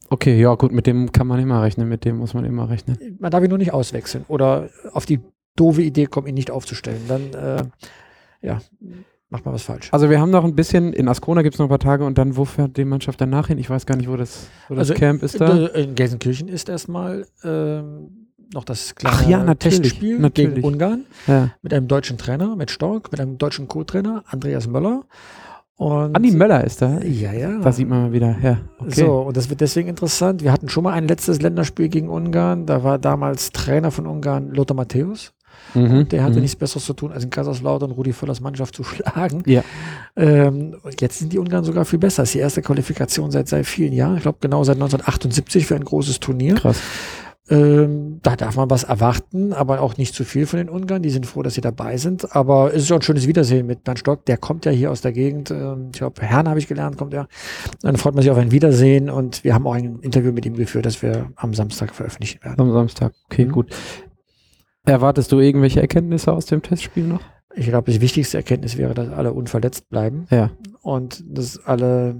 Okay, 0.09 0.39
ja 0.39 0.53
gut, 0.55 0.71
mit 0.73 0.87
dem 0.87 1.11
kann 1.11 1.27
man 1.27 1.39
immer 1.39 1.61
rechnen, 1.61 1.87
mit 1.87 2.03
dem 2.03 2.17
muss 2.17 2.33
man 2.33 2.43
immer 2.43 2.69
rechnen. 2.69 3.17
Man 3.19 3.31
darf 3.31 3.43
ihn 3.43 3.49
nur 3.49 3.57
nicht 3.57 3.73
auswechseln 3.73 4.25
oder 4.27 4.69
auf 4.91 5.05
die 5.05 5.21
doofe 5.55 5.81
Idee 5.81 6.05
kommen, 6.05 6.27
ihn 6.27 6.33
nicht 6.33 6.51
aufzustellen. 6.51 7.01
Dann, 7.07 7.33
äh, 7.33 7.63
ja, 8.41 8.61
macht 9.29 9.45
man 9.45 9.53
was 9.53 9.63
falsch. 9.63 9.87
Also 9.91 10.09
wir 10.09 10.19
haben 10.19 10.29
noch 10.29 10.43
ein 10.43 10.53
bisschen, 10.53 10.91
in 10.91 11.07
Ascona 11.07 11.41
gibt 11.43 11.55
es 11.55 11.59
noch 11.59 11.67
ein 11.67 11.69
paar 11.69 11.79
Tage 11.79 12.05
und 12.05 12.17
dann, 12.17 12.35
wo 12.35 12.43
fährt 12.43 12.75
die 12.75 12.83
Mannschaft 12.83 13.21
danach 13.21 13.47
hin? 13.47 13.57
Ich 13.57 13.69
weiß 13.69 13.85
gar 13.85 13.95
nicht, 13.95 14.09
wo 14.09 14.17
das, 14.17 14.47
wo 14.67 14.75
das 14.75 14.89
also 14.89 14.99
Camp 14.99 15.23
ist 15.23 15.39
da. 15.39 15.67
In 15.67 15.95
Gelsenkirchen 15.95 16.49
ist 16.49 16.67
erstmal 16.67 17.25
ähm, 17.43 18.20
noch 18.53 18.63
das 18.63 18.95
kleine 18.95 19.17
Ach 19.17 19.27
ja, 19.27 19.55
Testspiel 19.55 20.19
natürlich. 20.19 20.55
gegen 20.55 20.65
Ungarn 20.65 21.05
ja. 21.27 21.49
mit 21.61 21.73
einem 21.73 21.87
deutschen 21.87 22.17
Trainer, 22.17 22.55
mit 22.55 22.71
Stork, 22.71 23.11
mit 23.11 23.19
einem 23.19 23.37
deutschen 23.37 23.67
Co-Trainer, 23.67 24.23
Andreas 24.27 24.67
Möller. 24.67 25.03
Und 25.81 26.15
Andi 26.15 26.31
Möller 26.31 26.63
ist 26.63 26.81
da. 26.81 26.99
Ja, 27.01 27.33
ja. 27.33 27.57
Da 27.59 27.71
sieht 27.71 27.89
man 27.89 28.03
mal 28.03 28.11
wieder. 28.11 28.35
Ja, 28.43 28.59
okay. 28.77 29.03
So, 29.03 29.21
und 29.21 29.35
das 29.35 29.49
wird 29.49 29.61
deswegen 29.61 29.89
interessant. 29.89 30.43
Wir 30.43 30.51
hatten 30.51 30.69
schon 30.69 30.83
mal 30.83 30.93
ein 30.93 31.07
letztes 31.07 31.41
Länderspiel 31.41 31.89
gegen 31.89 32.07
Ungarn. 32.07 32.67
Da 32.67 32.83
war 32.83 32.99
damals 32.99 33.51
Trainer 33.51 33.89
von 33.89 34.05
Ungarn 34.05 34.51
Lothar 34.51 34.75
Matthäus. 34.75 35.33
Mhm, 35.73 36.07
der 36.09 36.23
hatte 36.23 36.35
mhm. 36.35 36.41
nichts 36.41 36.55
Besseres 36.55 36.85
zu 36.85 36.93
tun, 36.93 37.11
als 37.11 37.23
in 37.23 37.29
Kaiserslautern 37.29 37.91
Rudi 37.91 38.13
Völlers 38.13 38.41
Mannschaft 38.41 38.75
zu 38.75 38.83
schlagen. 38.83 39.41
Ja. 39.45 39.63
Ähm, 40.15 40.75
jetzt 40.99 41.19
sind 41.19 41.33
die 41.33 41.39
Ungarn 41.39 41.63
sogar 41.63 41.85
viel 41.85 41.99
besser. 41.99 42.23
Das 42.23 42.29
ist 42.29 42.35
die 42.35 42.39
erste 42.39 42.61
Qualifikation 42.61 43.31
seit, 43.31 43.47
seit 43.47 43.65
vielen 43.65 43.93
Jahren. 43.93 44.17
Ich 44.17 44.21
glaube, 44.21 44.37
genau 44.41 44.63
seit 44.63 44.75
1978 44.75 45.65
für 45.65 45.75
ein 45.75 45.83
großes 45.83 46.19
Turnier. 46.19 46.55
Krass. 46.55 46.79
Ähm, 47.51 48.19
da 48.23 48.37
darf 48.37 48.55
man 48.55 48.69
was 48.69 48.85
erwarten, 48.85 49.51
aber 49.51 49.81
auch 49.81 49.97
nicht 49.97 50.15
zu 50.15 50.23
viel 50.23 50.45
von 50.45 50.57
den 50.57 50.69
Ungarn. 50.69 51.03
Die 51.03 51.09
sind 51.09 51.25
froh, 51.25 51.43
dass 51.43 51.55
sie 51.55 51.61
dabei 51.61 51.97
sind. 51.97 52.33
Aber 52.33 52.73
es 52.73 52.83
ist 52.83 52.91
auch 52.93 52.95
ein 52.95 53.01
schönes 53.01 53.27
Wiedersehen 53.27 53.67
mit 53.67 53.83
Bernd 53.83 53.99
Stock. 53.99 54.25
Der 54.25 54.37
kommt 54.37 54.65
ja 54.65 54.71
hier 54.71 54.89
aus 54.89 55.01
der 55.01 55.11
Gegend. 55.11 55.51
Ähm, 55.51 55.89
ich 55.91 55.99
glaube, 55.99 56.21
Herrn 56.21 56.47
habe 56.47 56.59
ich 56.59 56.67
gelernt, 56.67 56.97
kommt 56.97 57.13
er. 57.13 57.27
Dann 57.81 57.97
freut 57.97 58.15
man 58.15 58.21
sich 58.23 58.31
auf 58.31 58.37
ein 58.37 58.51
Wiedersehen 58.51 59.09
und 59.09 59.43
wir 59.43 59.53
haben 59.53 59.67
auch 59.67 59.73
ein 59.73 59.99
Interview 59.99 60.31
mit 60.31 60.45
ihm 60.45 60.55
geführt, 60.55 60.85
das 60.85 61.01
wir 61.01 61.29
am 61.35 61.53
Samstag 61.53 61.93
veröffentlichen 61.93 62.41
werden. 62.41 62.61
Am 62.61 62.71
Samstag, 62.71 63.13
okay, 63.25 63.45
mhm. 63.45 63.51
gut. 63.51 63.75
Erwartest 64.85 65.31
du 65.33 65.39
irgendwelche 65.39 65.81
Erkenntnisse 65.81 66.31
aus 66.31 66.45
dem 66.45 66.61
Testspiel 66.61 67.05
noch? 67.05 67.21
Ich 67.53 67.67
glaube, 67.67 67.91
die 67.91 67.99
wichtigste 67.99 68.37
Erkenntnis 68.37 68.77
wäre, 68.77 68.93
dass 68.93 69.09
alle 69.09 69.33
unverletzt 69.33 69.89
bleiben. 69.89 70.25
Ja. 70.29 70.51
Und 70.81 71.21
dass 71.27 71.59
alle, 71.65 72.15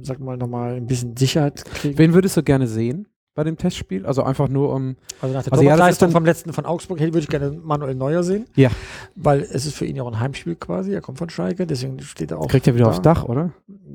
sag 0.00 0.18
mal, 0.18 0.38
nochmal 0.38 0.76
ein 0.76 0.86
bisschen 0.86 1.14
Sicherheit 1.14 1.62
kriegen. 1.66 1.98
Wen 1.98 2.14
würdest 2.14 2.38
du 2.38 2.42
gerne 2.42 2.66
sehen? 2.66 3.06
Bei 3.34 3.44
dem 3.44 3.56
Testspiel? 3.56 4.04
Also 4.04 4.22
einfach 4.22 4.48
nur 4.48 4.72
um. 4.74 4.96
Also 5.20 5.34
nach 5.34 5.42
der 5.42 5.52
also 5.52 5.64
ja, 5.64 6.10
vom 6.10 6.24
letzten 6.24 6.52
von 6.52 6.66
Augsburg 6.66 7.00
würde 7.00 7.18
ich 7.18 7.28
gerne 7.28 7.50
Manuel 7.50 7.94
Neuer 7.94 8.22
sehen. 8.22 8.46
Ja. 8.54 8.70
Weil 9.14 9.40
es 9.40 9.66
ist 9.66 9.74
für 9.74 9.86
ihn 9.86 9.96
ja 9.96 10.02
auch 10.02 10.12
ein 10.12 10.20
Heimspiel 10.20 10.56
quasi. 10.56 10.92
Er 10.92 11.00
kommt 11.00 11.18
von 11.18 11.30
Schalke, 11.30 11.66
deswegen 11.66 12.00
steht 12.00 12.30
er 12.30 12.38
auch. 12.38 12.48
Kriegt 12.48 12.66
er 12.66 12.74
wieder 12.74 12.84
da. 12.84 12.90
aufs 12.90 13.02
Dach, 13.02 13.24
oder? 13.24 13.50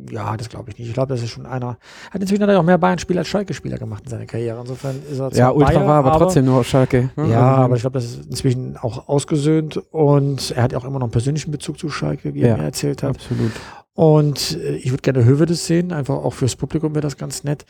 Ja, 0.10 0.36
das 0.38 0.50
glaube 0.50 0.72
ich 0.72 0.78
nicht. 0.78 0.88
Ich 0.88 0.94
glaube, 0.94 1.14
das 1.14 1.22
ist 1.22 1.30
schon 1.30 1.46
einer. 1.46 1.78
Hat 2.12 2.22
inzwischen 2.22 2.42
hat 2.42 2.50
er 2.50 2.60
auch 2.60 2.64
mehr 2.64 2.78
Bayern-Spieler 2.78 3.20
als 3.20 3.28
Schalke-Spieler 3.28 3.78
gemacht 3.78 4.04
in 4.06 4.10
seiner 4.10 4.26
Karriere. 4.26 4.60
Insofern 4.60 4.96
ist 5.12 5.20
er 5.20 5.32
Ja, 5.34 5.52
Ultra 5.52 5.74
Bayer, 5.74 5.88
war 5.88 5.96
aber, 5.96 6.12
aber, 6.12 6.26
trotzdem 6.26 6.46
nur 6.46 6.60
auf 6.60 6.68
Schalke. 6.68 7.10
Ne? 7.16 7.30
Ja, 7.30 7.52
also, 7.52 7.62
aber 7.64 7.76
ich 7.76 7.82
glaube, 7.82 7.94
das 7.96 8.06
ist 8.06 8.26
inzwischen 8.26 8.78
auch 8.78 9.08
ausgesöhnt 9.08 9.78
und 9.92 10.52
er 10.52 10.64
hat 10.64 10.72
ja 10.72 10.78
auch 10.78 10.86
immer 10.86 11.00
noch 11.00 11.06
einen 11.06 11.12
persönlichen 11.12 11.52
Bezug 11.52 11.78
zu 11.78 11.90
Schalke, 11.90 12.34
wie 12.34 12.42
ja, 12.42 12.50
er 12.50 12.58
mir 12.58 12.64
erzählt 12.64 13.04
hat. 13.04 13.16
Absolut. 13.16 13.52
Und 13.94 14.60
äh, 14.62 14.76
ich 14.76 14.92
würde 14.92 15.02
gerne 15.02 15.26
Hövedes 15.26 15.66
sehen, 15.66 15.92
einfach 15.92 16.16
auch 16.16 16.34
fürs 16.34 16.56
Publikum 16.56 16.94
wäre 16.94 17.02
das 17.02 17.18
ganz 17.18 17.44
nett. 17.44 17.66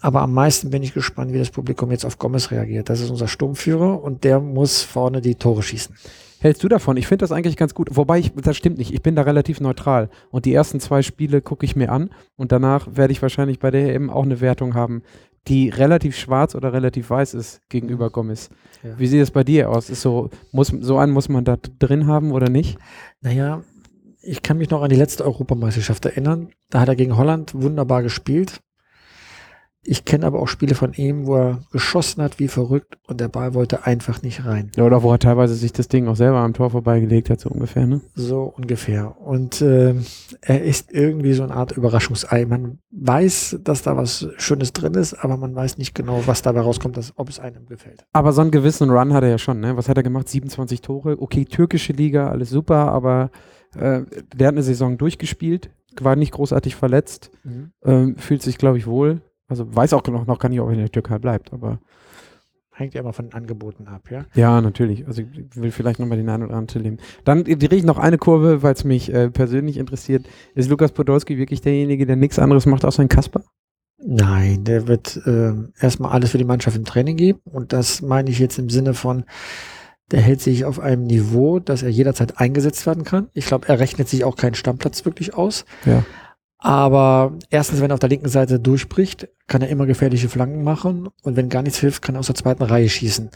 Aber 0.00 0.22
am 0.22 0.32
meisten 0.32 0.70
bin 0.70 0.82
ich 0.82 0.94
gespannt, 0.94 1.32
wie 1.32 1.38
das 1.38 1.50
Publikum 1.50 1.90
jetzt 1.90 2.04
auf 2.04 2.18
Gomez 2.18 2.50
reagiert. 2.50 2.88
Das 2.88 3.00
ist 3.00 3.10
unser 3.10 3.28
Sturmführer 3.28 4.02
und 4.02 4.24
der 4.24 4.40
muss 4.40 4.82
vorne 4.82 5.20
die 5.20 5.36
Tore 5.36 5.62
schießen. 5.62 5.94
Hältst 6.40 6.64
du 6.64 6.68
davon? 6.68 6.96
Ich 6.96 7.06
finde 7.06 7.22
das 7.22 7.30
eigentlich 7.30 7.56
ganz 7.56 7.72
gut. 7.72 7.88
Wobei, 7.92 8.18
ich, 8.18 8.32
das 8.34 8.56
stimmt 8.56 8.78
nicht. 8.78 8.92
Ich 8.92 9.00
bin 9.00 9.14
da 9.14 9.22
relativ 9.22 9.60
neutral. 9.60 10.10
Und 10.30 10.44
die 10.44 10.52
ersten 10.52 10.80
zwei 10.80 11.02
Spiele 11.02 11.40
gucke 11.40 11.64
ich 11.64 11.76
mir 11.76 11.92
an. 11.92 12.10
Und 12.34 12.50
danach 12.50 12.88
werde 12.96 13.12
ich 13.12 13.22
wahrscheinlich 13.22 13.60
bei 13.60 13.70
der 13.70 13.94
eben 13.94 14.10
auch 14.10 14.24
eine 14.24 14.40
Wertung 14.40 14.74
haben, 14.74 15.02
die 15.46 15.68
relativ 15.68 16.16
schwarz 16.16 16.56
oder 16.56 16.72
relativ 16.72 17.10
weiß 17.10 17.34
ist 17.34 17.60
gegenüber 17.68 18.06
mhm. 18.06 18.12
Gomez. 18.12 18.50
Ja. 18.82 18.98
Wie 18.98 19.06
sieht 19.06 19.22
es 19.22 19.30
bei 19.30 19.44
dir 19.44 19.70
aus? 19.70 19.88
Ist 19.88 20.02
so, 20.02 20.30
muss, 20.50 20.72
so 20.80 20.98
einen 20.98 21.12
muss 21.12 21.28
man 21.28 21.44
da 21.44 21.56
drin 21.78 22.08
haben 22.08 22.32
oder 22.32 22.48
nicht? 22.48 22.76
Naja, 23.20 23.62
ich 24.20 24.42
kann 24.42 24.58
mich 24.58 24.70
noch 24.70 24.82
an 24.82 24.90
die 24.90 24.96
letzte 24.96 25.24
Europameisterschaft 25.24 26.04
erinnern. 26.06 26.48
Da 26.70 26.80
hat 26.80 26.88
er 26.88 26.96
gegen 26.96 27.16
Holland 27.16 27.54
wunderbar 27.54 28.02
gespielt. 28.02 28.60
Ich 29.84 30.04
kenne 30.04 30.26
aber 30.26 30.38
auch 30.38 30.46
Spiele 30.46 30.76
von 30.76 30.92
ihm, 30.92 31.26
wo 31.26 31.36
er 31.36 31.60
geschossen 31.72 32.22
hat 32.22 32.38
wie 32.38 32.46
verrückt 32.46 32.98
und 33.08 33.20
der 33.20 33.26
Ball 33.26 33.52
wollte 33.52 33.84
einfach 33.84 34.22
nicht 34.22 34.44
rein. 34.44 34.70
Ja, 34.76 34.84
oder 34.84 35.02
wo 35.02 35.10
er 35.10 35.18
teilweise 35.18 35.54
sich 35.54 35.72
das 35.72 35.88
Ding 35.88 36.06
auch 36.06 36.14
selber 36.14 36.38
am 36.38 36.54
Tor 36.54 36.70
vorbeigelegt 36.70 37.30
hat, 37.30 37.40
so 37.40 37.48
ungefähr, 37.48 37.88
ne? 37.88 38.00
So 38.14 38.42
ungefähr. 38.56 39.20
Und 39.20 39.60
äh, 39.60 39.96
er 40.40 40.62
ist 40.62 40.92
irgendwie 40.92 41.32
so 41.32 41.42
eine 41.42 41.54
Art 41.54 41.72
Überraschungsei. 41.72 42.46
Man 42.46 42.78
weiß, 42.92 43.58
dass 43.64 43.82
da 43.82 43.96
was 43.96 44.28
Schönes 44.36 44.72
drin 44.72 44.94
ist, 44.94 45.14
aber 45.14 45.36
man 45.36 45.52
weiß 45.52 45.78
nicht 45.78 45.96
genau, 45.96 46.22
was 46.26 46.42
dabei 46.42 46.60
rauskommt, 46.60 46.96
dass, 46.96 47.12
ob 47.16 47.28
es 47.28 47.40
einem 47.40 47.66
gefällt. 47.66 48.04
Aber 48.12 48.32
so 48.32 48.40
einen 48.40 48.52
gewissen 48.52 48.88
Run 48.88 49.12
hat 49.12 49.24
er 49.24 49.30
ja 49.30 49.38
schon, 49.38 49.58
ne? 49.58 49.76
Was 49.76 49.88
hat 49.88 49.96
er 49.96 50.04
gemacht? 50.04 50.28
27 50.28 50.80
Tore. 50.80 51.20
Okay, 51.20 51.44
türkische 51.44 51.92
Liga, 51.92 52.28
alles 52.28 52.50
super, 52.50 52.92
aber 52.92 53.32
äh, 53.74 54.02
der 54.32 54.46
hat 54.46 54.54
eine 54.54 54.62
Saison 54.62 54.96
durchgespielt, 54.96 55.70
war 56.00 56.14
nicht 56.14 56.32
großartig 56.32 56.76
verletzt, 56.76 57.32
mhm. 57.42 57.72
ähm, 57.84 58.16
fühlt 58.16 58.42
sich, 58.42 58.58
glaube 58.58 58.78
ich, 58.78 58.86
wohl 58.86 59.22
also 59.52 59.74
weiß 59.74 59.92
auch 59.92 60.06
noch, 60.06 60.26
noch 60.26 60.38
gar 60.38 60.48
nicht, 60.48 60.60
ob 60.60 60.68
er 60.68 60.72
in 60.72 60.78
der 60.78 60.90
Türkei 60.90 61.18
bleibt, 61.18 61.52
aber. 61.52 61.78
Hängt 62.74 62.94
ja 62.94 63.02
immer 63.02 63.12
von 63.12 63.26
den 63.26 63.34
Angeboten 63.34 63.86
ab, 63.86 64.10
ja? 64.10 64.24
Ja, 64.34 64.62
natürlich. 64.62 65.06
Also 65.06 65.20
ich 65.20 65.56
will 65.56 65.70
vielleicht 65.70 66.00
nochmal 66.00 66.16
den 66.16 66.30
einen 66.30 66.44
oder 66.44 66.54
anderen 66.54 66.82
nehmen. 66.82 66.98
Dann 67.22 67.44
drehe 67.44 67.78
ich 67.78 67.84
noch 67.84 67.98
eine 67.98 68.16
Kurve, 68.16 68.62
weil 68.62 68.72
es 68.72 68.82
mich 68.82 69.12
äh, 69.12 69.28
persönlich 69.28 69.76
interessiert. 69.76 70.24
Ist 70.54 70.70
Lukas 70.70 70.90
Podolski 70.90 71.36
wirklich 71.36 71.60
derjenige, 71.60 72.06
der 72.06 72.16
nichts 72.16 72.38
anderes 72.38 72.64
macht 72.64 72.86
außer 72.86 73.02
ein 73.02 73.10
Kasper? 73.10 73.42
Nein, 73.98 74.64
der 74.64 74.88
wird 74.88 75.20
äh, 75.26 75.52
erstmal 75.80 76.12
alles 76.12 76.30
für 76.30 76.38
die 76.38 76.44
Mannschaft 76.44 76.76
im 76.76 76.86
Training 76.86 77.18
geben. 77.18 77.40
Und 77.44 77.74
das 77.74 78.00
meine 78.00 78.30
ich 78.30 78.38
jetzt 78.38 78.58
im 78.58 78.70
Sinne 78.70 78.94
von, 78.94 79.24
der 80.10 80.20
hält 80.20 80.40
sich 80.40 80.64
auf 80.64 80.80
einem 80.80 81.04
Niveau, 81.04 81.58
dass 81.58 81.82
er 81.82 81.90
jederzeit 81.90 82.38
eingesetzt 82.38 82.86
werden 82.86 83.04
kann. 83.04 83.28
Ich 83.34 83.46
glaube, 83.46 83.68
er 83.68 83.80
rechnet 83.80 84.08
sich 84.08 84.24
auch 84.24 84.36
keinen 84.36 84.54
Stammplatz 84.54 85.04
wirklich 85.04 85.34
aus. 85.34 85.66
Ja. 85.84 86.04
Aber 86.64 87.32
erstens, 87.50 87.80
wenn 87.80 87.90
er 87.90 87.94
auf 87.94 88.00
der 88.00 88.08
linken 88.08 88.28
Seite 88.28 88.60
durchbricht, 88.60 89.28
kann 89.48 89.62
er 89.62 89.68
immer 89.68 89.84
gefährliche 89.84 90.28
Flanken 90.28 90.62
machen. 90.62 91.08
Und 91.22 91.36
wenn 91.36 91.48
gar 91.48 91.62
nichts 91.62 91.80
hilft, 91.80 92.02
kann 92.02 92.14
er 92.14 92.20
aus 92.20 92.28
der 92.28 92.36
zweiten 92.36 92.62
Reihe 92.62 92.88
schießen 92.88 93.30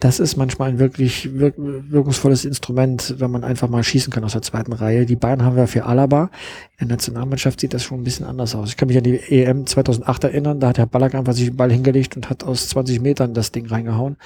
das 0.00 0.20
ist 0.20 0.36
manchmal 0.36 0.70
ein 0.70 0.78
wirklich 0.78 1.38
wirk 1.38 1.54
wirkungsvolles 1.56 2.44
Instrument, 2.44 3.14
wenn 3.18 3.30
man 3.30 3.44
einfach 3.44 3.68
mal 3.68 3.82
schießen 3.82 4.12
kann 4.12 4.24
aus 4.24 4.32
der 4.32 4.42
zweiten 4.42 4.72
Reihe. 4.72 5.06
Die 5.06 5.16
Bayern 5.16 5.42
haben 5.42 5.56
wir 5.56 5.66
für 5.66 5.84
Alaba. 5.84 6.30
In 6.78 6.88
der 6.88 6.96
Nationalmannschaft 6.96 7.60
sieht 7.60 7.72
das 7.72 7.84
schon 7.84 8.00
ein 8.00 8.04
bisschen 8.04 8.26
anders 8.26 8.54
aus. 8.54 8.70
Ich 8.70 8.76
kann 8.76 8.88
mich 8.88 8.96
an 8.96 9.04
die 9.04 9.16
EM 9.16 9.66
2008 9.66 10.24
erinnern, 10.24 10.60
da 10.60 10.68
hat 10.68 10.78
Herr 10.78 10.86
Ballack 10.86 11.14
einfach 11.14 11.32
sich 11.32 11.46
den 11.46 11.56
Ball 11.56 11.70
hingelegt 11.70 12.16
und 12.16 12.28
hat 12.28 12.42
aus 12.42 12.68
20 12.68 13.00
Metern 13.00 13.32
das 13.32 13.52
Ding 13.52 13.66
reingehauen. 13.66 14.16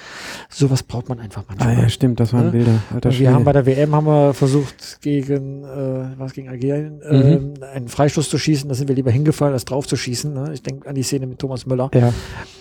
Sowas 0.49 0.83
braucht 0.83 1.09
man 1.09 1.19
einfach 1.19 1.43
manchmal. 1.47 1.75
Ah 1.75 1.81
ja, 1.81 1.89
stimmt, 1.89 2.19
das 2.19 2.33
waren 2.33 2.45
ja? 2.45 2.51
Bilder. 2.51 2.79
Alter, 2.93 3.17
wir 3.17 3.33
haben 3.33 3.43
bei 3.43 3.53
der 3.53 3.65
WM 3.65 3.93
haben 3.93 4.07
wir 4.07 4.33
versucht 4.33 4.99
gegen, 5.01 5.63
äh, 5.63 6.17
was 6.17 6.33
gegen 6.33 6.49
Algerien, 6.49 7.01
mhm. 7.07 7.53
äh, 7.61 7.65
einen 7.67 7.87
Freistoß 7.87 8.29
zu 8.29 8.37
schießen. 8.37 8.67
Da 8.67 8.75
sind 8.75 8.87
wir 8.87 8.95
lieber 8.95 9.11
hingefallen, 9.11 9.53
als 9.53 9.65
drauf 9.65 9.87
zu 9.87 9.95
schießen. 9.95 10.33
Ne? 10.33 10.51
Ich 10.53 10.63
denke 10.63 10.89
an 10.89 10.95
die 10.95 11.03
Szene 11.03 11.27
mit 11.27 11.39
Thomas 11.39 11.65
Müller. 11.65 11.91
Ja, 11.93 12.11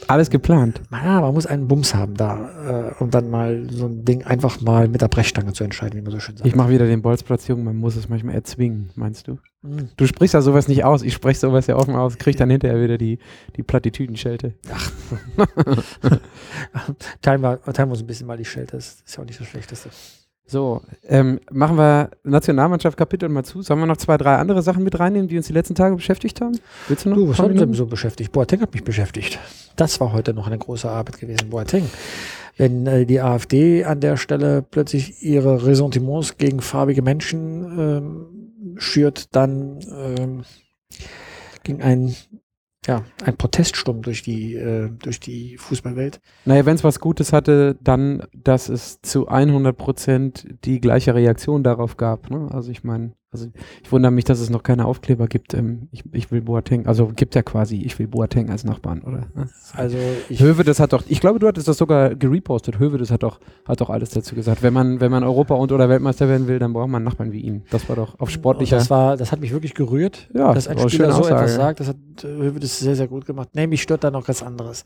alles 0.07 0.29
geplant. 0.31 0.83
Ja, 0.93 1.21
man 1.21 1.33
muss 1.33 1.47
einen 1.47 1.67
Bums 1.67 1.95
haben 1.95 2.15
da. 2.15 2.95
Um 2.99 3.11
dann 3.11 3.31
mal 3.31 3.69
so 3.71 3.87
ein 3.87 4.05
Ding 4.05 4.25
einfach 4.25 4.61
mal 4.61 4.89
mit 4.89 5.03
der 5.03 5.09
Brechstange 5.09 5.53
zu 5.53 5.65
entscheiden, 5.65 5.99
wie 5.99 6.03
man 6.03 6.11
so 6.11 6.21
schön 6.21 6.37
sagt. 6.37 6.47
Ich 6.47 6.57
mache 6.57 6.71
wieder 6.71 6.87
den 6.87 7.01
Bolzplatz 7.01 7.47
jung, 7.47 7.63
man 7.63 7.77
muss 7.77 7.97
es 7.97 8.09
manchmal 8.09 8.35
erzwingen, 8.35 8.91
meinst 8.97 9.29
du? 9.29 9.39
Mhm. 9.63 9.91
Du 9.97 10.07
sprichst 10.07 10.35
ja 10.35 10.41
sowas 10.41 10.69
nicht 10.69 10.85
aus, 10.85 11.03
ich 11.03 11.15
spreche 11.15 11.39
sowas 11.39 11.67
ja 11.67 11.77
offen 11.77 11.95
aus, 11.95 12.19
krieg 12.19 12.37
dann 12.37 12.51
hinterher 12.51 12.83
wieder 12.83 12.99
die, 12.99 13.19
die 13.57 13.63
Plattitüdenschelte. 13.63 14.55
Ach. 14.73 14.93
teilen, 17.23 17.41
wir, 17.41 17.61
teilen 17.63 17.89
wir 17.89 17.93
uns 17.93 18.01
ein 18.01 18.07
bisschen 18.07 18.27
mal 18.27 18.37
die 18.37 18.45
Schelte, 18.45 18.77
das 18.77 19.03
ist 19.07 19.17
ja 19.17 19.23
auch 19.23 19.27
nicht 19.27 19.41
das 19.41 19.47
Schlechteste. 19.47 19.91
So, 20.51 20.81
ähm, 21.07 21.41
machen 21.53 21.77
wir 21.77 22.09
Nationalmannschaft 22.25 22.97
Kapitel 22.97 23.29
mal 23.29 23.45
zu. 23.45 23.61
Sollen 23.61 23.81
wir 23.81 23.87
noch 23.87 23.99
zwei, 23.99 24.17
drei 24.17 24.37
andere 24.37 24.63
Sachen 24.63 24.83
mit 24.83 24.99
reinnehmen, 24.99 25.29
die 25.29 25.37
uns 25.37 25.47
die 25.47 25.53
letzten 25.53 25.75
Tage 25.75 25.95
beschäftigt 25.95 26.41
haben? 26.41 26.59
Willst 26.89 27.05
du 27.05 27.11
noch? 27.11 27.17
Du, 27.17 27.29
was 27.29 27.39
haben 27.39 27.55
wir 27.55 27.75
so 27.75 27.85
beschäftigt? 27.85 28.33
Boateng 28.33 28.63
hat 28.63 28.73
mich 28.73 28.83
beschäftigt. 28.83 29.39
Das 29.77 30.01
war 30.01 30.15
heute 30.15 30.33
noch 30.33 30.47
eine 30.47 30.57
große 30.57 30.89
Arbeit 30.89 31.21
gewesen, 31.21 31.51
Boateng. 31.51 31.85
Wenn 32.57 32.87
äh, 32.87 33.05
die 33.05 33.21
AfD 33.21 33.85
an 33.85 34.01
der 34.01 34.17
Stelle 34.17 34.63
plötzlich 34.63 35.23
ihre 35.23 35.67
Ressentiments 35.67 36.39
gegen 36.39 36.63
farbige 36.63 37.03
Menschen 37.03 37.79
ähm, 37.79 38.75
schürt, 38.79 39.37
dann 39.37 39.81
ähm, 39.93 40.45
ging 41.63 41.83
ein 41.83 42.17
ja, 42.89 43.05
ein 43.23 43.37
Proteststurm 43.37 44.01
durch 44.01 44.23
die, 44.23 44.55
äh, 44.55 44.89
durch 45.03 45.21
die 45.21 45.59
Fußballwelt. 45.59 46.21
Naja, 46.47 46.65
wenn 46.65 46.75
es 46.75 46.83
was 46.83 47.01
Gutes 47.01 47.35
hatte, 47.35 47.77
dann, 47.83 48.23
dass 48.33 48.71
es 48.71 49.03
zu 49.03 49.29
100 49.29 49.77
Prozent 49.77 50.49
die 50.65 50.81
gleiche 50.81 51.15
Reaktion 51.15 51.63
darauf 51.63 51.99
gab. 51.99 52.31
Ne? 52.31 52.49
Also 52.51 52.71
ich 52.71 52.85
meine, 52.85 53.13
also 53.31 53.47
ich 53.83 53.93
wundere 53.93 54.11
mich, 54.11 54.25
dass 54.25 54.41
es 54.41 54.49
noch 54.49 54.63
keine 54.63 54.87
Aufkleber 54.87 55.27
gibt. 55.27 55.53
Ähm, 55.53 55.89
ich, 55.93 56.03
ich 56.13 56.31
will 56.31 56.41
Boateng, 56.41 56.87
also 56.87 57.09
gibt 57.15 57.35
ja 57.35 57.43
quasi, 57.43 57.77
ich 57.77 57.99
will 57.99 58.09
Boateng 58.09 58.49
als 58.49 58.65
Nachbarn, 58.65 59.03
oder? 59.03 59.27
Also 59.75 59.99
ich 60.31 60.41
Höwe, 60.41 60.65
das 60.65 60.81
hat 60.81 60.95
doch, 60.95 61.03
ich 61.07 61.21
glaube, 61.21 61.39
du 61.39 61.47
hattest 61.47 61.69
das 61.69 61.77
sogar 61.77 62.15
gerepostet. 62.15 62.79
Höwe, 62.79 62.97
das 62.97 63.11
hat 63.11 63.23
doch, 63.23 63.39
hat 63.67 63.83
doch 63.83 63.91
alles 63.91 64.11
dazu 64.11 64.35
gesagt. 64.35 64.63
Wenn 64.63 64.73
man, 64.73 65.03
wenn 65.03 65.11
man 65.11 65.25
Europa 65.25 65.55
und 65.55 65.73
oder 65.73 65.91
Weltmeister 65.91 66.27
werden 66.27 66.49
will, 66.49 66.59
dann 66.59 66.73
braucht 66.73 66.89
man 66.89 67.05
Nachbarn 67.05 67.33
wie 67.33 67.41
ihn. 67.41 67.65
Das 67.71 67.87
war 67.91 67.97
doch 67.97 68.19
auf 68.19 68.31
sportlicher. 68.31 68.77
Und 68.77 68.81
das 68.81 68.91
war, 68.91 69.19
das 69.19 69.31
hat 69.31 69.41
mich 69.41 69.53
wirklich 69.53 69.75
gerührt, 69.75 70.31
ja, 70.33 70.55
dass 70.55 70.67
ein 70.67 70.79
Spieler 70.89 71.13
so 71.13 71.25
etwas 71.25 71.55
sagt. 71.55 71.81
Das 71.81 71.89
hat 71.89 71.97
Höwe 72.23 72.61
das 72.61 72.79
sehr, 72.79 72.97
sehr 72.97 73.09
gut 73.09 73.27
gemacht. 73.27 73.51
Nee, 73.53 73.67
mich 73.67 73.83
stört 73.83 74.05
da 74.05 74.11
noch 74.11 74.27
was 74.29 74.43
anderes. 74.43 74.85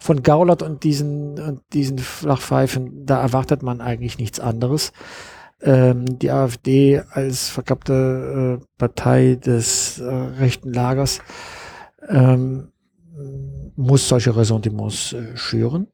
Von 0.00 0.22
Gaulert 0.22 0.62
und 0.62 0.82
diesen, 0.82 1.38
und 1.38 1.60
diesen 1.74 1.98
Flachpfeifen, 1.98 3.04
da 3.04 3.20
erwartet 3.20 3.62
man 3.62 3.82
eigentlich 3.82 4.16
nichts 4.16 4.40
anderes 4.40 4.92
ähm, 5.62 6.18
die 6.18 6.30
AfD 6.30 7.00
als 7.10 7.48
verkappte 7.48 8.60
äh, 8.60 8.64
Partei 8.78 9.36
des 9.36 9.98
äh, 9.98 10.04
rechten 10.04 10.72
Lagers 10.72 11.20
ähm, 12.08 12.68
muss 13.76 14.08
solche 14.08 14.36
Ressentiments 14.36 15.12
äh, 15.12 15.36
schüren. 15.36 15.88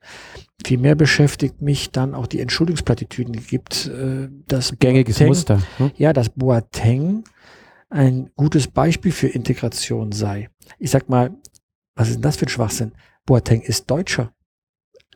Vielmehr 0.65 0.95
beschäftigt 0.95 1.63
mich 1.63 1.91
dann 1.91 2.15
auch 2.15 2.27
die 2.27 2.41
Entschuldigungsplattitüden 2.41 3.33
gibt, 3.33 3.87
äh, 3.87 4.29
dass 4.47 4.79
gängiges 4.79 5.17
Boateng, 5.17 5.29
Muster. 5.29 5.63
Hm? 5.79 5.91
Ja, 5.97 6.13
dass 6.13 6.31
Boateng 6.31 7.25
ein 7.91 8.31
gutes 8.37 8.67
Beispiel 8.69 9.13
für 9.13 9.29
Integration 9.29 10.13
sei. 10.13 10.51
Ich 10.79 10.91
sag 10.91 11.09
mal, 11.09 11.31
was 11.95 12.09
ist 12.09 12.17
denn 12.17 12.23
das 12.23 12.37
für 12.37 12.47
ein 12.47 12.51
Schwachsinn? 12.51 12.93
Boateng 13.25 13.61
ist 13.63 13.91
Deutscher 13.91 14.33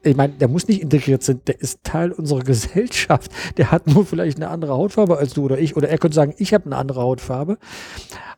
ich 0.02 0.16
meine, 0.16 0.32
der 0.34 0.48
muss 0.48 0.68
nicht 0.68 0.82
integriert 0.82 1.22
sein, 1.22 1.40
der 1.46 1.60
ist 1.60 1.84
Teil 1.84 2.12
unserer 2.12 2.40
Gesellschaft. 2.40 3.30
Der 3.56 3.70
hat 3.70 3.86
nur 3.86 4.04
vielleicht 4.04 4.36
eine 4.36 4.48
andere 4.48 4.72
Hautfarbe 4.74 5.18
als 5.18 5.34
du 5.34 5.44
oder 5.44 5.58
ich. 5.58 5.76
Oder 5.76 5.88
er 5.88 5.98
könnte 5.98 6.14
sagen, 6.14 6.34
ich 6.38 6.54
habe 6.54 6.66
eine 6.66 6.76
andere 6.76 7.02
Hautfarbe. 7.02 7.58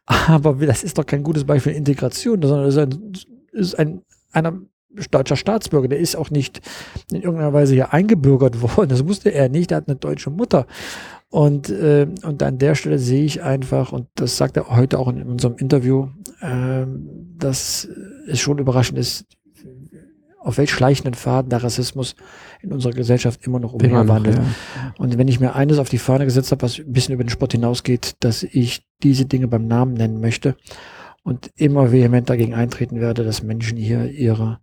Aber 0.06 0.54
das 0.54 0.84
ist 0.84 0.98
doch 0.98 1.06
kein 1.06 1.22
gutes 1.22 1.44
Beispiel 1.44 1.72
für 1.72 1.78
Integration, 1.78 2.42
sondern 2.42 2.66
das 2.66 2.74
ist 2.74 2.80
ein, 2.80 3.12
ist 3.52 3.78
ein 3.78 4.02
einer 4.32 4.60
deutscher 5.10 5.36
Staatsbürger. 5.36 5.88
Der 5.88 5.98
ist 5.98 6.16
auch 6.16 6.30
nicht 6.30 6.60
in 7.10 7.22
irgendeiner 7.22 7.52
Weise 7.52 7.74
hier 7.74 7.92
eingebürgert 7.92 8.60
worden. 8.76 8.90
Das 8.90 9.06
wusste 9.06 9.30
er 9.30 9.48
nicht. 9.48 9.70
Er 9.70 9.78
hat 9.78 9.88
eine 9.88 9.96
deutsche 9.96 10.30
Mutter. 10.30 10.66
Und, 11.30 11.70
äh, 11.70 12.06
und 12.24 12.42
an 12.42 12.58
der 12.58 12.74
Stelle 12.74 12.98
sehe 12.98 13.24
ich 13.24 13.42
einfach, 13.42 13.92
und 13.92 14.06
das 14.14 14.36
sagt 14.36 14.56
er 14.56 14.68
heute 14.68 14.98
auch 14.98 15.08
in 15.08 15.22
unserem 15.24 15.56
Interview, 15.56 16.08
äh, 16.40 16.86
dass 17.38 17.88
es 18.28 18.38
schon 18.38 18.58
überraschend 18.58 18.98
ist, 18.98 19.24
auf 20.44 20.58
welch 20.58 20.70
schleichenden 20.70 21.14
Faden 21.14 21.48
der 21.48 21.64
Rassismus 21.64 22.14
in 22.60 22.72
unserer 22.72 22.92
Gesellschaft 22.92 23.44
immer 23.46 23.58
noch 23.58 23.72
umherwandelt. 23.72 24.36
Ja. 24.36 24.94
Und 24.98 25.16
wenn 25.16 25.26
ich 25.26 25.40
mir 25.40 25.54
eines 25.54 25.78
auf 25.78 25.88
die 25.88 25.98
Fahne 25.98 26.26
gesetzt 26.26 26.52
habe, 26.52 26.62
was 26.62 26.78
ein 26.78 26.92
bisschen 26.92 27.14
über 27.14 27.24
den 27.24 27.30
Sport 27.30 27.52
hinausgeht, 27.52 28.16
dass 28.20 28.42
ich 28.42 28.86
diese 29.02 29.24
Dinge 29.24 29.48
beim 29.48 29.66
Namen 29.66 29.94
nennen 29.94 30.20
möchte 30.20 30.54
und 31.22 31.50
immer 31.56 31.92
vehement 31.92 32.28
dagegen 32.28 32.54
eintreten 32.54 33.00
werde, 33.00 33.24
dass 33.24 33.42
Menschen 33.42 33.78
hier 33.78 34.10
ihre 34.10 34.60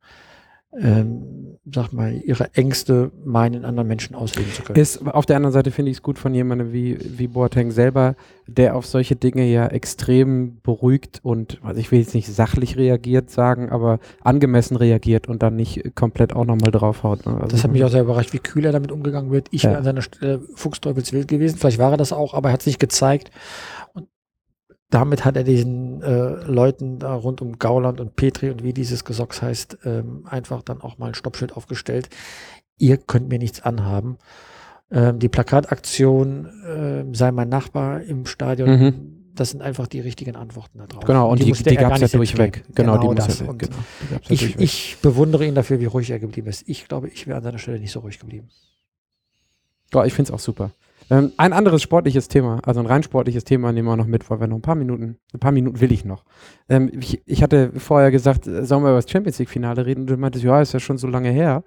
ähm, 0.80 1.58
sag 1.74 1.92
mal, 1.92 2.14
ihre 2.14 2.54
Ängste 2.56 3.12
meinen, 3.24 3.66
anderen 3.66 3.88
Menschen 3.88 4.16
ausleben 4.16 4.52
zu 4.52 4.64
können. 4.64 4.80
Ist, 4.80 5.06
auf 5.06 5.26
der 5.26 5.36
anderen 5.36 5.54
Seite 5.54 5.70
finde 5.72 5.92
ich 5.92 5.98
es 5.98 6.04
gut 6.04 6.18
von 6.18 6.34
jemandem 6.34 6.74
wie, 6.74 6.98
wie 7.02 7.28
Boateng 7.28 7.72
selber, 7.72 8.16
der 8.48 8.76
auf 8.76 8.86
solche 8.86 9.16
Dinge 9.16 9.46
ja 9.46 9.68
extrem 9.68 10.60
beruhigt 10.62 11.20
und, 11.24 11.60
also 11.62 11.80
ich 11.80 11.92
will 11.92 12.00
jetzt 12.00 12.16
nicht 12.16 12.28
sachlich 12.28 12.78
reagiert 12.78 13.30
sagen, 13.30 13.70
aber 13.70 14.00
angemessen 14.22 14.76
reagiert 14.76 15.28
und 15.28 15.44
dann 15.44 15.56
nicht 15.56 15.96
komplett 15.96 16.34
auch 16.34 16.46
nochmal 16.46 16.72
draufhaut. 16.72 17.26
Ne? 17.26 17.34
Also 17.36 17.48
das 17.48 17.64
hat 17.64 17.72
mich 17.72 17.84
auch 17.84 17.90
sehr 17.90 18.02
überrascht, 18.02 18.34
wie 18.34 18.40
kühl 18.40 18.66
er 18.66 18.72
damit 18.72 18.92
umgegangen 18.92 19.32
wird. 19.32 19.48
Ich 19.52 19.64
ja. 19.64 19.70
wäre 19.70 19.80
an 19.80 19.84
seiner 19.84 20.02
Stelle 20.02 20.42
Fuchsteufelswild 20.56 21.28
gewesen. 21.28 21.58
Vielleicht 21.58 21.80
war 21.80 21.92
er 21.92 21.98
das 21.98 22.12
auch, 22.12 22.34
aber 22.34 22.50
er 22.50 22.54
hat 22.54 22.62
es 22.62 22.66
nicht 22.66 22.80
gezeigt 22.80 23.30
damit 24.91 25.23
hat 25.23 25.38
er 25.38 25.43
diesen 25.43 26.04
äh, 26.04 26.43
Leuten 26.45 26.99
da 26.99 27.15
rund 27.15 27.41
um 27.41 27.58
Gauland 27.58 27.99
und 27.99 28.15
Petri 28.17 28.49
und 28.49 28.62
wie 28.62 28.73
dieses 28.73 29.06
Gesocks 29.06 29.41
heißt, 29.41 29.80
ähm, 29.86 30.25
einfach 30.30 30.62
dann 30.62 30.82
auch 30.82 30.97
mal 30.97 31.08
ein 31.08 31.13
Stoppschild 31.13 31.56
aufgestellt. 31.56 32.10
Ihr 32.77 32.97
könnt 32.97 33.30
mir 33.30 33.39
nichts 33.39 33.62
anhaben. 33.62 34.17
Ähm, 34.91 35.19
die 35.19 35.30
Plakataktion 35.30 36.45
äh, 36.65 37.15
sei 37.15 37.32
mein 37.32 37.47
Nachbar 37.47 38.01
im 38.01 38.25
Stadion. 38.25 38.69
Mhm. 38.69 39.17
Das 39.34 39.51
sind 39.51 39.62
einfach 39.62 39.88
die 39.88 40.01
richtigen 40.01 40.36
Antworten 40.36 40.80
da 40.80 40.88
drauf. 40.88 41.06
Genau, 41.06 41.32
und, 41.32 41.41
die, 41.41 41.54
die, 41.54 41.63
die 41.63 41.75
gab 41.77 41.93
es 41.93 42.01
ja 42.01 42.08
durchweg. 42.10 42.65
Genau, 42.75 42.99
genau, 42.99 43.13
die 43.13 43.15
das. 43.15 43.39
Ja, 43.39 43.45
genau, 43.45 43.77
die 44.27 44.34
ich, 44.34 44.60
ich 44.60 44.97
bewundere 45.01 45.45
ihn 45.45 45.56
dafür, 45.56 45.80
wie 45.80 45.86
ruhig 45.86 46.10
er 46.10 46.19
geblieben 46.19 46.49
ist. 46.49 46.67
Ich 46.67 46.86
glaube, 46.89 47.08
ich 47.08 47.27
wäre 47.27 47.38
an 47.38 47.43
seiner 47.43 47.60
Stelle 47.60 47.80
nicht 47.80 47.93
so 47.93 48.01
ruhig 48.01 48.19
geblieben. 48.19 48.49
Ja, 49.93 50.04
ich 50.04 50.13
finde 50.13 50.32
es 50.32 50.36
auch 50.36 50.43
super. 50.43 50.71
Ähm, 51.12 51.34
ein 51.36 51.52
anderes 51.52 51.82
sportliches 51.82 52.30
Thema, 52.30 52.62
also 52.63 52.80
ein 52.80 52.86
rein 52.86 53.04
sportliches 53.04 53.43
Thema 53.43 53.74
nehmen 53.74 53.89
wir 53.89 53.97
noch 53.97 54.08
mit, 54.08 54.30
weil 54.30 54.39
wir 54.39 54.47
noch 54.47 54.56
ein 54.56 54.62
paar 54.62 54.76
Minuten, 54.76 55.17
ein 55.34 55.41
paar 55.41 55.52
Minuten 55.52 55.82
will 55.82 55.91
ich 55.91 56.06
noch. 56.06 56.24
Ähm, 56.69 56.89
ich, 56.97 57.21
ich, 57.26 57.43
hatte 57.43 57.74
vorher 57.76 58.12
gesagt, 58.12 58.47
äh, 58.47 58.65
sollen 58.65 58.82
wir 58.84 58.91
über 58.91 59.02
das 59.02 59.12
Champions 59.12 59.38
League 59.38 59.50
Finale 59.50 59.86
reden? 59.86 60.02
Und 60.02 60.10
du 60.10 60.15
meintest, 60.15 60.45
ja, 60.45 60.62
ist 60.62 60.71
ja 60.71 60.80
schon 60.80 60.97
so 60.97 61.08
lange 61.08 61.30
her. 61.30 61.65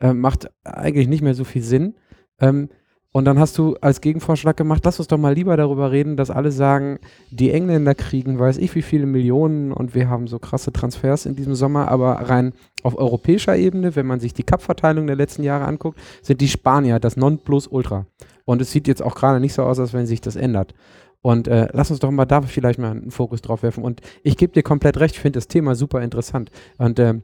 Ähm, 0.00 0.18
macht 0.18 0.50
eigentlich 0.64 1.06
nicht 1.06 1.22
mehr 1.22 1.34
so 1.34 1.44
viel 1.44 1.62
Sinn. 1.62 1.94
Ähm, 2.40 2.68
und 3.12 3.26
dann 3.26 3.38
hast 3.38 3.58
du 3.58 3.76
als 3.80 4.00
Gegenvorschlag 4.00 4.56
gemacht, 4.56 4.82
lass 4.84 4.98
uns 4.98 5.06
doch 5.06 5.18
mal 5.18 5.34
lieber 5.34 5.56
darüber 5.56 5.92
reden, 5.92 6.16
dass 6.16 6.30
alle 6.30 6.50
sagen, 6.50 6.98
die 7.30 7.52
Engländer 7.52 7.94
kriegen 7.94 8.38
weiß 8.38 8.58
ich 8.58 8.74
wie 8.74 8.82
viele 8.82 9.06
Millionen 9.06 9.72
und 9.72 9.96
wir 9.96 10.08
haben 10.08 10.28
so 10.28 10.38
krasse 10.38 10.72
Transfers 10.72 11.26
in 11.26 11.34
diesem 11.34 11.56
Sommer, 11.56 11.88
aber 11.88 12.12
rein 12.28 12.52
auf 12.84 12.96
europäischer 12.96 13.56
Ebene, 13.56 13.96
wenn 13.96 14.06
man 14.06 14.20
sich 14.20 14.32
die 14.32 14.44
Cup-Verteilung 14.44 15.08
der 15.08 15.16
letzten 15.16 15.42
Jahre 15.42 15.64
anguckt, 15.64 15.98
sind 16.22 16.40
die 16.40 16.48
Spanier 16.48 17.00
das 17.00 17.16
Nonplusultra. 17.16 18.06
Und 18.50 18.60
es 18.60 18.72
sieht 18.72 18.88
jetzt 18.88 19.00
auch 19.00 19.14
gerade 19.14 19.38
nicht 19.38 19.52
so 19.52 19.62
aus, 19.62 19.78
als 19.78 19.92
wenn 19.92 20.06
sich 20.06 20.20
das 20.20 20.34
ändert. 20.34 20.74
Und 21.22 21.46
äh, 21.46 21.68
lass 21.72 21.92
uns 21.92 22.00
doch 22.00 22.10
mal 22.10 22.24
da 22.24 22.42
vielleicht 22.42 22.80
mal 22.80 22.90
einen 22.90 23.12
Fokus 23.12 23.42
drauf 23.42 23.62
werfen. 23.62 23.84
Und 23.84 24.00
ich 24.24 24.36
gebe 24.36 24.52
dir 24.52 24.64
komplett 24.64 24.98
recht, 24.98 25.14
ich 25.14 25.20
finde 25.20 25.36
das 25.36 25.46
Thema 25.46 25.76
super 25.76 26.02
interessant. 26.02 26.50
Und 26.76 26.98
äh, 26.98 27.14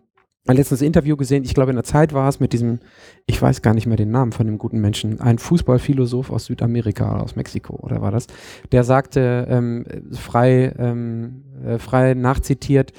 letztens 0.47 0.83
Interview 0.83 1.17
gesehen, 1.17 1.43
ich 1.43 1.53
glaube 1.53 1.73
in 1.73 1.77
der 1.77 1.83
Zeit 1.83 2.13
war 2.13 2.29
es 2.29 2.39
mit 2.39 2.53
diesem, 2.53 2.79
ich 3.27 3.43
weiß 3.43 3.61
gar 3.61 3.75
nicht 3.75 3.89
mehr 3.89 3.97
den 3.97 4.13
Namen 4.13 4.31
von 4.31 4.47
dem 4.47 4.57
guten 4.57 4.81
Menschen, 4.81 5.21
ein 5.21 5.39
Fußballphilosoph 5.39 6.31
aus 6.31 6.45
Südamerika, 6.45 7.19
aus 7.19 7.35
Mexiko 7.35 7.75
oder 7.75 8.01
war 8.01 8.13
das, 8.13 8.29
der 8.71 8.85
sagte 8.85 9.49
ähm, 9.51 9.85
frei, 10.13 10.77
ähm, 10.79 11.43
äh, 11.65 11.81
frei 11.81 12.15
nachzitiert, 12.15 12.93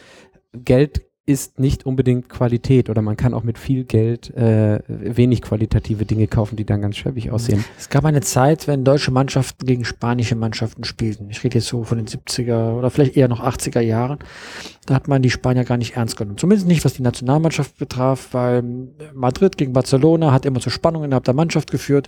Geld 0.51 1.06
ist 1.27 1.59
nicht 1.59 1.85
unbedingt 1.85 2.29
Qualität 2.29 2.89
oder 2.89 3.01
man 3.01 3.17
kann 3.17 3.33
auch 3.33 3.43
mit 3.43 3.57
viel 3.59 3.83
Geld 3.83 4.33
äh, 4.35 4.79
wenig 4.87 5.41
qualitative 5.41 6.05
Dinge 6.05 6.27
kaufen, 6.27 6.55
die 6.55 6.65
dann 6.65 6.81
ganz 6.81 6.95
schäbig 6.95 7.31
aussehen. 7.31 7.65
Es 7.77 7.89
gab 7.89 8.05
eine 8.05 8.21
Zeit, 8.21 8.65
wenn 8.65 8.85
deutsche 8.85 9.11
Mannschaften 9.11 9.65
gegen 9.65 9.83
spanische 9.83 10.35
Mannschaften 10.35 10.85
spielten. 10.85 11.29
Ich 11.29 11.43
rede 11.43 11.55
jetzt 11.55 11.67
so 11.67 11.83
von 11.83 11.97
den 11.97 12.07
70er 12.07 12.77
oder 12.77 12.89
vielleicht 12.89 13.17
eher 13.17 13.27
noch 13.27 13.43
80er 13.43 13.81
Jahren. 13.81 14.19
Da 14.85 14.95
hat 14.95 15.09
man 15.09 15.21
die 15.21 15.29
Spanier 15.29 15.65
gar 15.65 15.75
nicht 15.75 15.97
ernst 15.97 16.15
genommen. 16.15 16.37
Zumindest 16.37 16.65
nicht, 16.65 16.85
was 16.85 16.93
die 16.93 17.03
Nationalmannschaft 17.03 17.77
betraf, 17.77 18.29
weil 18.31 18.63
Madrid 19.13 19.57
gegen 19.57 19.73
Barcelona 19.73 20.31
hat 20.31 20.45
immer 20.45 20.61
zu 20.61 20.69
Spannungen 20.69 21.07
innerhalb 21.07 21.25
der 21.25 21.33
Mannschaft 21.33 21.71
geführt 21.71 22.07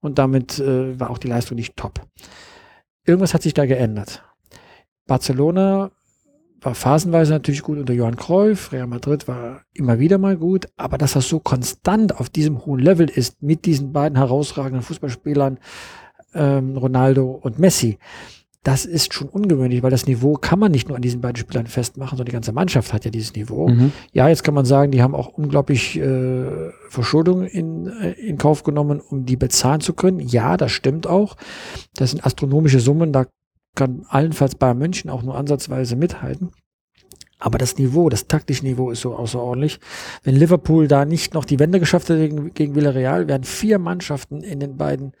und 0.00 0.18
damit 0.18 0.58
äh, 0.58 0.98
war 0.98 1.10
auch 1.10 1.18
die 1.18 1.28
Leistung 1.28 1.56
nicht 1.56 1.76
top. 1.76 2.00
Irgendwas 3.04 3.34
hat 3.34 3.42
sich 3.42 3.52
da 3.52 3.66
geändert. 3.66 4.22
Barcelona 5.06 5.90
war 6.64 6.74
phasenweise 6.74 7.32
natürlich 7.32 7.62
gut 7.62 7.78
unter 7.78 7.92
Johann 7.92 8.16
Cruyff, 8.16 8.72
Real 8.72 8.86
Madrid 8.86 9.28
war 9.28 9.62
immer 9.74 9.98
wieder 9.98 10.18
mal 10.18 10.36
gut, 10.36 10.66
aber 10.76 10.98
dass 10.98 11.12
das 11.12 11.28
so 11.28 11.38
konstant 11.38 12.18
auf 12.18 12.30
diesem 12.30 12.64
hohen 12.64 12.80
Level 12.80 13.08
ist 13.08 13.42
mit 13.42 13.66
diesen 13.66 13.92
beiden 13.92 14.16
herausragenden 14.16 14.82
Fußballspielern, 14.82 15.58
ähm, 16.34 16.76
Ronaldo 16.76 17.30
und 17.30 17.58
Messi, 17.58 17.98
das 18.64 18.86
ist 18.86 19.12
schon 19.12 19.28
ungewöhnlich, 19.28 19.82
weil 19.82 19.90
das 19.90 20.06
Niveau 20.06 20.34
kann 20.34 20.58
man 20.58 20.72
nicht 20.72 20.88
nur 20.88 20.96
an 20.96 21.02
diesen 21.02 21.20
beiden 21.20 21.36
Spielern 21.36 21.66
festmachen, 21.66 22.16
sondern 22.16 22.30
die 22.30 22.32
ganze 22.32 22.52
Mannschaft 22.52 22.94
hat 22.94 23.04
ja 23.04 23.10
dieses 23.10 23.34
Niveau. 23.34 23.68
Mhm. 23.68 23.92
Ja, 24.12 24.28
jetzt 24.28 24.42
kann 24.42 24.54
man 24.54 24.64
sagen, 24.64 24.90
die 24.90 25.02
haben 25.02 25.14
auch 25.14 25.28
unglaublich 25.28 25.98
äh, 25.98 26.70
Verschuldung 26.88 27.44
in, 27.44 27.88
äh, 27.88 28.12
in 28.12 28.38
Kauf 28.38 28.62
genommen, 28.62 29.00
um 29.00 29.26
die 29.26 29.36
bezahlen 29.36 29.82
zu 29.82 29.92
können. 29.92 30.18
Ja, 30.18 30.56
das 30.56 30.72
stimmt 30.72 31.06
auch. 31.06 31.36
Das 31.94 32.12
sind 32.12 32.24
astronomische 32.24 32.80
Summen, 32.80 33.12
da 33.12 33.26
kann 33.74 34.04
allenfalls 34.08 34.54
Bayern 34.54 34.78
München 34.78 35.10
auch 35.10 35.22
nur 35.22 35.36
ansatzweise 35.36 35.96
mithalten. 35.96 36.50
Aber 37.38 37.58
das 37.58 37.76
Niveau, 37.76 38.08
das 38.08 38.26
taktische 38.26 38.64
Niveau 38.64 38.90
ist 38.90 39.02
so 39.02 39.14
außerordentlich. 39.14 39.78
Wenn 40.22 40.36
Liverpool 40.36 40.88
da 40.88 41.04
nicht 41.04 41.34
noch 41.34 41.44
die 41.44 41.58
Wende 41.58 41.80
geschafft 41.80 42.08
hätte 42.08 42.28
gegen, 42.28 42.54
gegen 42.54 42.74
Villarreal, 42.74 43.28
wären 43.28 43.44
vier 43.44 43.78
Mannschaften 43.78 44.42
in 44.42 44.60
den 44.60 44.76
beiden 44.76 45.12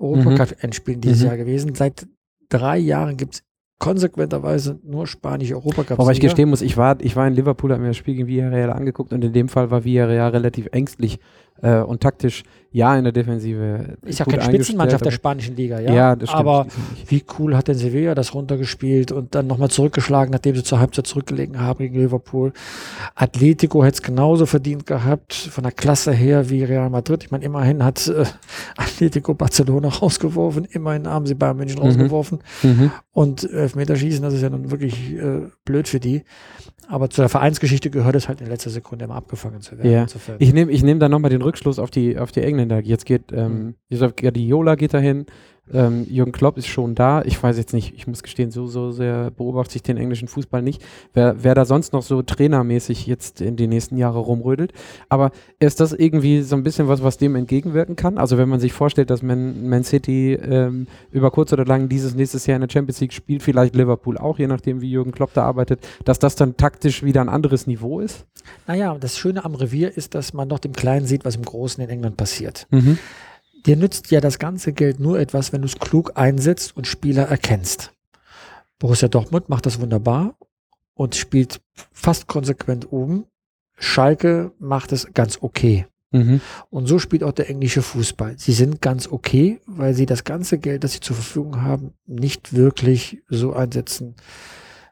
Europacup-Endspielen 0.00 1.00
dieses 1.00 1.20
mhm. 1.20 1.26
Jahr 1.26 1.36
gewesen. 1.36 1.74
Seit 1.74 2.06
drei 2.48 2.78
Jahren 2.78 3.16
gibt 3.16 3.34
es 3.34 3.42
konsequenterweise 3.78 4.80
nur 4.82 5.06
spanische 5.06 5.54
Europacup. 5.54 5.98
Wobei 5.98 6.12
ich 6.12 6.20
gestehen 6.20 6.48
muss, 6.48 6.62
ich 6.62 6.76
war, 6.76 7.00
ich 7.00 7.14
war 7.14 7.28
in 7.28 7.34
Liverpool, 7.34 7.70
habe 7.70 7.82
mir 7.82 7.88
das 7.88 7.96
Spiel 7.96 8.14
gegen 8.14 8.26
Villarreal 8.26 8.72
angeguckt 8.72 9.12
und 9.12 9.22
in 9.22 9.32
dem 9.32 9.48
Fall 9.48 9.70
war 9.70 9.84
Villarreal 9.84 10.30
relativ 10.30 10.68
ängstlich 10.72 11.20
äh, 11.62 11.80
und 11.80 12.02
taktisch 12.02 12.44
ja 12.70 12.96
in 12.96 13.04
der 13.04 13.12
Defensive. 13.12 13.96
Ist 14.02 14.18
ja 14.18 14.24
keine 14.24 14.42
Spitzenmannschaft 14.42 15.04
der 15.04 15.10
spanischen 15.10 15.56
Liga, 15.56 15.80
ja. 15.80 15.92
Ja, 15.92 16.16
das 16.16 16.28
stimmt. 16.28 16.40
Aber 16.40 16.66
wie 17.06 17.24
cool 17.38 17.56
hat 17.56 17.68
denn 17.68 17.76
Sevilla 17.76 18.14
das 18.14 18.34
runtergespielt 18.34 19.10
und 19.10 19.34
dann 19.34 19.46
nochmal 19.46 19.70
zurückgeschlagen, 19.70 20.32
nachdem 20.32 20.54
sie 20.54 20.62
zur 20.62 20.78
Halbzeit 20.78 21.06
zurückgelegen 21.06 21.60
haben 21.60 21.78
gegen 21.78 21.98
Liverpool. 21.98 22.52
Atletico 23.14 23.84
hätte 23.84 23.94
es 23.94 24.02
genauso 24.02 24.44
verdient 24.46 24.86
gehabt, 24.86 25.34
von 25.34 25.64
der 25.64 25.72
Klasse 25.72 26.12
her 26.12 26.50
wie 26.50 26.62
Real 26.62 26.90
Madrid. 26.90 27.24
Ich 27.24 27.30
meine, 27.30 27.44
immerhin 27.44 27.82
hat 27.84 28.06
äh, 28.08 28.24
Atletico 28.76 29.34
Barcelona 29.34 29.88
rausgeworfen, 29.88 30.66
immerhin 30.66 31.08
haben 31.08 31.26
sie 31.26 31.34
Bayern 31.34 31.56
München 31.56 31.78
mhm. 31.78 31.86
rausgeworfen. 31.86 32.40
Mhm. 32.62 32.90
Und 33.12 33.50
Elfmeterschießen, 33.50 34.22
das 34.22 34.34
ist 34.34 34.42
ja 34.42 34.50
nun 34.50 34.70
wirklich 34.70 35.14
äh, 35.14 35.48
blöd 35.64 35.88
für 35.88 36.00
die. 36.00 36.22
Aber 36.90 37.10
zu 37.10 37.20
der 37.20 37.28
Vereinsgeschichte 37.28 37.90
gehört 37.90 38.14
es 38.14 38.28
halt 38.28 38.40
in 38.40 38.46
letzter 38.46 38.70
Sekunde 38.70 39.04
immer 39.04 39.16
abgefangen 39.16 39.60
zu 39.60 39.76
werden. 39.76 39.90
Ja. 39.90 40.06
Ich 40.38 40.54
nehme 40.54 40.72
ich 40.72 40.82
nehm 40.82 40.98
dann 40.98 41.10
nochmal 41.10 41.30
den 41.30 41.42
Rückschluss 41.48 41.78
auf 41.78 41.90
die, 41.90 42.18
auf 42.18 42.30
die 42.30 42.42
Engländer. 42.42 42.80
Jetzt 42.80 43.06
geht, 43.06 43.32
ähm, 43.32 43.74
mhm. 43.90 44.12
Guardiola 44.16 44.74
geht 44.74 44.94
dahin, 44.94 45.26
ähm, 45.72 46.06
Jürgen 46.08 46.32
Klopp 46.32 46.58
ist 46.58 46.66
schon 46.66 46.94
da. 46.94 47.22
Ich 47.22 47.42
weiß 47.42 47.56
jetzt 47.56 47.72
nicht, 47.72 47.94
ich 47.94 48.06
muss 48.06 48.22
gestehen, 48.22 48.50
so, 48.50 48.66
so 48.66 48.90
sehr 48.90 49.30
beobachte 49.30 49.76
ich 49.76 49.82
den 49.82 49.96
englischen 49.96 50.28
Fußball 50.28 50.62
nicht. 50.62 50.82
Wer, 51.14 51.42
wer 51.42 51.54
da 51.54 51.64
sonst 51.64 51.92
noch 51.92 52.02
so 52.02 52.22
trainermäßig 52.22 53.06
jetzt 53.06 53.40
in 53.40 53.56
die 53.56 53.66
nächsten 53.66 53.96
Jahre 53.96 54.18
rumrödelt. 54.18 54.72
Aber 55.08 55.30
ist 55.58 55.80
das 55.80 55.92
irgendwie 55.92 56.42
so 56.42 56.56
ein 56.56 56.62
bisschen 56.62 56.88
was, 56.88 57.02
was 57.02 57.18
dem 57.18 57.36
entgegenwirken 57.36 57.96
kann? 57.96 58.18
Also 58.18 58.38
wenn 58.38 58.48
man 58.48 58.60
sich 58.60 58.72
vorstellt, 58.72 59.10
dass 59.10 59.22
Man, 59.22 59.68
Man 59.68 59.84
City 59.84 60.34
ähm, 60.34 60.86
über 61.10 61.30
kurz 61.30 61.52
oder 61.52 61.64
lang 61.64 61.88
dieses 61.88 62.14
nächstes 62.14 62.46
Jahr 62.46 62.56
in 62.56 62.62
der 62.62 62.70
Champions 62.70 63.00
League 63.00 63.12
spielt, 63.12 63.42
vielleicht 63.42 63.74
Liverpool 63.74 64.18
auch, 64.18 64.38
je 64.38 64.46
nachdem 64.46 64.80
wie 64.80 64.90
Jürgen 64.90 65.12
Klopp 65.12 65.32
da 65.34 65.44
arbeitet, 65.44 65.86
dass 66.04 66.18
das 66.18 66.36
dann 66.36 66.56
taktisch 66.56 67.02
wieder 67.02 67.20
ein 67.20 67.28
anderes 67.28 67.66
Niveau 67.66 68.00
ist? 68.00 68.24
Naja, 68.66 68.96
das 68.98 69.18
Schöne 69.18 69.44
am 69.44 69.54
Revier 69.54 69.96
ist, 69.96 70.14
dass 70.14 70.32
man 70.32 70.48
noch 70.48 70.58
dem 70.58 70.72
Kleinen 70.72 71.06
sieht, 71.06 71.24
was 71.24 71.36
im 71.36 71.42
Großen 71.42 71.82
in 71.82 71.90
England 71.90 72.16
passiert. 72.16 72.66
Mhm 72.70 72.98
dir 73.66 73.76
nützt 73.76 74.10
ja 74.10 74.20
das 74.20 74.38
ganze 74.38 74.72
Geld 74.72 75.00
nur 75.00 75.18
etwas, 75.18 75.52
wenn 75.52 75.62
du 75.62 75.66
es 75.66 75.78
klug 75.78 76.12
einsetzt 76.16 76.76
und 76.76 76.86
Spieler 76.86 77.24
erkennst. 77.24 77.92
Borussia 78.78 79.08
Dortmund 79.08 79.48
macht 79.48 79.66
das 79.66 79.80
wunderbar 79.80 80.36
und 80.94 81.14
spielt 81.14 81.60
fast 81.92 82.26
konsequent 82.26 82.92
oben. 82.92 83.26
Schalke 83.76 84.52
macht 84.58 84.92
es 84.92 85.12
ganz 85.14 85.38
okay. 85.40 85.86
Mhm. 86.10 86.40
Und 86.70 86.86
so 86.86 86.98
spielt 86.98 87.22
auch 87.22 87.32
der 87.32 87.50
englische 87.50 87.82
Fußball. 87.82 88.38
Sie 88.38 88.52
sind 88.52 88.80
ganz 88.80 89.08
okay, 89.08 89.60
weil 89.66 89.94
sie 89.94 90.06
das 90.06 90.24
ganze 90.24 90.58
Geld, 90.58 90.84
das 90.84 90.94
sie 90.94 91.00
zur 91.00 91.16
Verfügung 91.16 91.62
haben, 91.62 91.92
nicht 92.06 92.54
wirklich 92.54 93.22
so 93.28 93.52
einsetzen, 93.52 94.14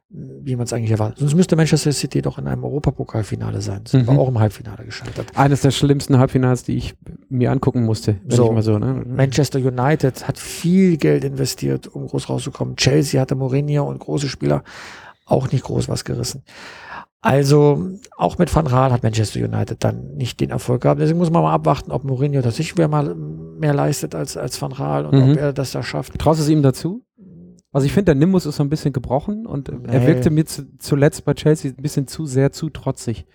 wie 0.09 0.55
man 0.55 0.65
es 0.65 0.73
eigentlich 0.73 0.93
erwartet. 0.93 1.19
Sonst 1.19 1.35
müsste 1.35 1.57
Manchester 1.57 1.93
City 1.93 2.23
doch 2.23 2.39
in 2.39 2.47
einem 2.47 2.63
Europapokalfinale 2.63 3.61
sein. 3.61 3.85
Sind 3.87 4.05
mhm. 4.05 4.11
aber 4.11 4.21
auch 4.21 4.29
im 4.29 4.39
Halbfinale 4.39 4.85
gescheitert. 4.85 5.27
Eines 5.35 5.63
der 5.63 5.73
schlimmsten 5.73 6.19
Halbfinals, 6.19 6.63
die 6.63 6.77
ich 6.77 6.95
mir 7.29 7.51
angucken 7.51 7.85
musste. 7.85 8.21
So, 8.29 8.59
so 8.61 8.79
ne? 8.79 9.05
Manchester 9.05 9.59
United 9.59 10.29
hat 10.29 10.39
viel 10.39 10.97
Geld 10.97 11.25
investiert, 11.25 11.89
um 11.89 12.07
groß 12.07 12.29
rauszukommen. 12.29 12.77
Chelsea 12.77 13.21
hatte 13.21 13.35
Mourinho 13.35 13.85
und 13.85 13.99
große 13.99 14.29
Spieler 14.29 14.63
auch 15.25 15.51
nicht 15.51 15.65
groß 15.65 15.89
was 15.89 16.05
gerissen. 16.05 16.45
Also 17.21 17.95
auch 18.17 18.39
mit 18.39 18.55
Van 18.55 18.69
Raal 18.69 18.93
hat 18.93 19.03
Manchester 19.03 19.41
United 19.41 19.83
dann 19.83 20.15
nicht 20.15 20.39
den 20.39 20.51
Erfolg 20.51 20.83
gehabt. 20.83 21.01
Deswegen 21.01 21.19
muss 21.19 21.31
man 21.31 21.43
mal 21.43 21.53
abwarten, 21.53 21.91
ob 21.91 22.05
Mourinho 22.05 22.41
tatsächlich 22.43 22.77
mehr, 22.77 22.87
mal 22.87 23.17
mehr 23.17 23.75
leistet 23.75 24.15
als, 24.15 24.37
als 24.37 24.63
Van 24.63 24.71
Raal 24.71 25.07
und 25.07 25.15
mhm. 25.19 25.33
ob 25.33 25.37
er 25.37 25.53
das 25.53 25.73
da 25.73 25.83
schafft. 25.83 26.17
Traust 26.17 26.39
du 26.39 26.45
es 26.45 26.49
ihm 26.49 26.63
dazu? 26.63 27.06
Also 27.77 27.85
ich 27.85 27.93
finde, 27.93 28.07
der 28.07 28.15
Nimbus 28.15 28.47
ist 28.47 28.57
so 28.57 28.63
ein 28.63 28.71
bisschen 28.71 28.95
gebrochen 28.95 29.45
und 29.45 29.69
nee. 29.69 29.93
er 29.93 30.07
wirkte 30.07 30.31
mir 30.31 30.47
zu, 30.47 30.65
zuletzt 30.79 31.27
bei 31.27 31.35
Chelsea 31.35 31.73
ein 31.73 31.83
bisschen 31.83 32.07
zu 32.07 32.25
sehr 32.25 32.51
zu 32.51 32.71
trotzig. 32.71 33.27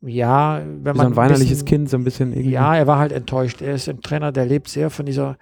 Ja, 0.00 0.62
wenn 0.64 0.94
Wie 0.94 0.96
man. 0.96 0.96
So 0.96 1.02
ein 1.02 1.16
weinerliches 1.16 1.58
bisschen, 1.58 1.66
Kind, 1.66 1.90
so 1.90 1.98
ein 1.98 2.04
bisschen 2.04 2.32
irgendwie. 2.32 2.52
Ja, 2.52 2.74
er 2.74 2.86
war 2.86 2.98
halt 2.98 3.12
enttäuscht. 3.12 3.60
Er 3.60 3.74
ist 3.74 3.86
ein 3.90 4.00
Trainer, 4.00 4.32
der 4.32 4.46
lebt 4.46 4.68
sehr 4.68 4.88
von 4.88 5.04
dieser, 5.04 5.36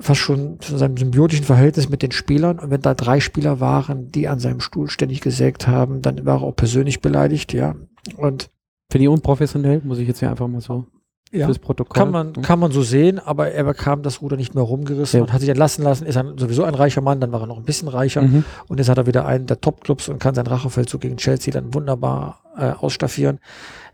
fast 0.00 0.18
schon 0.18 0.58
von 0.60 0.78
seinem 0.78 0.96
symbiotischen 0.96 1.44
Verhältnis 1.44 1.88
mit 1.88 2.02
den 2.02 2.10
Spielern. 2.10 2.58
Und 2.58 2.72
wenn 2.72 2.80
da 2.82 2.94
drei 2.94 3.20
Spieler 3.20 3.60
waren, 3.60 4.10
die 4.10 4.26
an 4.26 4.40
seinem 4.40 4.58
Stuhl 4.58 4.90
ständig 4.90 5.20
gesägt 5.20 5.68
haben, 5.68 6.02
dann 6.02 6.26
war 6.26 6.40
er 6.40 6.42
auch 6.42 6.56
persönlich 6.56 7.02
beleidigt, 7.02 7.52
ja. 7.52 7.76
Und. 8.16 8.50
Finde 8.90 9.04
ich 9.04 9.10
unprofessionell, 9.10 9.80
muss 9.84 9.98
ich 9.98 10.08
jetzt 10.08 10.18
hier 10.18 10.30
einfach 10.30 10.48
mal 10.48 10.60
so 10.60 10.86
ja, 11.32 11.46
fürs 11.46 11.58
Protokoll. 11.58 11.94
Kann 11.94 12.10
man, 12.10 12.28
mhm. 12.28 12.42
kann 12.42 12.58
man 12.58 12.72
so 12.72 12.82
sehen, 12.82 13.18
aber 13.18 13.50
er 13.50 13.64
bekam 13.64 14.02
das 14.02 14.22
Ruder 14.22 14.36
nicht 14.36 14.54
mehr 14.54 14.64
rumgerissen 14.64 15.18
ja. 15.18 15.24
und 15.24 15.32
hat 15.32 15.40
sich 15.40 15.48
entlassen 15.48 15.84
lassen, 15.84 16.06
ist 16.06 16.16
ein, 16.16 16.38
sowieso 16.38 16.64
ein 16.64 16.74
reicher 16.74 17.00
Mann, 17.00 17.20
dann 17.20 17.32
war 17.32 17.40
er 17.40 17.46
noch 17.46 17.58
ein 17.58 17.64
bisschen 17.64 17.88
reicher 17.88 18.22
mhm. 18.22 18.44
und 18.68 18.78
jetzt 18.78 18.88
hat 18.88 18.98
er 18.98 19.06
wieder 19.06 19.26
einen 19.26 19.46
der 19.46 19.60
Top-Clubs 19.60 20.08
und 20.08 20.18
kann 20.18 20.34
seinen 20.34 20.46
Rachefeldzug 20.46 21.00
gegen 21.00 21.16
Chelsea 21.16 21.52
dann 21.52 21.74
wunderbar 21.74 22.42
äh, 22.56 22.70
ausstaffieren. 22.70 23.40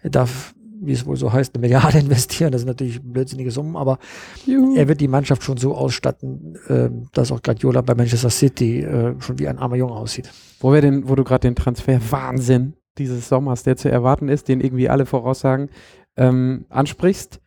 Er 0.03 0.11
darf, 0.11 0.55
wie 0.81 0.93
es 0.93 1.07
wohl 1.07 1.17
so 1.17 1.33
heißt, 1.33 1.55
eine 1.55 1.61
Milliarde 1.61 1.99
investieren, 2.01 2.53
das 2.53 2.61
sind 2.61 2.69
natürlich 2.69 3.03
blödsinnige 3.03 3.51
Summen, 3.51 3.77
aber 3.77 3.99
Juhu. 4.47 4.77
er 4.77 4.89
wird 4.89 5.01
die 5.01 5.09
Mannschaft 5.09 5.43
schon 5.43 5.57
so 5.57 5.75
ausstatten, 5.75 6.57
äh, 6.69 6.91
dass 7.13 7.33
auch 7.33 7.43
Guardiola 7.43 7.81
bei 7.81 7.95
Manchester 7.95 8.31
City 8.31 8.81
äh, 8.81 9.15
schon 9.21 9.39
wie 9.39 9.49
ein 9.49 9.59
armer 9.59 9.77
Junge 9.77 9.95
aussieht. 9.95 10.31
Wo, 10.61 10.73
wir 10.73 10.81
den, 10.81 11.09
wo 11.09 11.15
du 11.15 11.25
gerade 11.25 11.49
den 11.49 11.57
Transfer 11.57 11.99
Wahnsinn 12.11 12.75
dieses 12.97 13.29
Sommers, 13.29 13.65
der 13.65 13.77
zu 13.77 13.91
erwarten 13.91 14.29
ist, 14.29 14.47
den 14.47 14.61
irgendwie 14.61 14.89
alle 14.89 15.05
voraussagen, 15.05 15.69
ähm, 16.17 16.67
ansprichst. 16.69 17.41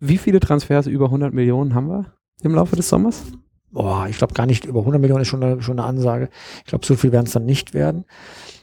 Wie 0.00 0.18
viele 0.18 0.40
Transfers 0.40 0.86
über 0.86 1.06
100 1.06 1.34
Millionen 1.34 1.74
haben 1.74 1.88
wir 1.88 2.14
im 2.42 2.54
Laufe 2.54 2.76
des 2.76 2.88
Sommers? 2.88 3.24
Boah, 3.70 4.06
ich 4.08 4.16
glaube 4.16 4.34
gar 4.34 4.46
nicht. 4.46 4.64
Über 4.64 4.80
100 4.80 5.00
Millionen 5.00 5.22
ist 5.22 5.28
schon 5.28 5.42
eine, 5.42 5.60
schon 5.62 5.78
eine 5.78 5.88
Ansage. 5.88 6.30
Ich 6.58 6.66
glaube, 6.66 6.86
so 6.86 6.94
viel 6.94 7.12
werden 7.12 7.26
es 7.26 7.32
dann 7.32 7.44
nicht 7.44 7.74
werden. 7.74 8.04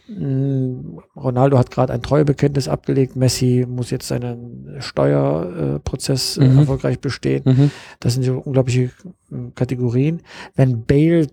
Mm, 0.08 0.98
Ronaldo 1.16 1.58
hat 1.58 1.72
gerade 1.72 1.94
ein 1.94 2.02
Treuebekenntnis 2.02 2.68
abgelegt. 2.68 3.16
Messi 3.16 3.66
muss 3.68 3.92
jetzt 3.92 4.08
seinen 4.08 4.78
Steuerprozess 4.80 6.38
äh, 6.38 6.48
mhm. 6.48 6.60
erfolgreich 6.60 7.00
bestehen. 7.00 7.44
Mhm. 7.46 7.72
Das 8.00 8.14
sind 8.14 8.24
so 8.24 8.38
unglaubliche 8.40 8.92
äh, 9.32 9.52
Kategorien. 9.54 10.22
Wenn 10.56 10.86
Bale 10.86 11.28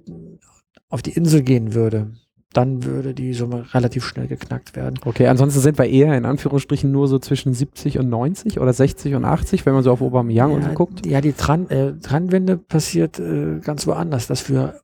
auf 0.88 1.02
die 1.02 1.12
Insel 1.12 1.42
gehen 1.42 1.74
würde, 1.74 2.12
dann 2.52 2.84
würde 2.84 3.14
die 3.14 3.32
Summe 3.32 3.72
relativ 3.72 4.04
schnell 4.04 4.26
geknackt 4.26 4.76
werden. 4.76 4.98
Okay, 5.04 5.26
ansonsten 5.26 5.60
sind 5.60 5.78
wir 5.78 5.86
eher 5.86 6.16
in 6.16 6.24
Anführungsstrichen 6.24 6.90
nur 6.90 7.08
so 7.08 7.18
zwischen 7.18 7.54
70 7.54 7.98
und 7.98 8.08
90 8.08 8.60
oder 8.60 8.72
60 8.72 9.14
und 9.14 9.24
80, 9.24 9.64
wenn 9.66 9.74
man 9.74 9.82
so 9.82 9.92
auf 9.92 10.02
Aubameyang 10.02 10.50
ja, 10.50 10.56
und 10.56 10.64
so 10.64 10.70
guckt. 10.70 11.06
Ja, 11.06 11.20
die 11.20 11.32
Tran 11.32 11.68
äh, 11.70 11.94
Trendwende 11.98 12.58
passiert 12.58 13.18
äh, 13.18 13.60
ganz 13.60 13.86
woanders, 13.86 14.26
dass 14.26 14.40
für 14.40 14.80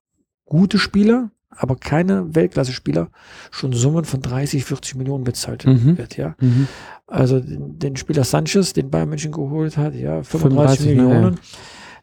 gute 0.46 0.78
Spieler, 0.78 1.30
aber 1.50 1.76
keine 1.76 2.34
Weltklasse-Spieler 2.34 3.10
schon 3.50 3.72
Summen 3.72 4.04
von 4.04 4.22
30, 4.22 4.64
40 4.64 4.94
Millionen 4.96 5.24
bezahlt 5.24 5.66
mhm. 5.66 5.98
wird, 5.98 6.16
ja. 6.16 6.34
Mhm. 6.40 6.68
Also 7.06 7.40
den, 7.40 7.78
den, 7.78 7.96
Spieler 7.96 8.24
Sanchez, 8.24 8.72
den 8.74 8.90
Bayern 8.90 9.08
München 9.08 9.32
geholt 9.32 9.76
hat, 9.76 9.94
ja, 9.94 10.22
35, 10.22 10.86
35 10.86 10.86
Millionen. 10.86 11.34
Ja. 11.34 11.40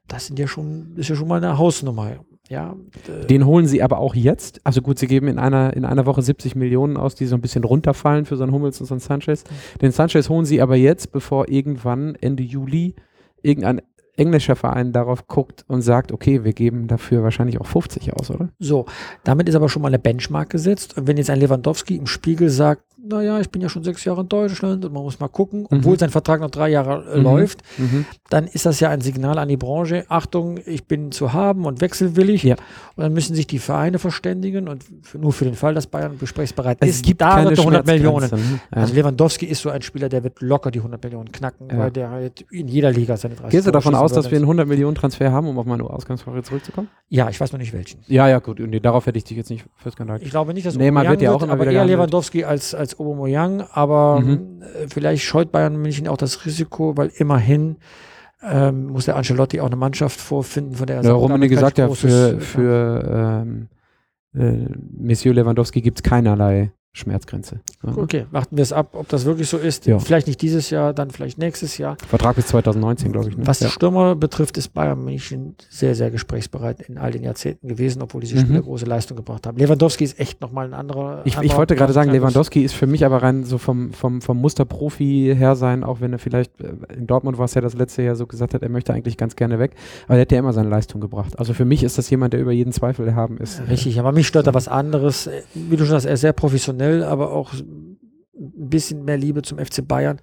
Das 0.07 0.27
sind 0.27 0.37
ja 0.37 0.47
schon, 0.47 0.95
ist 0.97 1.09
ja 1.09 1.15
schon 1.15 1.27
mal 1.27 1.37
eine 1.37 1.57
Hausnummer. 1.57 2.19
Ja, 2.49 2.75
Den 3.29 3.45
holen 3.45 3.65
sie 3.65 3.81
aber 3.81 3.97
auch 3.97 4.13
jetzt. 4.13 4.61
Also 4.63 4.81
gut, 4.81 4.99
sie 4.99 5.07
geben 5.07 5.27
in 5.27 5.39
einer, 5.39 5.75
in 5.75 5.83
einer 5.83 6.05
Woche 6.05 6.21
70 6.21 6.55
Millionen 6.55 6.95
aus, 6.95 7.15
die 7.15 7.25
so 7.25 7.35
ein 7.35 7.41
bisschen 7.41 7.63
runterfallen 7.63 8.25
für 8.25 8.37
so 8.37 8.43
einen 8.43 8.53
Hummels 8.53 8.79
und 8.79 8.85
so 8.85 8.93
einen 8.93 9.01
Sanchez. 9.01 9.43
Mhm. 9.43 9.79
Den 9.79 9.91
Sanchez 9.91 10.29
holen 10.29 10.45
sie 10.45 10.61
aber 10.61 10.75
jetzt, 10.75 11.11
bevor 11.11 11.49
irgendwann 11.49 12.15
Ende 12.21 12.43
Juli 12.43 12.95
irgendein 13.41 13.81
englischer 14.17 14.55
Verein 14.55 14.93
darauf 14.93 15.27
guckt 15.27 15.65
und 15.67 15.81
sagt, 15.81 16.11
okay, 16.11 16.43
wir 16.43 16.53
geben 16.53 16.87
dafür 16.87 17.23
wahrscheinlich 17.23 17.59
auch 17.59 17.65
50 17.65 18.13
aus, 18.13 18.31
oder? 18.31 18.49
So, 18.59 18.85
damit 19.23 19.49
ist 19.49 19.55
aber 19.55 19.69
schon 19.69 19.81
mal 19.81 19.89
eine 19.89 19.99
Benchmark 19.99 20.49
gesetzt. 20.49 20.97
Und 20.97 21.07
wenn 21.07 21.17
jetzt 21.17 21.29
ein 21.29 21.39
Lewandowski 21.39 21.97
im 21.97 22.07
Spiegel 22.07 22.49
sagt, 22.49 22.83
naja, 23.07 23.39
ich 23.39 23.49
bin 23.49 23.61
ja 23.61 23.69
schon 23.69 23.83
sechs 23.83 24.03
Jahre 24.05 24.21
in 24.21 24.29
Deutschland 24.29 24.83
und 24.85 24.93
man 24.93 25.03
muss 25.03 25.19
mal 25.19 25.27
gucken, 25.27 25.65
obwohl 25.69 25.93
mhm. 25.93 25.99
sein 25.99 26.09
Vertrag 26.09 26.41
noch 26.41 26.49
drei 26.49 26.69
Jahre 26.69 27.05
äh, 27.13 27.17
mhm. 27.17 27.23
läuft, 27.23 27.61
mhm. 27.77 28.05
dann 28.29 28.47
ist 28.47 28.65
das 28.65 28.79
ja 28.79 28.89
ein 28.89 29.01
Signal 29.01 29.37
an 29.37 29.47
die 29.47 29.57
Branche, 29.57 30.05
Achtung, 30.09 30.59
ich 30.65 30.85
bin 30.85 31.11
zu 31.11 31.33
haben 31.33 31.65
und 31.65 31.81
wechselwillig. 31.81 32.43
Ja. 32.43 32.55
Und 32.95 33.03
dann 33.03 33.13
müssen 33.13 33.35
sich 33.35 33.47
die 33.47 33.59
Vereine 33.59 33.99
verständigen 33.99 34.67
und 34.67 34.83
für, 35.03 35.17
nur 35.17 35.33
für 35.33 35.45
den 35.45 35.55
Fall, 35.55 35.73
dass 35.73 35.87
Bayern 35.87 36.17
gesprächsbereit 36.17 36.77
es 36.81 36.97
ist, 36.97 37.05
gibt 37.05 37.21
da 37.21 37.35
keine 37.35 37.51
100 37.51 37.85
Millionen. 37.85 38.29
Ja. 38.31 38.81
Also 38.81 38.93
Lewandowski 38.93 39.45
ist 39.45 39.61
so 39.61 39.69
ein 39.69 39.81
Spieler, 39.81 40.09
der 40.09 40.23
wird 40.23 40.41
locker 40.41 40.71
die 40.71 40.79
100 40.79 41.03
Millionen 41.03 41.31
knacken, 41.31 41.69
ja. 41.69 41.77
weil 41.77 41.91
der 41.91 42.09
halt 42.09 42.45
in 42.51 42.67
jeder 42.67 42.91
Liga 42.91 43.17
seine 43.17 43.35
30 43.35 43.51
Gehst 43.51 43.67
du 43.67 43.71
davon 43.71 43.95
aus, 43.95 44.13
dass 44.13 44.31
wir 44.31 44.37
einen 44.37 44.45
100 44.45 44.67
Millionen 44.67 44.95
Transfer 44.95 45.31
haben, 45.31 45.47
um 45.47 45.59
auf 45.59 45.65
meine 45.65 45.83
Ausgangsfrage 45.83 46.43
zurückzukommen? 46.43 46.89
Ja, 47.09 47.29
ich 47.29 47.39
weiß 47.39 47.51
noch 47.51 47.59
nicht 47.59 47.73
welchen. 47.73 47.99
Ja, 48.07 48.27
ja, 48.27 48.39
gut. 48.39 48.59
Nee, 48.59 48.79
darauf 48.79 49.05
hätte 49.05 49.17
ich 49.17 49.23
dich 49.23 49.37
jetzt 49.37 49.49
nicht 49.49 49.65
festgehalten. 49.77 50.25
Ich 50.25 50.31
glaube 50.31 50.53
nicht, 50.53 50.65
dass 50.65 50.75
Neymar 50.75 51.07
wird 51.07 51.21
ja 51.21 51.31
auch 51.31 51.43
immer 51.43 51.53
aber 51.53 51.67
eher 51.67 51.85
Lewandowski 51.85 52.43
als, 52.43 52.73
als 52.73 52.94
Aubameyang, 52.99 53.63
aber 53.71 54.19
mhm. 54.21 54.61
Äh, 54.61 54.87
vielleicht 54.87 55.23
scheut 55.23 55.51
Bayern 55.51 55.77
München 55.77 56.07
auch 56.07 56.17
das 56.17 56.45
Risiko, 56.45 56.97
weil 56.97 57.11
immerhin 57.15 57.77
ähm, 58.43 58.87
muss 58.87 59.05
der 59.05 59.15
Ancelotti 59.15 59.59
auch 59.59 59.67
eine 59.67 59.75
Mannschaft 59.75 60.19
vorfinden, 60.19 60.75
von 60.75 60.87
der 60.87 60.97
er 60.97 61.03
ja, 61.03 61.13
Rummenigge 61.13 61.55
gesagt 61.55 61.77
ja, 61.77 61.89
für, 61.89 62.39
für 62.39 63.43
ähm, 63.43 63.67
äh, 64.33 64.67
Monsieur 64.97 65.33
Lewandowski 65.33 65.81
gibt 65.81 65.99
es 65.99 66.03
keinerlei 66.03 66.71
Schmerzgrenze. 66.95 67.59
Ja. 67.85 67.97
Okay, 67.97 68.25
warten 68.31 68.55
wir 68.55 68.61
es 68.61 68.71
ab, 68.71 68.91
ob 68.93 69.09
das 69.09 69.25
wirklich 69.25 69.49
so 69.49 69.57
ist. 69.57 69.85
Ja. 69.85 69.99
Vielleicht 69.99 70.27
nicht 70.27 70.41
dieses 70.41 70.69
Jahr, 70.69 70.93
dann 70.93 71.11
vielleicht 71.11 71.37
nächstes 71.37 71.77
Jahr. 71.77 71.97
Vertrag 72.07 72.37
bis 72.37 72.47
2019, 72.47 73.11
glaube 73.11 73.29
ich. 73.29 73.37
Ne? 73.37 73.45
Was 73.45 73.59
die 73.59 73.67
Stürmer 73.67 74.15
betrifft, 74.15 74.57
ist 74.57 74.73
Bayern 74.73 75.03
München 75.03 75.55
sehr, 75.69 75.93
sehr 75.93 76.09
gesprächsbereit 76.09 76.79
in 76.79 76.97
all 76.97 77.11
den 77.11 77.23
Jahrzehnten 77.23 77.67
gewesen, 77.67 78.01
obwohl 78.01 78.21
diese 78.21 78.39
Spieler 78.39 78.59
mhm. 78.59 78.63
große 78.63 78.85
Leistung 78.85 79.17
gebracht 79.17 79.45
haben. 79.45 79.57
Lewandowski 79.57 80.05
ist 80.05 80.17
echt 80.19 80.39
nochmal 80.39 80.67
ein 80.67 80.73
anderer. 80.73 81.21
Ich, 81.25 81.33
anderer 81.35 81.51
ich 81.51 81.57
wollte 81.57 81.75
gerade 81.75 81.91
sagen, 81.91 82.11
Lewandowski 82.11 82.63
ist 82.63 82.73
für 82.73 82.87
mich 82.87 83.03
aber 83.03 83.21
rein 83.21 83.43
so 83.43 83.57
vom, 83.57 83.91
vom, 83.91 84.21
vom 84.21 84.37
Musterprofi 84.37 85.35
her 85.37 85.57
sein, 85.57 85.83
auch 85.83 85.99
wenn 85.99 86.13
er 86.13 86.19
vielleicht 86.19 86.61
äh, 86.61 86.75
in 86.95 87.07
Dortmund 87.07 87.37
war 87.37 87.45
es 87.45 87.55
ja 87.55 87.61
das 87.61 87.73
letzte 87.73 88.03
Jahr 88.03 88.15
so 88.15 88.25
gesagt 88.25 88.53
hat, 88.53 88.63
er 88.63 88.69
möchte 88.69 88.93
eigentlich 88.93 89.17
ganz 89.17 89.35
gerne 89.35 89.59
weg. 89.59 89.75
Aber 90.05 90.15
er 90.15 90.21
hat 90.21 90.31
ja 90.31 90.39
immer 90.39 90.53
seine 90.53 90.69
Leistung 90.69 91.01
gebracht. 91.01 91.37
Also 91.37 91.53
für 91.53 91.65
mich 91.65 91.83
ist 91.83 91.97
das 91.97 92.09
jemand, 92.09 92.31
der 92.31 92.39
über 92.39 92.53
jeden 92.53 92.71
Zweifel 92.71 93.15
haben 93.15 93.37
ist. 93.37 93.61
Richtig, 93.69 93.99
aber 93.99 94.13
mich 94.13 94.27
stört 94.27 94.47
da 94.47 94.53
was 94.53 94.69
anderes. 94.69 95.29
Wie 95.53 95.75
du 95.75 95.83
schon 95.83 95.91
sagst, 95.91 96.05
er 96.05 96.13
ist 96.13 96.21
sehr 96.21 96.33
professionell, 96.33 96.84
aber 97.03 97.31
auch 97.31 97.53
ein 97.53 97.97
bisschen 98.33 99.05
mehr 99.05 99.17
Liebe 99.17 99.41
zum 99.41 99.59
FC 99.59 99.87
Bayern 99.87 100.19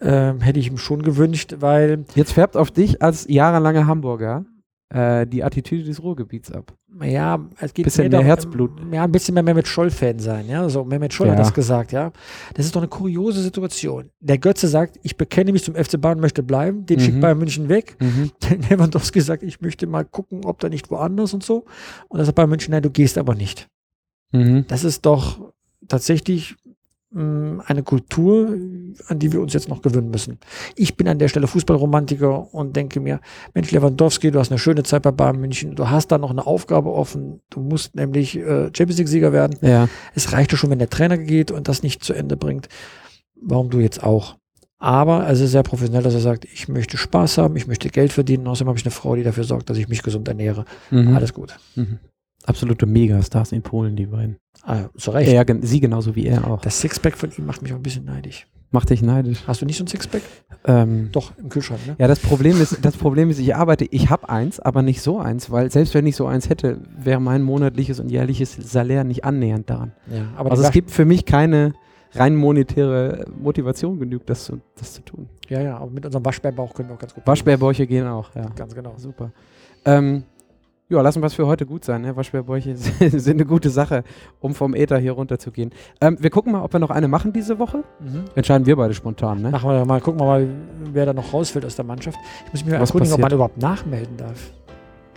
ähm, 0.00 0.40
hätte 0.40 0.58
ich 0.58 0.68
ihm 0.68 0.78
schon 0.78 1.02
gewünscht, 1.02 1.56
weil. 1.60 2.04
Jetzt 2.14 2.32
färbt 2.32 2.56
auf 2.56 2.70
dich 2.70 3.02
als 3.02 3.26
jahrelanger 3.28 3.86
Hamburger 3.86 4.44
äh, 4.92 5.26
die 5.26 5.42
Attitüde 5.42 5.84
des 5.84 6.02
Ruhrgebiets 6.02 6.52
ab. 6.52 6.74
Ja, 7.02 7.38
es 7.58 7.72
geht 7.72 7.86
bisschen 7.86 8.10
mehr, 8.10 8.18
mehr 8.18 8.26
Herzblut. 8.26 8.70
Ja, 8.92 9.04
ein 9.04 9.12
bisschen 9.12 9.34
mehr 9.34 9.42
Mehmet 9.42 9.66
Scholl-Fan 9.66 10.18
sein, 10.18 10.48
ja. 10.48 10.68
So, 10.68 10.84
Mehmet 10.84 11.14
Scholl 11.14 11.28
ja. 11.28 11.32
hat 11.32 11.40
das 11.40 11.54
gesagt, 11.54 11.92
ja. 11.92 12.12
Das 12.54 12.66
ist 12.66 12.76
doch 12.76 12.82
eine 12.82 12.88
kuriose 12.88 13.40
Situation. 13.40 14.10
Der 14.20 14.38
Götze 14.38 14.68
sagt, 14.68 14.98
ich 15.02 15.16
bekenne 15.16 15.52
mich 15.52 15.64
zum 15.64 15.74
FC 15.74 15.98
Bayern, 16.00 16.20
möchte 16.20 16.42
bleiben, 16.42 16.84
den 16.84 16.98
mhm. 16.98 17.02
schickt 17.02 17.20
Bayern 17.20 17.38
München 17.38 17.68
weg. 17.68 17.96
Mhm. 18.00 18.30
Der 18.42 18.58
Lewandowski 18.58 19.20
sagt, 19.20 19.42
ich 19.42 19.60
möchte 19.62 19.86
mal 19.86 20.04
gucken, 20.04 20.44
ob 20.44 20.58
da 20.60 20.68
nicht 20.68 20.90
woanders 20.90 21.32
und 21.32 21.42
so. 21.42 21.64
Und 22.08 22.18
das 22.18 22.26
sagt 22.26 22.36
Bayern 22.36 22.50
München, 22.50 22.72
nein, 22.72 22.82
du 22.82 22.90
gehst 22.90 23.16
aber 23.16 23.34
nicht. 23.34 23.68
Mhm. 24.32 24.66
Das 24.68 24.84
ist 24.84 25.06
doch 25.06 25.51
tatsächlich 25.88 26.56
mm, 27.10 27.60
eine 27.66 27.82
Kultur, 27.82 28.56
an 29.08 29.18
die 29.18 29.32
wir 29.32 29.40
uns 29.40 29.52
jetzt 29.52 29.68
noch 29.68 29.82
gewöhnen 29.82 30.10
müssen. 30.10 30.38
Ich 30.76 30.96
bin 30.96 31.08
an 31.08 31.18
der 31.18 31.28
Stelle 31.28 31.46
Fußballromantiker 31.46 32.54
und 32.54 32.76
denke 32.76 33.00
mir, 33.00 33.20
Mensch, 33.54 33.70
Lewandowski, 33.70 34.30
du 34.30 34.38
hast 34.38 34.50
eine 34.50 34.58
schöne 34.58 34.82
Zeit 34.82 35.02
bei 35.02 35.10
Bayern 35.10 35.40
München, 35.40 35.74
du 35.74 35.88
hast 35.88 36.08
da 36.08 36.18
noch 36.18 36.30
eine 36.30 36.46
Aufgabe 36.46 36.92
offen, 36.92 37.40
du 37.50 37.60
musst 37.60 37.94
nämlich 37.94 38.36
äh, 38.36 38.70
Champions 38.74 38.98
League-Sieger 38.98 39.32
werden. 39.32 39.58
Ja. 39.60 39.88
Es 40.14 40.32
reicht 40.32 40.52
ja 40.52 40.58
schon, 40.58 40.70
wenn 40.70 40.78
der 40.78 40.90
Trainer 40.90 41.18
geht 41.18 41.50
und 41.50 41.68
das 41.68 41.82
nicht 41.82 42.04
zu 42.04 42.12
Ende 42.12 42.36
bringt. 42.36 42.68
Warum 43.34 43.70
du 43.70 43.80
jetzt 43.80 44.02
auch? 44.02 44.36
Aber 44.78 45.28
es 45.28 45.38
ist 45.40 45.52
sehr 45.52 45.62
professionell, 45.62 46.02
dass 46.02 46.14
er 46.14 46.20
sagt, 46.20 46.44
ich 46.44 46.68
möchte 46.68 46.96
Spaß 46.96 47.38
haben, 47.38 47.54
ich 47.54 47.68
möchte 47.68 47.88
Geld 47.88 48.12
verdienen, 48.12 48.48
außerdem 48.48 48.68
habe 48.68 48.78
ich 48.78 48.84
eine 48.84 48.90
Frau, 48.90 49.14
die 49.14 49.22
dafür 49.22 49.44
sorgt, 49.44 49.70
dass 49.70 49.78
ich 49.78 49.88
mich 49.88 50.02
gesund 50.02 50.26
ernähre. 50.26 50.64
Mhm. 50.90 51.14
Alles 51.14 51.32
gut. 51.32 51.56
Mhm 51.76 52.00
absolute 52.46 52.86
Megastars 52.86 53.52
in 53.52 53.62
Polen, 53.62 53.96
die 53.96 54.06
beiden. 54.06 54.36
Ah, 54.64 54.88
zu 54.96 55.10
Recht. 55.10 55.32
Er, 55.32 55.44
sie 55.62 55.80
genauso 55.80 56.14
wie 56.14 56.26
er 56.26 56.46
auch. 56.48 56.60
Das 56.60 56.80
Sixpack 56.80 57.16
von 57.16 57.30
ihm 57.36 57.46
macht 57.46 57.62
mich 57.62 57.72
auch 57.72 57.76
ein 57.76 57.82
bisschen 57.82 58.04
neidisch. 58.04 58.46
Macht 58.70 58.88
dich 58.88 59.02
neidisch. 59.02 59.42
Hast 59.46 59.60
du 59.60 59.66
nicht 59.66 59.76
so 59.76 59.84
ein 59.84 59.86
Sixpack? 59.86 60.22
Ähm, 60.64 61.10
Doch, 61.12 61.36
im 61.36 61.50
Kühlschrank, 61.50 61.86
ne? 61.86 61.94
Ja, 61.98 62.08
das 62.08 62.20
Problem 62.20 62.58
ist, 62.60 62.78
das 62.82 62.96
Problem 62.96 63.28
ist, 63.28 63.38
ich 63.38 63.54
arbeite, 63.54 63.84
ich 63.84 64.08
habe 64.08 64.28
eins, 64.30 64.60
aber 64.60 64.80
nicht 64.80 65.02
so 65.02 65.18
eins, 65.18 65.50
weil 65.50 65.70
selbst 65.70 65.92
wenn 65.92 66.06
ich 66.06 66.16
so 66.16 66.26
eins 66.26 66.48
hätte, 66.48 66.80
wäre 66.96 67.20
mein 67.20 67.42
monatliches 67.42 68.00
und 68.00 68.10
jährliches 68.10 68.54
Salär 68.54 69.04
nicht 69.04 69.24
annähernd 69.24 69.68
daran. 69.68 69.92
Ja, 70.10 70.28
aber 70.36 70.52
also 70.52 70.62
es 70.62 70.70
gibt 70.70 70.90
für 70.90 71.04
mich 71.04 71.26
keine 71.26 71.74
rein 72.14 72.34
monetäre 72.34 73.26
Motivation 73.38 73.98
genügt, 73.98 74.30
das 74.30 74.44
zu, 74.44 74.60
das 74.76 74.94
zu 74.94 75.02
tun. 75.02 75.28
Ja, 75.48 75.60
ja, 75.60 75.76
aber 75.76 75.90
mit 75.90 76.06
unserem 76.06 76.24
Waschbärbauch 76.24 76.72
können 76.72 76.88
wir 76.88 76.94
auch 76.94 77.00
ganz 77.00 77.14
gut. 77.14 77.26
Waschbärbäuche 77.26 77.86
gehen 77.86 78.06
auch, 78.06 78.34
ja. 78.34 78.46
Ganz 78.56 78.74
genau. 78.74 78.94
Super. 78.96 79.32
Ähm, 79.84 80.24
ja, 80.92 81.00
lassen 81.00 81.22
wir 81.22 81.26
es 81.26 81.34
für 81.34 81.46
heute 81.46 81.66
gut 81.66 81.84
sein. 81.84 82.02
Ne? 82.02 82.14
Waschbärbäuche 82.14 82.76
sind 82.76 83.28
eine 83.28 83.46
gute 83.46 83.70
Sache, 83.70 84.04
um 84.40 84.54
vom 84.54 84.74
Äther 84.74 84.98
hier 84.98 85.12
runter 85.12 85.38
zu 85.38 85.50
gehen. 85.50 85.70
Ähm, 86.00 86.16
wir 86.20 86.30
gucken 86.30 86.52
mal, 86.52 86.62
ob 86.62 86.72
wir 86.72 86.80
noch 86.80 86.90
eine 86.90 87.08
machen 87.08 87.32
diese 87.32 87.58
Woche. 87.58 87.78
Mhm. 88.00 88.24
Entscheiden 88.34 88.66
wir 88.66 88.76
beide 88.76 88.94
spontan. 88.94 89.42
Ne? 89.42 89.50
Machen 89.50 89.70
wir 89.70 89.84
mal, 89.84 90.00
gucken 90.00 90.20
wir 90.20 90.26
mal, 90.26 90.48
wer 90.92 91.06
da 91.06 91.12
noch 91.12 91.32
rausfällt 91.32 91.64
aus 91.64 91.76
der 91.76 91.84
Mannschaft. 91.84 92.18
Ich 92.46 92.52
muss 92.52 92.64
mich 92.64 92.74
mal 92.74 92.80
erkundigen, 92.80 93.14
ob 93.14 93.20
man 93.20 93.32
überhaupt 93.32 93.58
nachmelden 93.58 94.16
darf. 94.16 94.52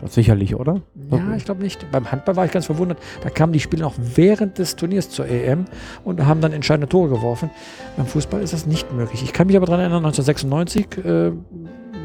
Das 0.02 0.14
sicherlich, 0.14 0.56
oder? 0.56 0.82
Ja, 1.10 1.18
okay. 1.18 1.38
ich 1.38 1.46
glaube 1.46 1.64
nicht. 1.64 1.90
Beim 1.90 2.12
Handball 2.12 2.36
war 2.36 2.46
ich 2.46 2.52
ganz 2.52 2.66
verwundert. 2.66 2.98
Da 3.22 3.30
kamen 3.30 3.54
die 3.54 3.62
Spieler 3.62 3.84
noch 3.84 3.96
während 3.98 4.58
des 4.58 4.76
Turniers 4.76 5.10
zur 5.10 5.28
EM 5.28 5.66
und 6.04 6.26
haben 6.26 6.42
dann 6.42 6.52
entscheidende 6.52 6.90
Tore 6.90 7.10
geworfen. 7.10 7.50
Beim 7.96 8.06
Fußball 8.06 8.42
ist 8.42 8.52
das 8.52 8.66
nicht 8.66 8.92
möglich. 8.92 9.24
Ich 9.24 9.32
kann 9.32 9.48
mich 9.48 9.56
aber 9.56 9.66
daran 9.66 9.80
erinnern, 9.80 10.06
1996 10.06 11.06
äh, 11.06 11.32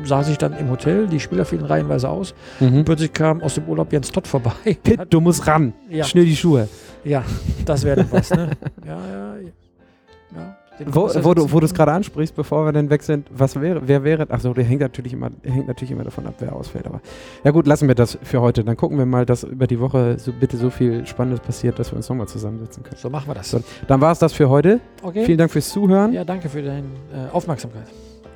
saß 0.05 0.29
ich 0.29 0.39
dann 0.39 0.57
im 0.57 0.71
Hotel, 0.71 1.07
die 1.07 1.21
Spieler 1.21 1.45
fielen 1.45 1.65
reihenweise 1.65 2.09
aus. 2.09 2.35
Mhm. 2.61 2.85
Plötzlich 2.85 3.13
kam 3.13 3.43
aus 3.43 3.55
dem 3.55 3.65
Urlaub 3.65 3.93
Jens 3.93 4.11
Todd 4.11 4.27
vorbei. 4.27 4.53
Pitt, 4.83 5.01
du 5.11 5.21
musst 5.21 5.47
ran. 5.47 5.73
Ja. 5.89 6.05
Schnell 6.05 6.25
die 6.25 6.37
Schuhe. 6.37 6.69
Ja, 7.05 7.25
das 7.65 7.85
wäre 7.85 7.97
dann 7.97 8.13
was, 8.13 8.31
ne? 8.31 8.51
Ja, 8.87 8.99
ja, 9.11 9.35
ja. 9.37 10.57
Wo, 10.87 11.11
wo, 11.23 11.35
du, 11.35 11.53
wo 11.53 11.61
du 11.61 11.67
es 11.67 11.75
gerade 11.75 11.93
ansprichst, 11.93 12.35
bevor 12.35 12.65
wir 12.65 12.73
dann 12.73 12.89
weg 12.89 13.03
sind, 13.03 13.27
was 13.31 13.61
wäre, 13.61 13.83
wer 13.85 14.03
wäre, 14.03 14.31
achso, 14.31 14.55
der 14.55 14.65
hängt 14.65 14.81
natürlich 14.81 15.13
immer, 15.13 15.31
hängt 15.43 15.69
natürlich 15.69 15.91
immer 15.91 16.05
davon 16.05 16.27
ab, 16.27 16.35
wer 16.39 16.55
ausfällt, 16.55 16.87
aber 16.87 17.01
ja 17.45 17.51
gut, 17.51 17.67
lassen 17.67 17.87
wir 17.87 17.95
das 17.95 18.19
für 18.23 18.41
heute. 18.41 18.65
Dann 18.65 18.77
gucken 18.77 18.97
wir 18.97 19.07
mal, 19.07 19.27
dass 19.27 19.45
über 19.45 19.67
die 19.67 19.79
Woche 19.79 20.19
so 20.19 20.33
bitte 20.33 20.57
so 20.57 20.71
viel 20.71 21.07
Spannendes 21.07 21.41
passiert, 21.41 21.79
dass 21.79 21.93
wir 21.93 21.97
uns 21.97 22.09
nochmal 22.09 22.29
zusammensetzen 22.29 22.83
können. 22.83 22.97
So 22.97 23.11
machen 23.11 23.29
wir 23.29 23.35
das. 23.35 23.51
So, 23.51 23.61
dann 23.89 24.01
war 24.01 24.13
es 24.13 24.19
das 24.21 24.33
für 24.33 24.49
heute. 24.49 24.81
Okay. 25.03 25.25
Vielen 25.25 25.39
Dank 25.39 25.51
fürs 25.51 25.69
Zuhören. 25.69 26.13
Ja, 26.13 26.25
danke 26.25 26.49
für 26.49 26.63
deine 26.63 26.87
äh, 27.13 27.31
Aufmerksamkeit. 27.31 27.87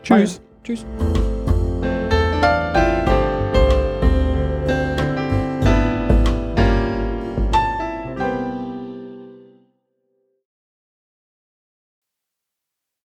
Tschüss. 0.02 0.38
Bye. 0.38 0.46
Tschüss. 0.64 0.86